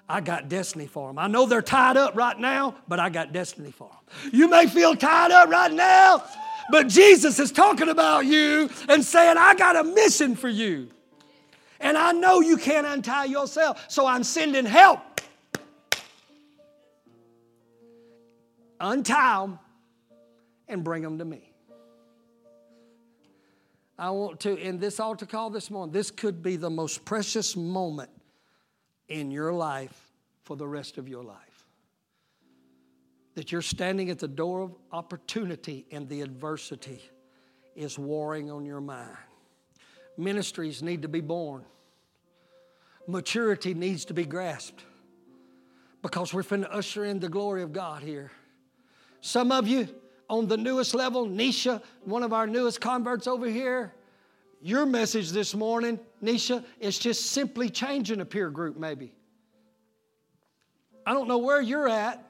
I 0.06 0.20
got 0.20 0.50
destiny 0.50 0.86
for 0.86 1.08
them. 1.08 1.18
I 1.18 1.26
know 1.26 1.46
they're 1.46 1.62
tied 1.62 1.96
up 1.96 2.14
right 2.14 2.38
now, 2.38 2.74
but 2.86 3.00
I 3.00 3.08
got 3.08 3.32
destiny 3.32 3.70
for 3.70 3.88
them. 3.88 4.30
You 4.30 4.48
may 4.48 4.66
feel 4.66 4.94
tied 4.94 5.30
up 5.30 5.48
right 5.48 5.72
now, 5.72 6.22
but 6.70 6.88
Jesus 6.88 7.38
is 7.38 7.50
talking 7.50 7.88
about 7.88 8.26
you 8.26 8.68
and 8.90 9.02
saying, 9.02 9.38
I 9.38 9.54
got 9.54 9.76
a 9.76 9.84
mission 9.84 10.36
for 10.36 10.50
you. 10.50 10.90
And 11.80 11.96
I 11.96 12.12
know 12.12 12.40
you 12.40 12.58
can't 12.58 12.86
untie 12.86 13.24
yourself, 13.24 13.86
so 13.88 14.06
I'm 14.06 14.22
sending 14.22 14.66
help. 14.66 15.00
Untie 18.78 19.40
them 19.40 19.58
and 20.68 20.84
bring 20.84 21.02
them 21.02 21.16
to 21.16 21.24
me. 21.24 21.43
I 23.98 24.10
want 24.10 24.40
to, 24.40 24.56
in 24.56 24.78
this 24.78 24.98
altar 24.98 25.26
call 25.26 25.50
this 25.50 25.70
morning, 25.70 25.92
this 25.92 26.10
could 26.10 26.42
be 26.42 26.56
the 26.56 26.70
most 26.70 27.04
precious 27.04 27.54
moment 27.56 28.10
in 29.08 29.30
your 29.30 29.52
life 29.52 30.12
for 30.42 30.56
the 30.56 30.66
rest 30.66 30.98
of 30.98 31.08
your 31.08 31.22
life. 31.22 31.38
That 33.34 33.52
you're 33.52 33.62
standing 33.62 34.10
at 34.10 34.18
the 34.18 34.28
door 34.28 34.62
of 34.62 34.74
opportunity 34.92 35.86
and 35.90 36.08
the 36.08 36.22
adversity 36.22 37.02
is 37.76 37.98
warring 37.98 38.50
on 38.50 38.66
your 38.66 38.80
mind. 38.80 39.16
Ministries 40.16 40.82
need 40.82 41.02
to 41.02 41.08
be 41.08 41.20
born, 41.20 41.64
maturity 43.06 43.74
needs 43.74 44.04
to 44.06 44.14
be 44.14 44.24
grasped 44.24 44.84
because 46.02 46.34
we're 46.34 46.42
finna 46.42 46.68
usher 46.70 47.04
in 47.04 47.18
the 47.18 47.28
glory 47.28 47.62
of 47.62 47.72
God 47.72 48.02
here. 48.02 48.30
Some 49.20 49.50
of 49.50 49.66
you 49.66 49.88
on 50.28 50.46
the 50.46 50.56
newest 50.56 50.94
level, 50.94 51.26
Nisha, 51.26 51.82
one 52.04 52.22
of 52.22 52.32
our 52.32 52.46
newest 52.46 52.80
converts 52.80 53.26
over 53.26 53.46
here, 53.46 53.94
your 54.60 54.86
message 54.86 55.30
this 55.30 55.54
morning, 55.54 56.00
Nisha, 56.22 56.64
is 56.80 56.98
just 56.98 57.26
simply 57.32 57.68
changing 57.68 58.20
a 58.20 58.24
peer 58.24 58.48
group, 58.50 58.76
maybe. 58.76 59.12
I 61.06 61.12
don't 61.12 61.28
know 61.28 61.38
where 61.38 61.60
you're 61.60 61.88
at, 61.88 62.26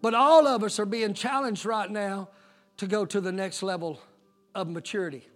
but 0.00 0.14
all 0.14 0.46
of 0.46 0.62
us 0.62 0.78
are 0.78 0.86
being 0.86 1.12
challenged 1.12 1.66
right 1.66 1.90
now 1.90 2.30
to 2.78 2.86
go 2.86 3.04
to 3.04 3.20
the 3.20 3.32
next 3.32 3.62
level 3.62 4.00
of 4.54 4.68
maturity. 4.68 5.26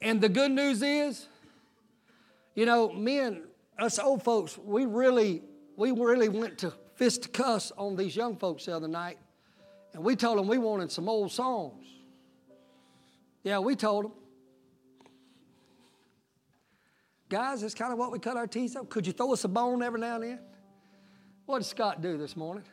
And 0.00 0.20
the 0.20 0.28
good 0.28 0.50
news 0.50 0.82
is, 0.82 1.26
you 2.54 2.66
know, 2.66 2.92
me 2.92 3.20
and 3.20 3.42
us 3.78 3.98
old 3.98 4.22
folks, 4.22 4.58
we 4.58 4.84
really, 4.84 5.42
we 5.76 5.92
really 5.92 6.28
went 6.28 6.58
to 6.58 6.72
fist 6.96 7.32
cuss 7.32 7.72
on 7.78 7.96
these 7.96 8.14
young 8.14 8.36
folks 8.36 8.66
the 8.66 8.76
other 8.76 8.88
night, 8.88 9.18
and 9.94 10.04
we 10.04 10.16
told 10.16 10.38
them 10.38 10.48
we 10.48 10.58
wanted 10.58 10.92
some 10.92 11.08
old 11.08 11.32
songs. 11.32 11.86
Yeah, 13.42 13.58
we 13.58 13.76
told 13.76 14.04
them. 14.04 14.12
Guys, 17.28 17.62
it's 17.62 17.74
kind 17.74 17.92
of 17.92 17.98
what 17.98 18.10
we 18.10 18.18
cut 18.18 18.36
our 18.36 18.46
teeth 18.46 18.76
up. 18.76 18.88
Could 18.88 19.06
you 19.06 19.12
throw 19.12 19.32
us 19.32 19.44
a 19.44 19.48
bone 19.48 19.82
every 19.82 20.00
now 20.00 20.16
and 20.16 20.24
then? 20.24 20.38
What 21.46 21.58
did 21.58 21.66
Scott 21.66 22.00
do 22.00 22.16
this 22.16 22.36
morning? 22.36 22.64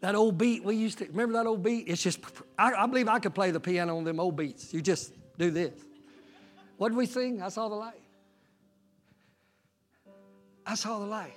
That 0.00 0.14
old 0.14 0.38
beat 0.38 0.64
we 0.64 0.76
used 0.76 0.98
to, 0.98 1.06
remember 1.06 1.34
that 1.34 1.46
old 1.46 1.62
beat? 1.62 1.88
It's 1.88 2.02
just, 2.02 2.20
I, 2.58 2.72
I 2.72 2.86
believe 2.86 3.08
I 3.08 3.18
could 3.18 3.34
play 3.34 3.50
the 3.50 3.60
piano 3.60 3.98
on 3.98 4.04
them 4.04 4.20
old 4.20 4.36
beats. 4.36 4.72
You 4.72 4.80
just 4.80 5.12
do 5.38 5.50
this. 5.50 5.72
What 6.76 6.90
did 6.90 6.96
we 6.96 7.06
sing? 7.06 7.42
I 7.42 7.48
saw 7.48 7.68
the 7.68 7.74
light. 7.74 8.00
I 10.64 10.74
saw 10.74 11.00
the 11.00 11.06
light. 11.06 11.34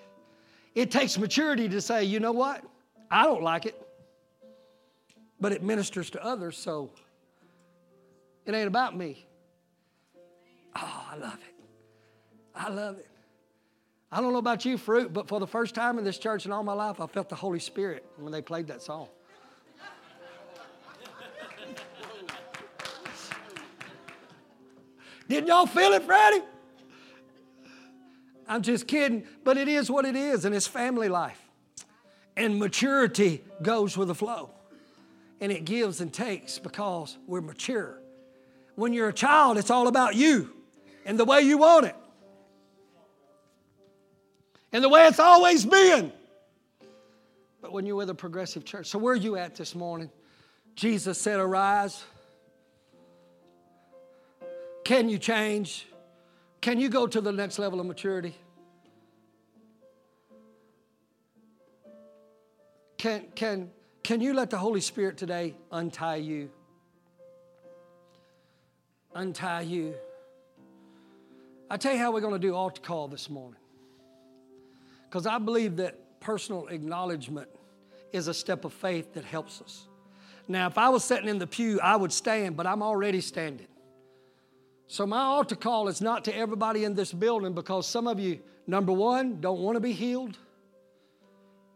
It 0.75 0.91
takes 0.91 1.17
maturity 1.17 1.67
to 1.69 1.81
say, 1.81 2.03
you 2.03 2.19
know 2.19 2.31
what? 2.31 2.63
I 3.11 3.25
don't 3.25 3.43
like 3.43 3.65
it, 3.65 3.75
but 5.39 5.51
it 5.51 5.61
ministers 5.61 6.09
to 6.11 6.23
others, 6.23 6.57
so 6.57 6.91
it 8.45 8.55
ain't 8.55 8.69
about 8.69 8.97
me. 8.97 9.27
Oh, 10.77 11.07
I 11.11 11.17
love 11.17 11.33
it. 11.33 11.55
I 12.55 12.69
love 12.69 12.97
it. 12.97 13.09
I 14.13 14.21
don't 14.21 14.31
know 14.31 14.39
about 14.39 14.63
you, 14.63 14.77
fruit, 14.77 15.11
but 15.11 15.27
for 15.27 15.41
the 15.41 15.47
first 15.47 15.75
time 15.75 15.97
in 15.97 16.05
this 16.05 16.17
church 16.17 16.45
in 16.45 16.53
all 16.53 16.63
my 16.63 16.73
life, 16.73 17.01
I 17.01 17.07
felt 17.07 17.27
the 17.27 17.35
Holy 17.35 17.59
Spirit 17.59 18.05
when 18.17 18.31
they 18.31 18.41
played 18.41 18.67
that 18.67 18.81
song. 18.81 19.09
Didn't 25.27 25.47
y'all 25.47 25.65
feel 25.65 25.91
it, 25.91 26.03
Freddie? 26.03 26.45
I'm 28.47 28.61
just 28.61 28.87
kidding, 28.87 29.25
but 29.43 29.57
it 29.57 29.67
is 29.67 29.91
what 29.91 30.05
it 30.05 30.15
is, 30.15 30.45
and 30.45 30.55
it's 30.55 30.67
family 30.67 31.09
life. 31.09 31.40
And 32.35 32.59
maturity 32.59 33.43
goes 33.61 33.97
with 33.97 34.07
the 34.07 34.15
flow. 34.15 34.51
And 35.39 35.51
it 35.51 35.65
gives 35.65 36.01
and 36.01 36.13
takes 36.13 36.59
because 36.59 37.17
we're 37.27 37.41
mature. 37.41 37.97
When 38.75 38.93
you're 38.93 39.09
a 39.09 39.13
child, 39.13 39.57
it's 39.57 39.69
all 39.69 39.87
about 39.87 40.15
you 40.15 40.53
and 41.05 41.19
the 41.19 41.25
way 41.25 41.41
you 41.41 41.57
want 41.57 41.87
it. 41.87 41.95
And 44.71 44.83
the 44.83 44.89
way 44.89 45.07
it's 45.07 45.19
always 45.19 45.65
been. 45.65 46.13
But 47.61 47.73
when 47.73 47.85
you're 47.85 47.95
with 47.95 48.09
a 48.09 48.15
progressive 48.15 48.65
church, 48.65 48.87
so 48.87 48.97
where 48.97 49.13
are 49.13 49.17
you 49.17 49.35
at 49.35 49.55
this 49.55 49.75
morning? 49.75 50.09
Jesus 50.75 51.19
said, 51.19 51.39
Arise. 51.39 52.03
Can 54.83 55.09
you 55.09 55.19
change? 55.19 55.87
Can 56.61 56.79
you 56.79 56.89
go 56.89 57.07
to 57.07 57.21
the 57.21 57.31
next 57.31 57.59
level 57.59 57.79
of 57.79 57.85
maturity? 57.85 58.35
Can, 63.01 63.23
can, 63.33 63.71
can 64.03 64.21
you 64.21 64.31
let 64.31 64.51
the 64.51 64.59
Holy 64.59 64.79
Spirit 64.79 65.17
today 65.17 65.55
untie 65.71 66.17
you? 66.17 66.51
Untie 69.15 69.61
you. 69.61 69.95
I 71.67 71.77
tell 71.77 71.93
you 71.93 71.97
how 71.97 72.11
we're 72.11 72.21
going 72.21 72.39
to 72.39 72.47
do 72.47 72.53
altar 72.53 72.79
call 72.79 73.07
this 73.07 73.27
morning. 73.27 73.59
Because 75.09 75.25
I 75.25 75.39
believe 75.39 75.77
that 75.77 76.19
personal 76.19 76.67
acknowledgement 76.67 77.49
is 78.11 78.27
a 78.27 78.35
step 78.35 78.65
of 78.65 78.71
faith 78.71 79.15
that 79.15 79.25
helps 79.25 79.63
us. 79.63 79.87
Now, 80.47 80.67
if 80.67 80.77
I 80.77 80.89
was 80.89 81.03
sitting 81.03 81.27
in 81.27 81.39
the 81.39 81.47
pew, 81.47 81.79
I 81.81 81.95
would 81.95 82.13
stand, 82.13 82.55
but 82.55 82.67
I'm 82.67 82.83
already 82.83 83.21
standing. 83.21 83.67
So, 84.85 85.07
my 85.07 85.21
altar 85.21 85.55
call 85.55 85.87
is 85.87 86.01
not 86.01 86.23
to 86.25 86.37
everybody 86.37 86.83
in 86.83 86.93
this 86.93 87.11
building 87.11 87.53
because 87.53 87.87
some 87.87 88.05
of 88.05 88.19
you, 88.19 88.41
number 88.67 88.93
one, 88.93 89.41
don't 89.41 89.61
want 89.61 89.75
to 89.75 89.79
be 89.81 89.93
healed. 89.93 90.37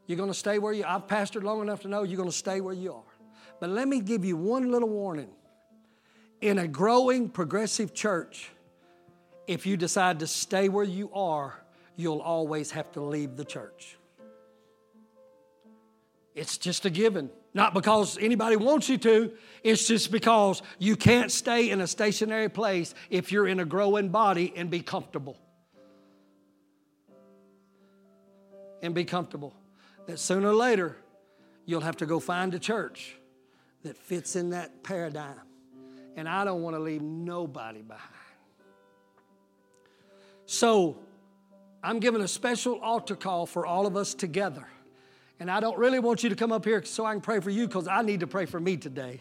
You're 0.08 0.18
going 0.18 0.30
to 0.30 0.38
stay 0.38 0.60
where 0.60 0.74
you 0.74 0.84
are. 0.84 0.96
I've 0.96 1.08
pastored 1.08 1.44
long 1.44 1.62
enough 1.62 1.82
to 1.82 1.88
know 1.88 2.04
you're 2.04 2.18
going 2.18 2.30
to 2.30 2.36
stay 2.36 2.62
where 2.62 2.74
you 2.74 2.94
are. 2.94 3.04
But 3.60 3.70
let 3.70 3.88
me 3.88 4.02
give 4.02 4.26
you 4.26 4.38
one 4.38 4.72
little 4.72 4.90
warning. 4.90 5.30
In 6.42 6.60
a 6.60 6.68
growing 6.68 7.30
progressive 7.30 7.94
church, 7.94 8.52
if 9.48 9.66
you 9.66 9.78
decide 9.78 10.20
to 10.20 10.28
stay 10.28 10.70
where 10.70 10.84
you 10.84 11.12
are, 11.14 11.56
you'll 11.96 12.20
always 12.20 12.72
have 12.72 12.92
to 12.94 13.02
leave 13.02 13.38
the 13.38 13.46
church. 13.46 13.98
It's 16.36 16.58
just 16.58 16.86
a 16.86 16.90
given. 16.90 17.30
Not 17.54 17.74
because 17.74 18.18
anybody 18.18 18.58
wants 18.58 18.90
you 18.90 18.98
to, 18.98 19.32
it's 19.64 19.88
just 19.88 20.12
because 20.12 20.62
you 20.78 20.98
can't 20.98 21.32
stay 21.32 21.70
in 21.70 21.80
a 21.80 21.88
stationary 21.88 22.50
place 22.50 22.94
if 23.10 23.32
you're 23.32 23.48
in 23.48 23.62
a 23.62 23.66
growing 23.66 24.10
body 24.10 24.52
and 24.58 24.70
be 24.70 24.82
comfortable. 24.82 25.38
And 28.82 28.94
be 28.94 29.06
comfortable. 29.06 29.54
That 30.08 30.20
sooner 30.20 30.50
or 30.50 30.54
later, 30.54 30.98
you'll 31.66 31.82
have 31.82 31.98
to 31.98 32.06
go 32.06 32.20
find 32.20 32.54
a 32.54 32.60
church 32.60 33.16
that 33.84 33.98
fits 33.98 34.36
in 34.36 34.52
that 34.52 34.84
paradigm. 34.84 35.42
And 36.16 36.30
I 36.30 36.46
don't 36.46 36.62
want 36.62 36.76
to 36.76 36.80
leave 36.80 37.02
nobody 37.02 37.82
behind. 37.82 38.12
So, 40.46 40.98
I'm 41.84 42.00
giving 42.00 42.22
a 42.22 42.28
special 42.28 42.80
altar 42.80 43.16
call 43.16 43.46
for 43.46 43.66
all 43.66 43.86
of 43.86 43.96
us 43.96 44.16
together. 44.16 44.68
And 45.40 45.52
I 45.52 45.60
don't 45.60 45.78
really 45.78 46.00
want 46.00 46.24
you 46.24 46.30
to 46.30 46.36
come 46.36 46.52
up 46.52 46.66
here 46.66 46.84
so 46.84 47.06
I 47.06 47.12
can 47.12 47.22
pray 47.22 47.40
for 47.40 47.50
you 47.50 47.68
because 47.68 47.88
I 47.88 48.02
need 48.02 48.22
to 48.22 48.28
pray 48.28 48.46
for 48.46 48.60
me 48.60 48.78
today. 48.78 49.20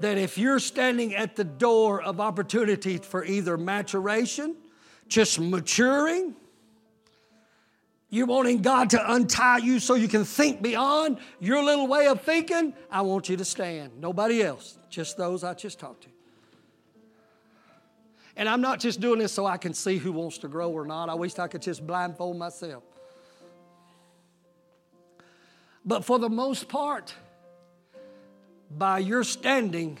That 0.00 0.18
if 0.18 0.38
you're 0.38 0.60
standing 0.60 1.16
at 1.16 1.34
the 1.34 1.44
door 1.44 2.00
of 2.00 2.20
opportunity 2.20 2.98
for 2.98 3.24
either 3.24 3.56
maturation, 3.56 4.54
just 5.08 5.40
maturing, 5.40 6.36
you're 8.10 8.26
wanting 8.26 8.62
God 8.62 8.90
to 8.90 9.12
untie 9.12 9.58
you 9.58 9.80
so 9.80 9.94
you 9.94 10.08
can 10.08 10.24
think 10.24 10.62
beyond 10.62 11.18
your 11.40 11.62
little 11.62 11.86
way 11.86 12.06
of 12.06 12.22
thinking, 12.22 12.72
I 12.90 13.02
want 13.02 13.28
you 13.28 13.36
to 13.36 13.44
stand. 13.44 14.00
Nobody 14.00 14.42
else, 14.42 14.78
just 14.88 15.18
those 15.18 15.44
I 15.44 15.52
just 15.54 15.78
talked 15.78 16.04
to. 16.04 16.08
And 18.34 18.48
I'm 18.48 18.60
not 18.60 18.80
just 18.80 19.00
doing 19.00 19.18
this 19.18 19.32
so 19.32 19.44
I 19.44 19.56
can 19.56 19.74
see 19.74 19.98
who 19.98 20.12
wants 20.12 20.38
to 20.38 20.48
grow 20.48 20.70
or 20.70 20.86
not. 20.86 21.08
I 21.08 21.14
wish 21.14 21.38
I 21.38 21.48
could 21.48 21.60
just 21.60 21.86
blindfold 21.86 22.38
myself. 22.38 22.84
But 25.84 26.04
for 26.04 26.18
the 26.18 26.30
most 26.30 26.68
part, 26.68 27.12
by 28.70 29.00
your 29.00 29.24
standing, 29.24 29.98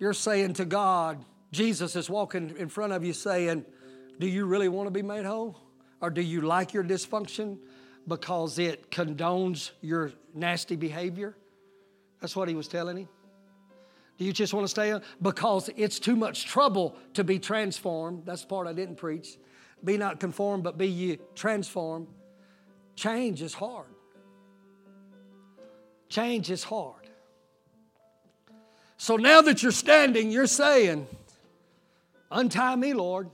you're 0.00 0.14
saying 0.14 0.54
to 0.54 0.64
God, 0.64 1.24
Jesus 1.52 1.96
is 1.96 2.08
walking 2.08 2.56
in 2.58 2.68
front 2.68 2.92
of 2.92 3.04
you 3.04 3.12
saying, 3.12 3.64
Do 4.18 4.26
you 4.26 4.46
really 4.46 4.68
want 4.68 4.86
to 4.86 4.90
be 4.90 5.02
made 5.02 5.26
whole? 5.26 5.65
Or 6.00 6.10
do 6.10 6.20
you 6.20 6.42
like 6.42 6.74
your 6.74 6.84
dysfunction 6.84 7.58
because 8.06 8.58
it 8.58 8.90
condones 8.90 9.70
your 9.80 10.12
nasty 10.34 10.76
behavior? 10.76 11.36
That's 12.20 12.36
what 12.36 12.48
he 12.48 12.54
was 12.54 12.68
telling 12.68 12.98
him. 12.98 13.08
Do 14.18 14.24
you 14.24 14.32
just 14.32 14.54
want 14.54 14.64
to 14.64 14.68
stay? 14.68 14.98
Because 15.20 15.68
it's 15.76 15.98
too 15.98 16.16
much 16.16 16.46
trouble 16.46 16.96
to 17.14 17.24
be 17.24 17.38
transformed. 17.38 18.24
That's 18.24 18.42
the 18.42 18.48
part 18.48 18.66
I 18.66 18.72
didn't 18.72 18.96
preach. 18.96 19.36
Be 19.84 19.98
not 19.98 20.20
conformed, 20.20 20.64
but 20.64 20.78
be 20.78 20.88
ye 20.88 21.18
transformed. 21.34 22.08
Change 22.94 23.42
is 23.42 23.52
hard. 23.52 23.88
Change 26.08 26.50
is 26.50 26.64
hard. 26.64 27.10
So 28.96 29.16
now 29.16 29.42
that 29.42 29.62
you're 29.62 29.72
standing, 29.72 30.30
you're 30.30 30.46
saying, 30.46 31.06
Untie 32.30 32.76
me, 32.76 32.94
Lord. 32.94 33.30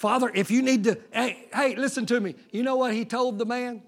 Father, 0.00 0.30
if 0.32 0.50
you 0.50 0.62
need 0.62 0.84
to, 0.84 0.98
hey, 1.12 1.46
hey, 1.52 1.76
listen 1.76 2.06
to 2.06 2.18
me. 2.18 2.34
You 2.52 2.62
know 2.62 2.76
what 2.76 2.94
he 2.94 3.04
told 3.04 3.38
the 3.38 3.44
man? 3.44 3.82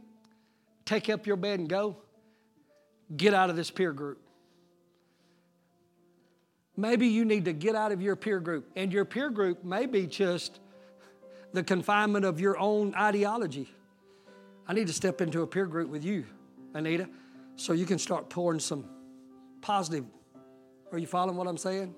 Take 0.84 1.08
up 1.08 1.26
your 1.26 1.36
bed 1.36 1.58
and 1.58 1.70
go. 1.70 1.96
Get 3.16 3.32
out 3.32 3.48
of 3.48 3.56
this 3.56 3.70
peer 3.70 3.94
group. 3.94 4.20
Maybe 6.76 7.06
you 7.06 7.24
need 7.24 7.46
to 7.46 7.54
get 7.54 7.74
out 7.74 7.92
of 7.92 8.02
your 8.02 8.14
peer 8.14 8.40
group. 8.40 8.70
And 8.76 8.92
your 8.92 9.06
peer 9.06 9.30
group 9.30 9.64
may 9.64 9.86
be 9.86 10.06
just 10.06 10.60
the 11.54 11.62
confinement 11.62 12.26
of 12.26 12.38
your 12.38 12.58
own 12.58 12.94
ideology. 12.94 13.72
I 14.68 14.74
need 14.74 14.88
to 14.88 14.92
step 14.92 15.22
into 15.22 15.40
a 15.40 15.46
peer 15.46 15.64
group 15.64 15.88
with 15.88 16.04
you. 16.04 16.26
Anita, 16.74 17.08
so 17.56 17.72
you 17.72 17.86
can 17.86 17.98
start 17.98 18.28
pouring 18.28 18.60
some 18.60 18.84
positive. 19.62 20.04
Are 20.92 20.98
you 20.98 21.06
following 21.06 21.38
what 21.38 21.46
I'm 21.46 21.56
saying? 21.56 21.94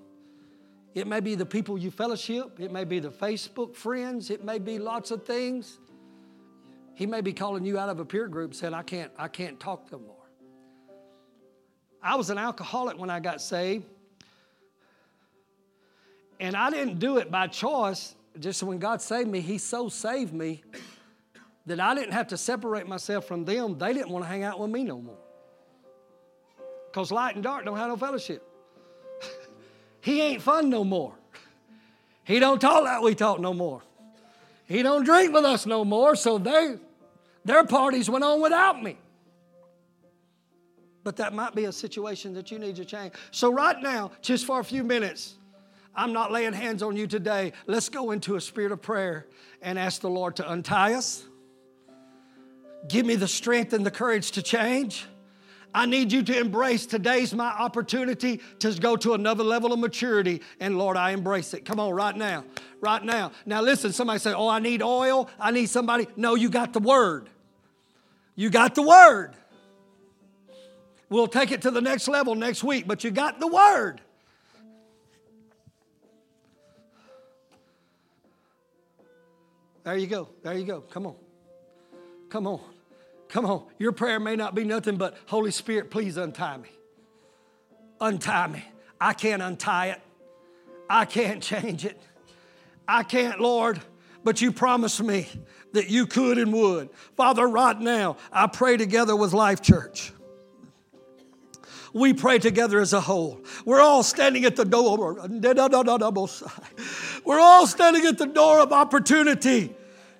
It 0.95 1.07
may 1.07 1.19
be 1.19 1.35
the 1.35 1.45
people 1.45 1.77
you 1.77 1.91
fellowship, 1.91 2.57
it 2.57 2.71
may 2.71 2.85
be 2.85 2.99
the 2.99 3.11
Facebook 3.11 3.75
friends, 3.75 4.29
it 4.29 4.45
may 4.45 4.59
be 4.59 4.79
lots 4.79 5.11
of 5.11 5.25
things. 5.25 5.77
He 6.95 7.05
may 7.05 7.19
be 7.19 7.33
calling 7.33 7.65
you 7.65 7.77
out 7.77 7.89
of 7.89 7.99
a 7.99 8.05
peer 8.05 8.29
group 8.29 8.55
saying, 8.55 8.73
I 8.73 8.81
can't, 8.81 9.11
I 9.17 9.27
can't 9.27 9.59
talk 9.59 9.89
them 9.89 10.05
more. 10.07 10.15
I 12.01 12.15
was 12.15 12.29
an 12.29 12.37
alcoholic 12.37 12.97
when 12.97 13.09
I 13.09 13.19
got 13.19 13.41
saved. 13.41 13.83
And 16.39 16.55
I 16.55 16.69
didn't 16.69 16.99
do 16.99 17.17
it 17.17 17.29
by 17.29 17.47
choice. 17.47 18.15
Just 18.39 18.63
when 18.63 18.79
God 18.79 19.01
saved 19.01 19.29
me, 19.29 19.41
He 19.41 19.57
so 19.57 19.89
saved 19.89 20.33
me 20.33 20.63
that 21.65 21.81
I 21.81 21.93
didn't 21.93 22.13
have 22.13 22.27
to 22.27 22.37
separate 22.37 22.87
myself 22.87 23.25
from 23.25 23.43
them. 23.43 23.77
They 23.77 23.91
didn't 23.91 24.09
want 24.09 24.23
to 24.23 24.29
hang 24.29 24.43
out 24.43 24.61
with 24.61 24.69
me 24.69 24.85
no 24.85 25.01
more. 25.01 25.17
Because 26.89 27.11
light 27.11 27.35
and 27.35 27.43
dark 27.43 27.65
don't 27.65 27.77
have 27.77 27.89
no 27.89 27.97
fellowship. 27.97 28.47
He 30.05 30.21
ain't 30.21 30.43
fun 30.43 30.69
no 30.69 30.83
more. 30.83 31.15
He 32.25 32.37
don't 32.37 32.61
talk 32.61 32.83
like 32.83 33.01
we 33.01 33.15
talk 33.15 33.39
no 33.39 33.55
more. 33.55 33.81
He 34.67 34.83
don't 34.83 35.03
drink 35.03 35.33
with 35.33 35.45
us 35.45 35.65
no 35.65 35.83
more, 35.83 36.15
so 36.15 36.37
they, 36.37 36.75
their 37.43 37.65
parties 37.65 38.07
went 38.07 38.23
on 38.23 38.39
without 38.39 38.83
me. 38.83 38.99
But 41.03 41.15
that 41.15 41.33
might 41.33 41.55
be 41.55 41.65
a 41.65 41.71
situation 41.71 42.35
that 42.35 42.51
you 42.51 42.59
need 42.59 42.75
to 42.75 42.85
change. 42.85 43.13
So, 43.31 43.51
right 43.51 43.81
now, 43.81 44.11
just 44.21 44.45
for 44.45 44.59
a 44.59 44.63
few 44.63 44.83
minutes, 44.83 45.37
I'm 45.95 46.13
not 46.13 46.31
laying 46.31 46.53
hands 46.53 46.83
on 46.83 46.95
you 46.95 47.07
today. 47.07 47.53
Let's 47.65 47.89
go 47.89 48.11
into 48.11 48.35
a 48.35 48.41
spirit 48.41 48.71
of 48.71 48.83
prayer 48.83 49.25
and 49.63 49.79
ask 49.79 50.01
the 50.01 50.09
Lord 50.11 50.35
to 50.35 50.51
untie 50.51 50.93
us. 50.93 51.25
Give 52.87 53.07
me 53.07 53.15
the 53.15 53.27
strength 53.27 53.73
and 53.73 53.83
the 53.83 53.89
courage 53.89 54.33
to 54.33 54.43
change. 54.43 55.07
I 55.75 55.85
need 55.85 56.13
you 56.13 56.23
to 56.23 56.39
embrace 56.39 56.85
today's 56.85 57.33
my 57.33 57.49
opportunity 57.49 58.39
to 58.59 58.73
go 58.79 58.95
to 58.95 59.13
another 59.13 59.43
level 59.43 59.73
of 59.73 59.79
maturity. 59.79 60.41
And 60.61 60.77
Lord, 60.77 60.95
I 60.95 61.11
embrace 61.11 61.53
it. 61.53 61.65
Come 61.65 61.81
on, 61.81 61.91
right 61.91 62.15
now. 62.15 62.45
Right 62.79 63.03
now. 63.03 63.33
Now, 63.45 63.61
listen, 63.61 63.91
somebody 63.91 64.19
say, 64.19 64.33
Oh, 64.33 64.47
I 64.47 64.59
need 64.59 64.81
oil. 64.81 65.29
I 65.37 65.51
need 65.51 65.65
somebody. 65.65 66.07
No, 66.15 66.35
you 66.35 66.49
got 66.49 66.71
the 66.71 66.79
word. 66.79 67.29
You 68.37 68.49
got 68.49 68.73
the 68.73 68.83
word. 68.83 69.35
We'll 71.09 71.27
take 71.27 71.51
it 71.51 71.63
to 71.63 71.71
the 71.71 71.81
next 71.81 72.07
level 72.07 72.35
next 72.35 72.63
week, 72.63 72.87
but 72.87 73.03
you 73.03 73.11
got 73.11 73.41
the 73.41 73.47
word. 73.47 73.99
There 79.83 79.97
you 79.97 80.07
go. 80.07 80.29
There 80.41 80.53
you 80.53 80.65
go. 80.65 80.79
Come 80.79 81.05
on. 81.05 81.15
Come 82.29 82.47
on. 82.47 82.74
Come 83.35 83.47
on. 83.47 83.65
Your 83.79 83.91
prayer 83.91 84.17
may 84.17 84.37
not 84.37 84.55
be 84.55 84.63
nothing 84.63 84.95
but, 84.95 85.17
Holy 85.25 85.51
Spirit, 85.51 85.91
please 85.91 86.15
untie 86.15 86.55
me. 86.55 86.69
Untie 87.99 88.47
me. 88.47 88.63
I 89.01 89.11
can't 89.11 89.41
untie 89.41 89.87
it. 89.87 90.01
I 90.89 91.03
can't 91.03 91.43
change 91.43 91.83
it. 91.83 92.01
I 92.87 93.03
can't, 93.03 93.41
Lord, 93.41 93.81
but 94.23 94.39
you 94.39 94.53
promised 94.53 95.03
me 95.03 95.27
that 95.73 95.89
you 95.89 96.07
could 96.07 96.37
and 96.37 96.53
would. 96.53 96.91
Father, 97.17 97.45
right 97.45 97.77
now, 97.77 98.15
I 98.31 98.47
pray 98.47 98.77
together 98.77 99.17
with 99.17 99.33
Life 99.33 99.61
Church 99.61 100.13
we 101.93 102.13
pray 102.13 102.39
together 102.39 102.81
as 102.81 102.91
a 102.91 102.99
whole. 102.99 103.39
We're 103.63 103.79
all 103.79 104.03
standing 104.03 104.43
at 104.43 104.57
the 104.57 104.65
door. 104.65 105.13
We're 107.25 107.39
all 107.39 107.67
standing 107.67 108.05
at 108.05 108.17
the 108.17 108.25
door 108.25 108.59
of 108.59 108.73
opportunity 108.73 109.73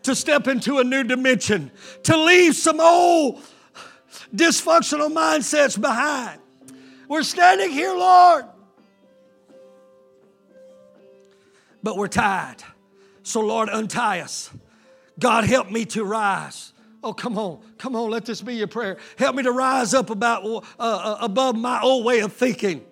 to 0.06 0.16
step 0.16 0.48
into 0.48 0.78
a 0.80 0.84
new 0.84 1.04
dimension, 1.04 1.72
to 2.04 2.18
leave 2.18 2.56
some 2.56 2.80
old 2.80 3.42
dysfunctional 4.34 5.12
mindsets 5.12 5.80
behind. 5.80 6.40
We're 7.08 7.24
standing 7.24 7.70
here, 7.70 7.94
Lord, 7.94 8.46
but 11.84 11.98
we're 11.98 12.08
tied. 12.08 12.58
So, 13.24 13.42
Lord, 13.42 13.70
untie 13.70 14.20
us. 14.20 14.50
God, 15.20 15.46
help 15.46 15.72
me 15.72 15.86
to 15.86 16.04
rise. 16.04 16.74
Oh, 17.04 17.14
come 17.14 17.38
on, 17.38 17.60
come 17.78 17.96
on, 17.96 18.10
let 18.10 18.26
this 18.26 18.42
be 18.42 18.56
your 18.56 18.68
prayer. 18.68 18.98
Help 19.18 19.36
me 19.36 19.44
to 19.44 19.52
rise 19.52 19.94
up 19.94 20.10
about 20.10 20.44
uh, 20.46 20.60
uh, 20.80 21.18
above 21.22 21.56
my 21.56 21.80
old 21.82 22.06
way 22.06 22.20
of 22.20 22.34
thinking. 22.34 22.84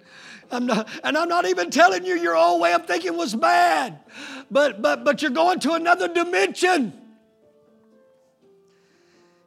I'm 0.52 0.68
not, 0.68 0.88
and 1.04 1.18
I'm 1.18 1.28
not 1.28 1.46
even 1.46 1.72
telling 1.72 2.06
you 2.06 2.16
your 2.16 2.36
old 2.36 2.62
way 2.62 2.74
of 2.74 2.86
thinking 2.86 3.18
was 3.18 3.36
bad, 3.36 4.00
but 4.52 4.82
but 4.82 5.04
but 5.04 5.22
you're 5.22 5.32
going 5.32 5.60
to 5.62 5.74
another 5.74 6.08
dimension 6.08 6.94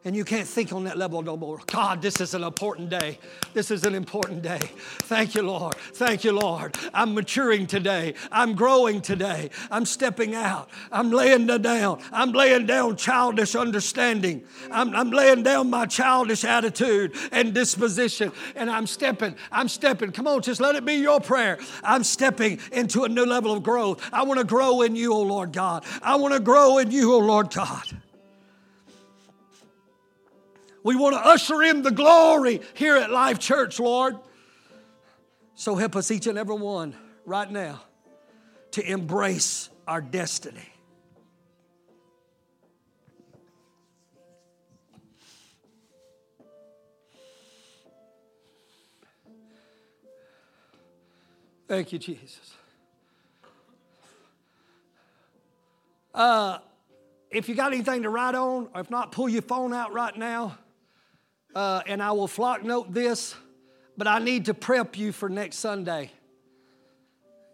and 0.07 0.15
you 0.15 0.25
can't 0.25 0.47
think 0.47 0.73
on 0.73 0.85
that 0.85 0.97
level 0.97 1.21
no 1.21 1.37
more. 1.37 1.59
God, 1.67 2.01
this 2.01 2.21
is 2.21 2.33
an 2.33 2.45
important 2.45 2.91
day. 2.91 3.19
This 3.55 3.73
is 3.73 3.85
an 3.85 3.93
important 3.93 4.41
day. 4.41 4.61
Thank 5.01 5.35
you, 5.35 5.43
Lord. 5.43 5.75
Thank 5.75 6.23
you, 6.23 6.31
Lord. 6.31 6.77
I'm 6.95 7.13
maturing 7.13 7.67
today. 7.67 8.15
I'm 8.31 8.55
growing 8.55 9.01
today. 9.01 9.51
I'm 9.69 9.85
stepping 9.85 10.37
out. 10.37 10.71
I'm 10.93 11.11
laying 11.11 11.49
down. 11.49 12.01
I'm 12.13 12.31
laying 12.31 12.67
down 12.67 12.95
childish 12.95 13.57
understanding. 13.57 14.45
I'm, 14.71 14.95
I'm 14.95 15.11
laying 15.11 15.43
down 15.43 15.71
my 15.71 15.87
childish 15.87 16.45
attitude 16.45 17.17
and 17.33 17.53
disposition. 17.53 18.31
And 18.55 18.71
I'm 18.71 18.87
stepping. 18.87 19.35
I'm 19.51 19.69
stepping. 19.69 20.13
Come 20.13 20.29
on, 20.29 20.41
just 20.41 20.61
let 20.61 20.77
it 20.77 20.85
be 20.85 20.95
your 20.95 21.21
prayer. 21.21 21.59
I'm 21.83 22.05
stepping 22.05 22.61
into 22.71 23.03
a 23.03 23.09
new 23.09 23.27
level 23.27 23.53
of 23.53 23.65
growth. 23.65 24.09
I 24.13 24.23
want 24.23 24.39
to 24.39 24.47
grow 24.47 24.83
in 24.83 24.95
you, 24.95 25.13
O 25.13 25.17
oh 25.17 25.23
Lord 25.23 25.51
God. 25.51 25.85
I 26.01 26.15
want 26.15 26.33
to 26.33 26.39
grow 26.39 26.79
in 26.79 26.93
you, 26.93 27.13
O 27.13 27.17
oh 27.17 27.19
Lord 27.19 27.53
God. 27.53 27.83
We 30.87 30.95
want 30.95 31.17
to 31.17 31.21
usher 31.21 31.65
in 31.65 31.83
the 31.83 31.91
glory 31.91 32.61
here 32.75 32.95
at 32.95 33.11
Life 33.11 33.41
Church, 33.41 33.81
Lord. 33.81 34.17
So 35.57 35.75
help 35.75 35.97
us 35.97 36.13
each 36.13 36.29
and 36.29 36.39
every 36.39 36.55
one 36.55 36.95
right 37.25 37.51
now 37.51 37.83
to 38.71 38.89
embrace 38.89 39.69
our 39.89 40.01
destiny. 40.01 40.61
Thank 51.67 51.93
you, 51.93 51.99
Jesus. 51.99 52.55
Uh, 56.15 56.59
if 57.33 57.49
you 57.49 57.57
got 57.57 57.73
anything 57.73 58.05
to 58.05 58.09
write 58.09 58.37
on, 58.37 58.69
or 58.73 58.81
if 58.83 58.89
not, 58.89 59.11
pull 59.11 59.29
your 59.29 59.43
phone 59.43 59.75
out 59.75 59.93
right 59.93 60.17
now 60.17 60.59
uh, 61.57 61.81
and 61.87 62.03
I 62.03 62.13
will 62.13 62.29
Flocknote 62.29 62.93
this, 62.93 63.35
but 63.97 64.07
I 64.07 64.19
need 64.19 64.45
to 64.45 64.55
prep 64.55 64.99
you 64.99 65.11
for 65.11 65.31
next 65.31 65.57
Sunday. 65.57 66.13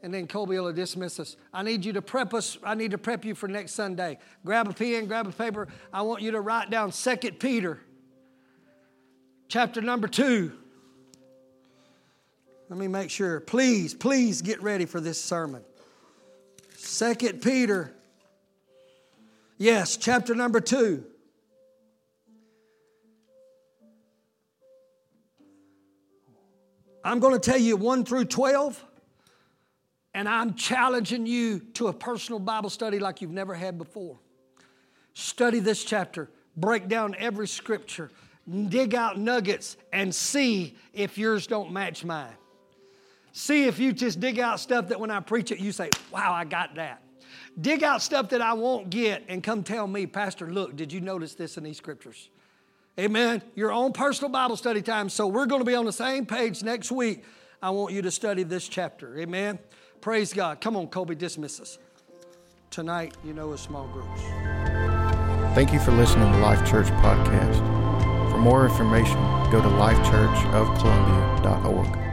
And 0.02 0.12
then 0.12 0.26
Colby 0.26 0.58
will 0.58 0.72
dismiss 0.72 1.20
us. 1.20 1.36
I 1.54 1.62
need 1.62 1.84
you 1.84 1.92
to 1.92 2.02
prep 2.02 2.34
us. 2.34 2.58
I 2.64 2.74
need 2.74 2.90
to 2.90 2.98
prep 2.98 3.24
you 3.24 3.36
for 3.36 3.46
next 3.46 3.74
Sunday. 3.74 4.18
Grab 4.44 4.68
a 4.68 4.72
pen, 4.72 5.06
grab 5.06 5.28
a 5.28 5.30
paper. 5.30 5.68
I 5.92 6.02
want 6.02 6.20
you 6.20 6.32
to 6.32 6.40
write 6.40 6.68
down 6.68 6.90
2 6.90 7.16
Peter, 7.38 7.78
chapter 9.46 9.80
number 9.80 10.08
2. 10.08 10.50
Let 12.68 12.78
me 12.80 12.88
make 12.88 13.08
sure. 13.08 13.38
Please, 13.38 13.94
please 13.94 14.42
get 14.42 14.60
ready 14.62 14.84
for 14.84 15.00
this 15.00 15.22
sermon. 15.22 15.62
2 16.84 17.14
Peter, 17.34 17.92
yes, 19.58 19.96
chapter 19.96 20.34
number 20.34 20.60
2. 20.60 21.04
I'm 27.04 27.18
going 27.18 27.34
to 27.34 27.40
tell 27.40 27.58
you 27.58 27.76
1 27.76 28.04
through 28.04 28.26
12, 28.26 28.84
and 30.14 30.28
I'm 30.28 30.54
challenging 30.54 31.26
you 31.26 31.60
to 31.74 31.88
a 31.88 31.92
personal 31.92 32.38
Bible 32.38 32.70
study 32.70 32.98
like 32.98 33.20
you've 33.20 33.30
never 33.30 33.54
had 33.54 33.78
before. 33.78 34.18
Study 35.14 35.58
this 35.58 35.84
chapter, 35.84 36.30
break 36.56 36.88
down 36.88 37.14
every 37.18 37.48
scripture, 37.48 38.10
dig 38.68 38.94
out 38.94 39.18
nuggets, 39.18 39.76
and 39.92 40.14
see 40.14 40.76
if 40.92 41.18
yours 41.18 41.46
don't 41.46 41.72
match 41.72 42.04
mine. 42.04 42.34
See 43.32 43.64
if 43.64 43.78
you 43.78 43.92
just 43.92 44.20
dig 44.20 44.38
out 44.38 44.60
stuff 44.60 44.88
that 44.88 45.00
when 45.00 45.10
I 45.10 45.20
preach 45.20 45.50
it, 45.50 45.58
you 45.58 45.72
say, 45.72 45.90
Wow, 46.10 46.32
I 46.32 46.44
got 46.44 46.74
that. 46.74 47.02
Dig 47.60 47.82
out 47.82 48.02
stuff 48.02 48.28
that 48.30 48.42
I 48.42 48.52
won't 48.52 48.90
get 48.90 49.24
and 49.28 49.42
come 49.42 49.62
tell 49.62 49.86
me, 49.86 50.06
Pastor, 50.06 50.50
look, 50.50 50.76
did 50.76 50.92
you 50.92 51.00
notice 51.00 51.34
this 51.34 51.56
in 51.56 51.64
these 51.64 51.78
scriptures? 51.78 52.28
Amen. 52.98 53.42
Your 53.54 53.72
own 53.72 53.92
personal 53.92 54.30
Bible 54.30 54.56
study 54.56 54.82
time. 54.82 55.08
So 55.08 55.26
we're 55.26 55.46
going 55.46 55.60
to 55.60 55.66
be 55.66 55.74
on 55.74 55.86
the 55.86 55.92
same 55.92 56.26
page 56.26 56.62
next 56.62 56.92
week. 56.92 57.24
I 57.62 57.70
want 57.70 57.94
you 57.94 58.02
to 58.02 58.10
study 58.10 58.42
this 58.42 58.68
chapter. 58.68 59.16
Amen. 59.18 59.58
Praise 60.00 60.34
God. 60.34 60.60
Come 60.60 60.76
on, 60.76 60.88
Colby, 60.88 61.14
dismiss 61.14 61.60
us. 61.60 61.78
Tonight, 62.70 63.14
you 63.24 63.32
know, 63.32 63.52
a 63.52 63.58
small 63.58 63.86
groups. 63.88 64.20
Thank 65.54 65.72
you 65.72 65.78
for 65.78 65.92
listening 65.92 66.32
to 66.32 66.38
Life 66.38 66.68
Church 66.68 66.86
Podcast. 66.86 67.60
For 68.30 68.38
more 68.38 68.66
information, 68.66 69.16
go 69.50 69.62
to 69.62 69.68
lifechurchofcolumbia.org. 69.68 72.11